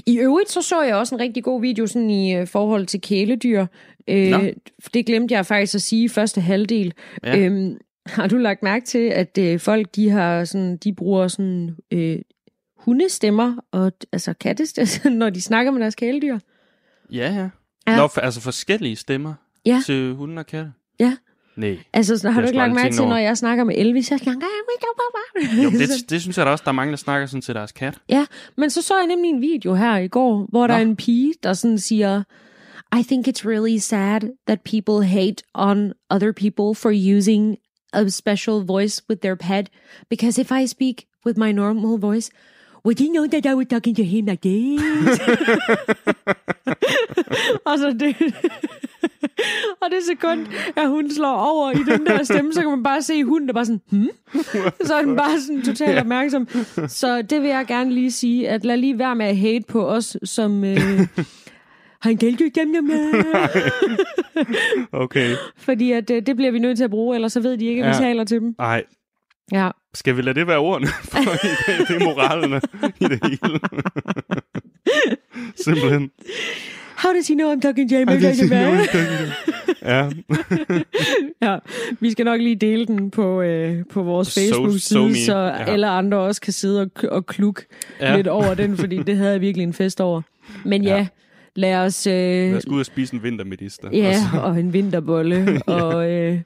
I 0.06 0.20
øvrigt 0.20 0.52
så 0.52 0.62
så 0.62 0.82
jeg 0.82 0.96
også 0.96 1.16
en 1.16 1.22
rigtig 1.22 1.44
god 1.44 1.62
video 1.62 1.88
sådan 1.88 2.10
i 2.10 2.42
uh, 2.42 2.48
forhold 2.48 2.86
til 2.86 3.02
kæledyr. 3.02 3.66
Nå. 4.08 4.38
Uh, 4.38 4.48
det 4.94 5.06
glemte 5.06 5.34
jeg 5.34 5.46
faktisk 5.46 5.76
at 5.76 5.82
sige 5.82 6.04
i 6.04 6.08
første 6.08 6.42
halvdel. 6.42 6.94
Ja. 7.24 7.38
Øhm, 7.40 7.78
har 8.06 8.28
du 8.28 8.38
lagt 8.38 8.64
mærke 8.64 8.86
til, 8.86 9.00
at 9.08 9.38
uh, 9.42 9.60
folk 9.60 9.96
de 9.96 10.10
har 10.10 10.46
sådan, 10.46 10.78
de 10.78 10.94
bruger 10.94 11.28
sådan 11.28 11.76
uh, 11.96 12.16
hundestemmer 12.78 13.56
og 13.72 13.92
altså 14.12 14.34
kattestemmer, 14.34 15.10
når 15.20 15.30
de 15.30 15.42
snakker 15.42 15.72
med 15.72 15.82
deres 15.82 15.96
kæledyr? 15.96 16.40
Ja, 17.12 17.34
ja. 17.34 17.50
Ja. 17.88 17.96
Nå, 17.98 18.08
for, 18.08 18.22
altså 18.22 18.42
forskellige 18.42 18.96
stemmer 18.96 19.34
Ja. 19.66 19.82
til 19.86 20.14
hunde 20.14 20.40
og 20.40 20.46
katte? 20.46 20.72
Nej. 21.60 21.78
Altså, 21.93 22.18
så 22.18 22.30
har 22.30 22.41
du 22.41 22.47
ikke 22.47 22.60
jeg 22.60 22.68
lagt 22.68 22.76
mærke 22.76 22.95
til, 22.95 23.07
når 23.07 23.18
jeg 23.18 23.38
snakker 23.38 23.64
med 23.64 23.76
Elvis, 23.78 24.07
så 24.07 24.18
snakker 24.18 24.41
jeg... 24.41 25.64
Jo, 25.64 25.70
det, 25.70 26.10
det 26.10 26.22
synes 26.22 26.38
jeg 26.38 26.45
da 26.45 26.51
også, 26.51 26.64
der 26.64 26.72
er 26.72 26.76
mange, 26.76 26.91
der 26.91 26.97
snakker 26.97 27.28
sådan 27.28 27.41
til 27.41 27.55
deres 27.55 27.72
kat. 27.72 27.97
Ja, 28.10 28.26
men 28.57 28.70
så 28.70 28.82
så 28.82 28.97
jeg 28.97 29.07
nemlig 29.07 29.30
en 29.30 29.41
video 29.41 29.74
her 29.76 29.97
i 29.97 30.07
går, 30.07 30.45
hvor 30.49 30.68
der 30.68 30.74
Nå. 30.74 30.78
er 30.78 30.82
en 30.82 30.95
pige, 30.95 31.34
der 31.43 31.53
sådan 31.53 31.80
siger, 31.80 32.24
I 32.99 33.03
think 33.03 33.28
it's 33.28 33.49
really 33.49 33.78
sad 33.78 34.22
that 34.47 34.60
people 34.62 35.07
hate 35.07 35.43
on 35.53 35.93
other 36.10 36.32
people 36.32 36.76
for 36.76 37.18
using 37.18 37.57
a 37.93 38.10
special 38.10 38.66
voice 38.66 39.03
with 39.10 39.22
their 39.22 39.36
pet, 39.36 39.70
because 40.10 40.41
if 40.41 40.51
I 40.51 40.66
speak 40.68 40.95
with 41.26 41.39
my 41.39 41.51
normal 41.51 41.99
voice, 41.99 42.32
would 42.86 43.00
you 43.00 43.12
know 43.14 43.28
that 43.28 43.46
I 43.46 43.54
was 43.54 43.66
talking 43.70 43.96
to 43.96 44.04
him 44.04 44.26
like 44.26 44.42
this? 44.42 44.82
og 47.70 47.78
så 47.80 47.96
det... 48.00 48.16
og 49.82 49.88
det 49.92 50.04
sekund, 50.08 50.48
at 50.76 50.90
hun 50.90 51.12
slår 51.12 51.36
over 51.36 51.72
i 51.72 51.84
den 51.92 52.06
der 52.06 52.24
stemme, 52.24 52.54
så 52.54 52.62
kan 52.62 52.70
man 52.70 52.84
bare 52.84 53.02
se 53.02 53.24
hunden, 53.24 53.48
der 53.48 53.54
bare 53.54 53.66
sådan, 53.66 53.82
hmm? 53.92 54.10
så 54.88 54.96
er 54.96 55.02
den 55.02 55.16
bare 55.16 55.42
sådan 55.42 55.62
totalt 55.62 56.00
opmærksom. 56.00 56.48
Så 56.88 57.22
det 57.22 57.42
vil 57.42 57.50
jeg 57.50 57.66
gerne 57.68 57.94
lige 57.94 58.12
sige, 58.12 58.50
at 58.50 58.66
lad 58.66 58.78
lige 58.78 59.00
være 59.00 59.16
med 59.16 59.26
at 59.26 59.38
hate 59.38 59.66
på 59.68 59.88
os, 59.88 60.18
som... 60.24 60.64
Øh, 60.64 60.80
han 62.02 62.16
gældte 62.16 62.44
jo 62.44 62.50
dem, 62.56 62.84
med. 62.84 63.24
Okay. 64.92 65.36
Fordi 65.58 65.92
at, 65.92 66.10
øh, 66.12 66.22
det 66.26 66.36
bliver 66.36 66.52
vi 66.52 66.60
nødt 66.60 66.78
til 66.78 66.84
at 66.84 66.90
bruge, 66.90 67.16
ellers 67.16 67.34
så 67.34 67.40
ved 67.40 67.58
de 67.58 67.66
ikke, 67.66 67.84
at 67.84 67.90
vi 67.90 68.04
Ja. 68.04 68.10
taler 68.10 68.24
til 68.24 68.42
dem. 68.42 68.56
Ej, 68.60 68.84
Ja. 69.52 69.70
Skal 69.94 70.18
vi 70.18 70.22
lade 70.22 70.40
det 70.40 70.48
være 70.48 70.58
ordene? 70.58 70.88
For 71.12 71.20
i 71.20 71.50
dag, 71.68 71.78
det 71.88 72.02
er 72.02 72.06
moralerne 72.06 72.62
i 73.00 73.04
det 73.04 73.20
hele. 73.24 73.60
Simpelthen. 75.66 76.12
How 76.96 77.14
does 77.14 77.28
he 77.28 77.36
know 77.36 77.54
I'm 77.56 77.60
talking 77.62 77.90
to 77.90 77.96
him? 77.98 78.10
Ja. 79.82 80.10
ja, 81.52 81.58
vi 82.00 82.12
skal 82.12 82.26
nok 82.26 82.42
lige 82.42 82.56
dele 82.56 82.86
den 82.86 83.12
på, 83.12 83.42
øh, 83.42 83.84
på 83.94 84.04
vores 84.04 84.38
So- 84.38 84.42
Facebook-side, 84.42 84.80
so 84.80 85.08
me. 85.08 85.16
så 85.16 85.38
Ja. 85.38 85.64
alle 85.72 85.88
andre 85.88 86.18
også 86.18 86.42
kan 86.42 86.54
sidde 86.54 86.82
og, 86.82 86.90
og 87.12 87.26
klukke 87.26 87.62
Ja. 88.02 88.10
ja. 88.12 88.16
lidt 88.16 88.28
over 88.28 88.54
den, 88.54 88.78
fordi 88.78 89.04
det 89.04 89.18
havde 89.18 89.32
jeg 89.32 89.42
virkelig 89.42 89.64
en 89.64 89.74
fest 89.74 90.02
over. 90.02 90.22
Men 90.66 90.84
ja, 90.84 90.90
Ja. 90.90 90.98
ja 90.98 91.08
lad 91.56 91.76
os... 91.76 92.08
Øh, 92.08 92.14
Lad 92.14 92.54
os 92.58 92.66
gå 92.66 92.76
ud 92.76 92.80
og 92.80 92.86
spise 92.86 93.14
en 93.16 93.24
vintermedister. 93.24 93.90
ja, 93.94 94.08
Og 94.10 94.16
så- 94.16 94.40
og 94.42 94.60
en 94.60 94.74
vinterbolle, 94.74 95.62
og, 95.68 96.12
øh, 96.12 96.40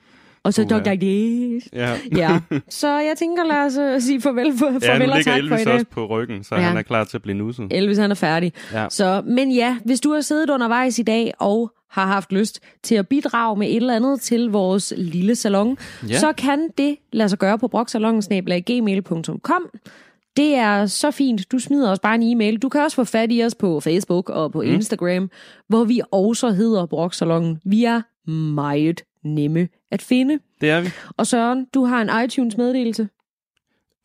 og 0.44 0.54
så 0.54 0.82
like 0.86 1.06
this. 1.06 1.70
Ja. 1.74 1.96
Ja, 2.18 2.40
så 2.70 2.88
jeg 3.00 3.14
tænker, 3.18 3.44
lad 3.44 3.58
os 3.58 3.78
øh, 3.78 4.02
sige 4.02 4.22
farvel, 4.22 4.58
for, 4.58 4.66
Ja, 4.86 4.94
farvel 4.94 5.10
og 5.12 5.16
tak 5.16 5.24
for 5.26 5.32
i 5.32 5.38
Elvis 5.40 5.62
dag. 5.66 5.74
også 5.74 5.86
på 5.92 6.06
ryggen, 6.06 6.44
så 6.44 6.56
Ja. 6.56 6.62
han 6.62 6.78
er 6.78 6.82
klar 6.82 7.04
til 7.04 7.18
at 7.18 7.22
blive 7.22 7.38
nusset. 7.38 7.68
Elvis 7.72 7.98
han 7.98 8.12
er 8.12 8.16
færdig. 8.16 8.54
Ja. 8.74 8.88
Så, 8.90 9.22
men 9.26 9.52
ja, 9.52 9.78
hvis 9.86 10.00
du 10.00 10.14
har 10.14 10.22
siddet 10.22 10.50
undervejs 10.50 11.00
i 11.00 11.04
dag 11.04 11.34
og 11.40 11.72
har 11.92 12.06
haft 12.08 12.32
lyst 12.32 12.60
til 12.84 12.96
at 12.96 13.08
bidrage 13.08 13.58
med 13.60 13.68
et 13.68 13.76
eller 13.76 13.96
andet 13.96 14.22
til 14.22 14.50
vores 14.50 14.94
lille 14.98 15.36
salon, 15.36 15.78
Ja. 16.10 16.20
så 16.20 16.34
kan 16.34 16.70
det 16.78 16.96
lade 17.14 17.30
sig 17.30 17.40
gøre 17.40 17.60
på 17.60 17.68
broksalongensnabelaggmail.com. 17.68 19.70
Det 20.38 20.56
er 20.56 20.86
så 20.86 21.12
fint. 21.12 21.52
Du 21.52 21.60
smider 21.60 21.92
os 21.92 22.00
bare 22.00 22.16
en 22.16 22.24
e-mail. 22.24 22.58
Du 22.58 22.70
kan 22.70 22.82
også 22.82 22.96
få 22.96 23.04
fat 23.04 23.30
i 23.32 23.44
os 23.44 23.56
på 23.56 23.80
Facebook 23.80 24.30
og 24.30 24.52
på 24.52 24.62
mm. 24.62 24.68
Instagram, 24.68 25.30
hvor 25.68 25.84
vi 25.84 26.02
også 26.12 26.50
hedder 26.50 26.86
Broksalongen. 26.86 27.60
Vi 27.66 27.84
er 27.84 28.02
meget 28.32 29.02
nemme 29.26 29.68
at 29.94 30.02
finde. 30.02 30.40
Det 30.62 30.70
er 30.70 30.82
vi. 30.82 30.90
Og 31.18 31.28
Søren, 31.28 31.66
du 31.74 31.86
har 31.86 32.02
en 32.02 32.26
iTunes-meddelelse. 32.26 33.08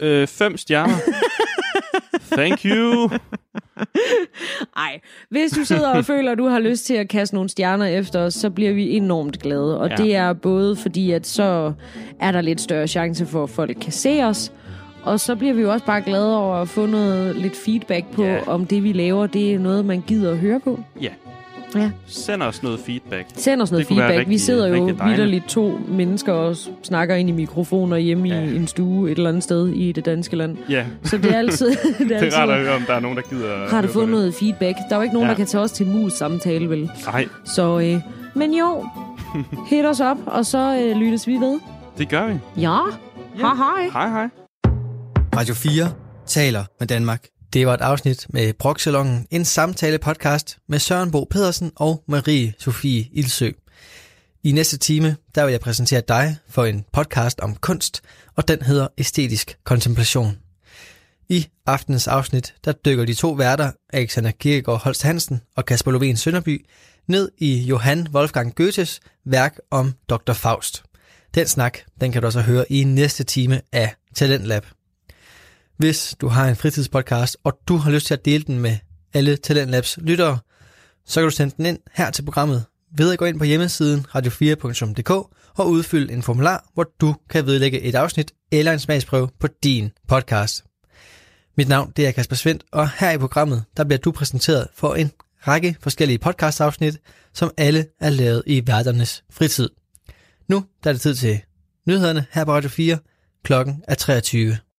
Øh, 0.00 0.26
fem 0.26 0.56
stjerner. 0.56 0.94
Thank 2.36 2.64
you. 2.64 3.10
Ej, 4.76 5.00
hvis 5.30 5.50
du 5.50 5.64
sidder 5.64 5.88
og 5.88 6.04
føler, 6.04 6.32
at 6.32 6.38
du 6.38 6.46
har 6.46 6.58
lyst 6.58 6.84
til 6.86 6.94
at 6.94 7.08
kaste 7.08 7.34
nogle 7.34 7.48
stjerner 7.50 7.86
efter 7.86 8.20
os, 8.20 8.34
så 8.34 8.50
bliver 8.50 8.72
vi 8.72 8.90
enormt 8.96 9.38
glade. 9.38 9.80
Og 9.80 9.88
Ja. 9.90 9.96
det 9.96 10.14
er 10.16 10.32
både 10.32 10.76
fordi, 10.76 11.10
at 11.12 11.26
så 11.26 11.72
er 12.20 12.32
der 12.32 12.40
lidt 12.40 12.60
større 12.60 12.86
chance 12.86 13.26
for, 13.26 13.42
at 13.42 13.50
folk 13.50 13.76
kan 13.80 13.92
se 13.92 14.22
os. 14.22 14.52
Og 15.02 15.20
så 15.20 15.36
bliver 15.36 15.54
vi 15.54 15.62
jo 15.62 15.72
også 15.72 15.86
bare 15.86 16.02
glade 16.02 16.38
over 16.38 16.56
at 16.56 16.68
få 16.68 16.86
noget 16.86 17.36
lidt 17.36 17.56
feedback 17.56 18.06
på, 18.12 18.24
Ja. 18.24 18.40
om 18.46 18.66
det 18.66 18.82
vi 18.84 18.92
laver, 18.92 19.26
det 19.26 19.54
er 19.54 19.58
noget, 19.58 19.84
man 19.84 20.00
gider 20.06 20.30
at 20.30 20.38
høre 20.38 20.60
på. 20.60 20.80
Ja. 21.00 21.10
Ja. 21.74 21.90
Send 22.06 22.42
os 22.42 22.62
noget 22.62 22.80
feedback. 22.80 23.26
Send 23.36 23.62
os 23.62 23.70
noget 23.70 23.88
Det 23.88 23.96
feedback. 23.96 24.14
vi 24.14 24.18
rigtig- 24.20 24.40
sidder 24.40 24.66
jo 24.68 24.84
vidderligt 24.84 25.44
to 25.48 25.78
mennesker 25.88 26.32
og 26.32 26.56
snakker 26.82 27.14
ind 27.14 27.28
i 27.28 27.32
mikrofoner 27.32 27.96
hjemme 27.96 28.28
Ja. 28.28 28.40
i 28.40 28.56
en 28.56 28.66
stue 28.66 29.10
et 29.10 29.16
eller 29.16 29.28
andet 29.28 29.42
sted 29.44 29.68
i 29.68 29.92
det 29.92 30.04
danske 30.04 30.36
land. 30.36 30.56
Ja, 30.70 30.84
Så 31.04 31.18
det 31.18 31.34
er 31.34 31.38
altid, 31.38 31.70
det 31.98 32.00
er 32.00 32.04
det 32.04 32.12
er 32.12 32.18
altid 32.20 32.38
rart 32.38 32.50
at 32.50 32.58
høre, 32.60 32.74
om 32.74 32.82
der 32.86 32.94
er 32.94 33.00
nogen, 33.00 33.16
der 33.16 33.22
gider 33.30 33.54
at 33.54 33.60
rart 33.60 33.70
høre 33.70 33.78
at 33.78 33.84
på 33.86 33.92
få 33.92 34.00
det. 34.00 34.08
noget 34.08 34.34
feedback. 34.34 34.76
Der 34.88 34.94
er 34.94 34.96
jo 34.96 35.02
ikke 35.02 35.14
nogen, 35.14 35.26
Ja. 35.26 35.30
der 35.30 35.36
kan 35.36 35.46
tage 35.46 35.62
os 35.64 35.72
til 35.72 35.86
mus 35.86 36.12
samtale, 36.12 36.70
vel? 36.70 36.90
Nej, 37.06 37.26
Så, 37.44 37.78
øh, 37.80 38.00
men 38.34 38.54
jo, 38.54 38.86
hit 39.70 39.86
os 39.86 40.00
op, 40.00 40.18
og 40.26 40.46
så 40.46 40.78
øh, 40.82 40.96
lyttes 40.96 41.26
vi 41.26 41.32
ved. 41.34 41.60
det 41.98 42.08
gør 42.08 42.26
vi. 42.26 42.34
Ja, 42.60 42.76
hej 43.34 43.54
hej. 43.54 43.88
Hej 43.92 44.08
hej. 44.08 44.28
Radio 45.36 45.54
4 45.54 45.84
taler 46.26 46.64
med 46.80 46.86
Danmark. 46.88 47.24
Det 47.52 47.66
var 47.66 47.74
et 47.74 47.80
afsnit 47.80 48.26
med 48.28 48.52
Broksalongen, 48.52 49.26
en 49.30 49.44
samtale-podcast 49.44 50.58
med 50.68 50.78
Søren 50.78 51.10
Bo 51.10 51.24
Pedersen 51.30 51.72
og 51.76 52.04
Marie 52.08 52.54
Sofie 52.58 53.08
Ilsø. 53.12 53.50
I 54.44 54.52
næste 54.52 54.78
time, 54.78 55.16
der 55.34 55.44
vil 55.44 55.52
jeg 55.52 55.60
præsentere 55.60 56.02
dig 56.08 56.36
for 56.48 56.64
en 56.64 56.84
podcast 56.92 57.40
om 57.40 57.56
kunst, 57.56 58.02
og 58.36 58.48
den 58.48 58.62
hedder 58.62 58.88
Æstetisk 58.98 59.58
Kontemplation. 59.64 60.38
I 61.28 61.46
aftenens 61.66 62.08
afsnit, 62.08 62.54
der 62.64 62.72
dykker 62.72 63.04
de 63.04 63.14
to 63.14 63.30
værter, 63.30 63.70
Alexander 63.92 64.30
Kirkegaard 64.30 64.82
Holst 64.82 65.02
Hansen 65.02 65.40
og 65.56 65.64
Kasper 65.64 65.92
Lovén 65.92 66.16
Sønderby, 66.16 66.66
ned 67.06 67.30
i 67.38 67.58
Johann 67.58 68.08
Wolfgang 68.14 68.54
Goethes 68.54 69.00
værk 69.24 69.58
om 69.70 69.94
Dr. 70.08 70.32
Faust. 70.32 70.82
Den 71.34 71.46
snak, 71.46 71.78
den 72.00 72.12
kan 72.12 72.22
du 72.22 72.26
også 72.26 72.40
høre 72.40 72.72
i 72.72 72.84
næste 72.84 73.24
time 73.24 73.60
af 73.72 73.94
Talentlab. 74.14 74.66
Hvis 75.78 76.14
du 76.20 76.28
har 76.28 76.48
en 76.48 76.56
fritidspodcast, 76.56 77.36
og 77.44 77.58
du 77.68 77.76
har 77.76 77.90
lyst 77.90 78.06
til 78.06 78.14
at 78.14 78.24
dele 78.24 78.44
den 78.44 78.58
med 78.58 78.76
alle 79.14 79.36
Talentlabs 79.36 79.98
lyttere, 80.02 80.38
så 81.06 81.20
kan 81.20 81.24
du 81.24 81.30
sende 81.30 81.54
den 81.56 81.66
ind 81.66 81.78
her 81.94 82.10
til 82.10 82.22
programmet 82.22 82.64
ved 82.96 83.12
at 83.12 83.18
gå 83.18 83.24
ind 83.24 83.38
på 83.38 83.44
hjemmesiden 83.44 84.06
radio4.dk 84.14 85.10
og 85.58 85.70
udfylde 85.70 86.12
en 86.12 86.22
formular, 86.22 86.70
hvor 86.74 86.86
du 87.00 87.14
kan 87.30 87.46
vedlægge 87.46 87.80
et 87.80 87.94
afsnit 87.94 88.32
eller 88.52 88.72
en 88.72 88.78
smagsprøve 88.78 89.28
på 89.40 89.48
din 89.62 89.90
podcast. 90.08 90.64
Mit 91.56 91.68
navn 91.68 91.92
det 91.96 92.06
er 92.06 92.12
Kasper 92.12 92.36
Svendt, 92.36 92.64
og 92.72 92.90
her 92.90 93.10
i 93.10 93.18
programmet 93.18 93.64
der 93.76 93.84
bliver 93.84 93.98
du 93.98 94.12
præsenteret 94.12 94.68
for 94.74 94.94
en 94.94 95.10
række 95.40 95.76
forskellige 95.80 96.18
podcastafsnit, 96.18 96.98
som 97.34 97.50
alle 97.56 97.86
er 98.00 98.10
lavet 98.10 98.42
i 98.46 98.66
værternes 98.66 99.24
fritid. 99.30 99.70
Nu 100.48 100.64
der 100.84 100.90
er 100.90 100.94
det 100.94 101.02
tid 101.02 101.14
til 101.14 101.40
nyhederne 101.86 102.26
her 102.30 102.44
på 102.44 102.52
Radio 102.52 102.68
4. 102.68 102.98
Klokken 103.44 103.84
er 103.88 103.94
23. 103.94 104.58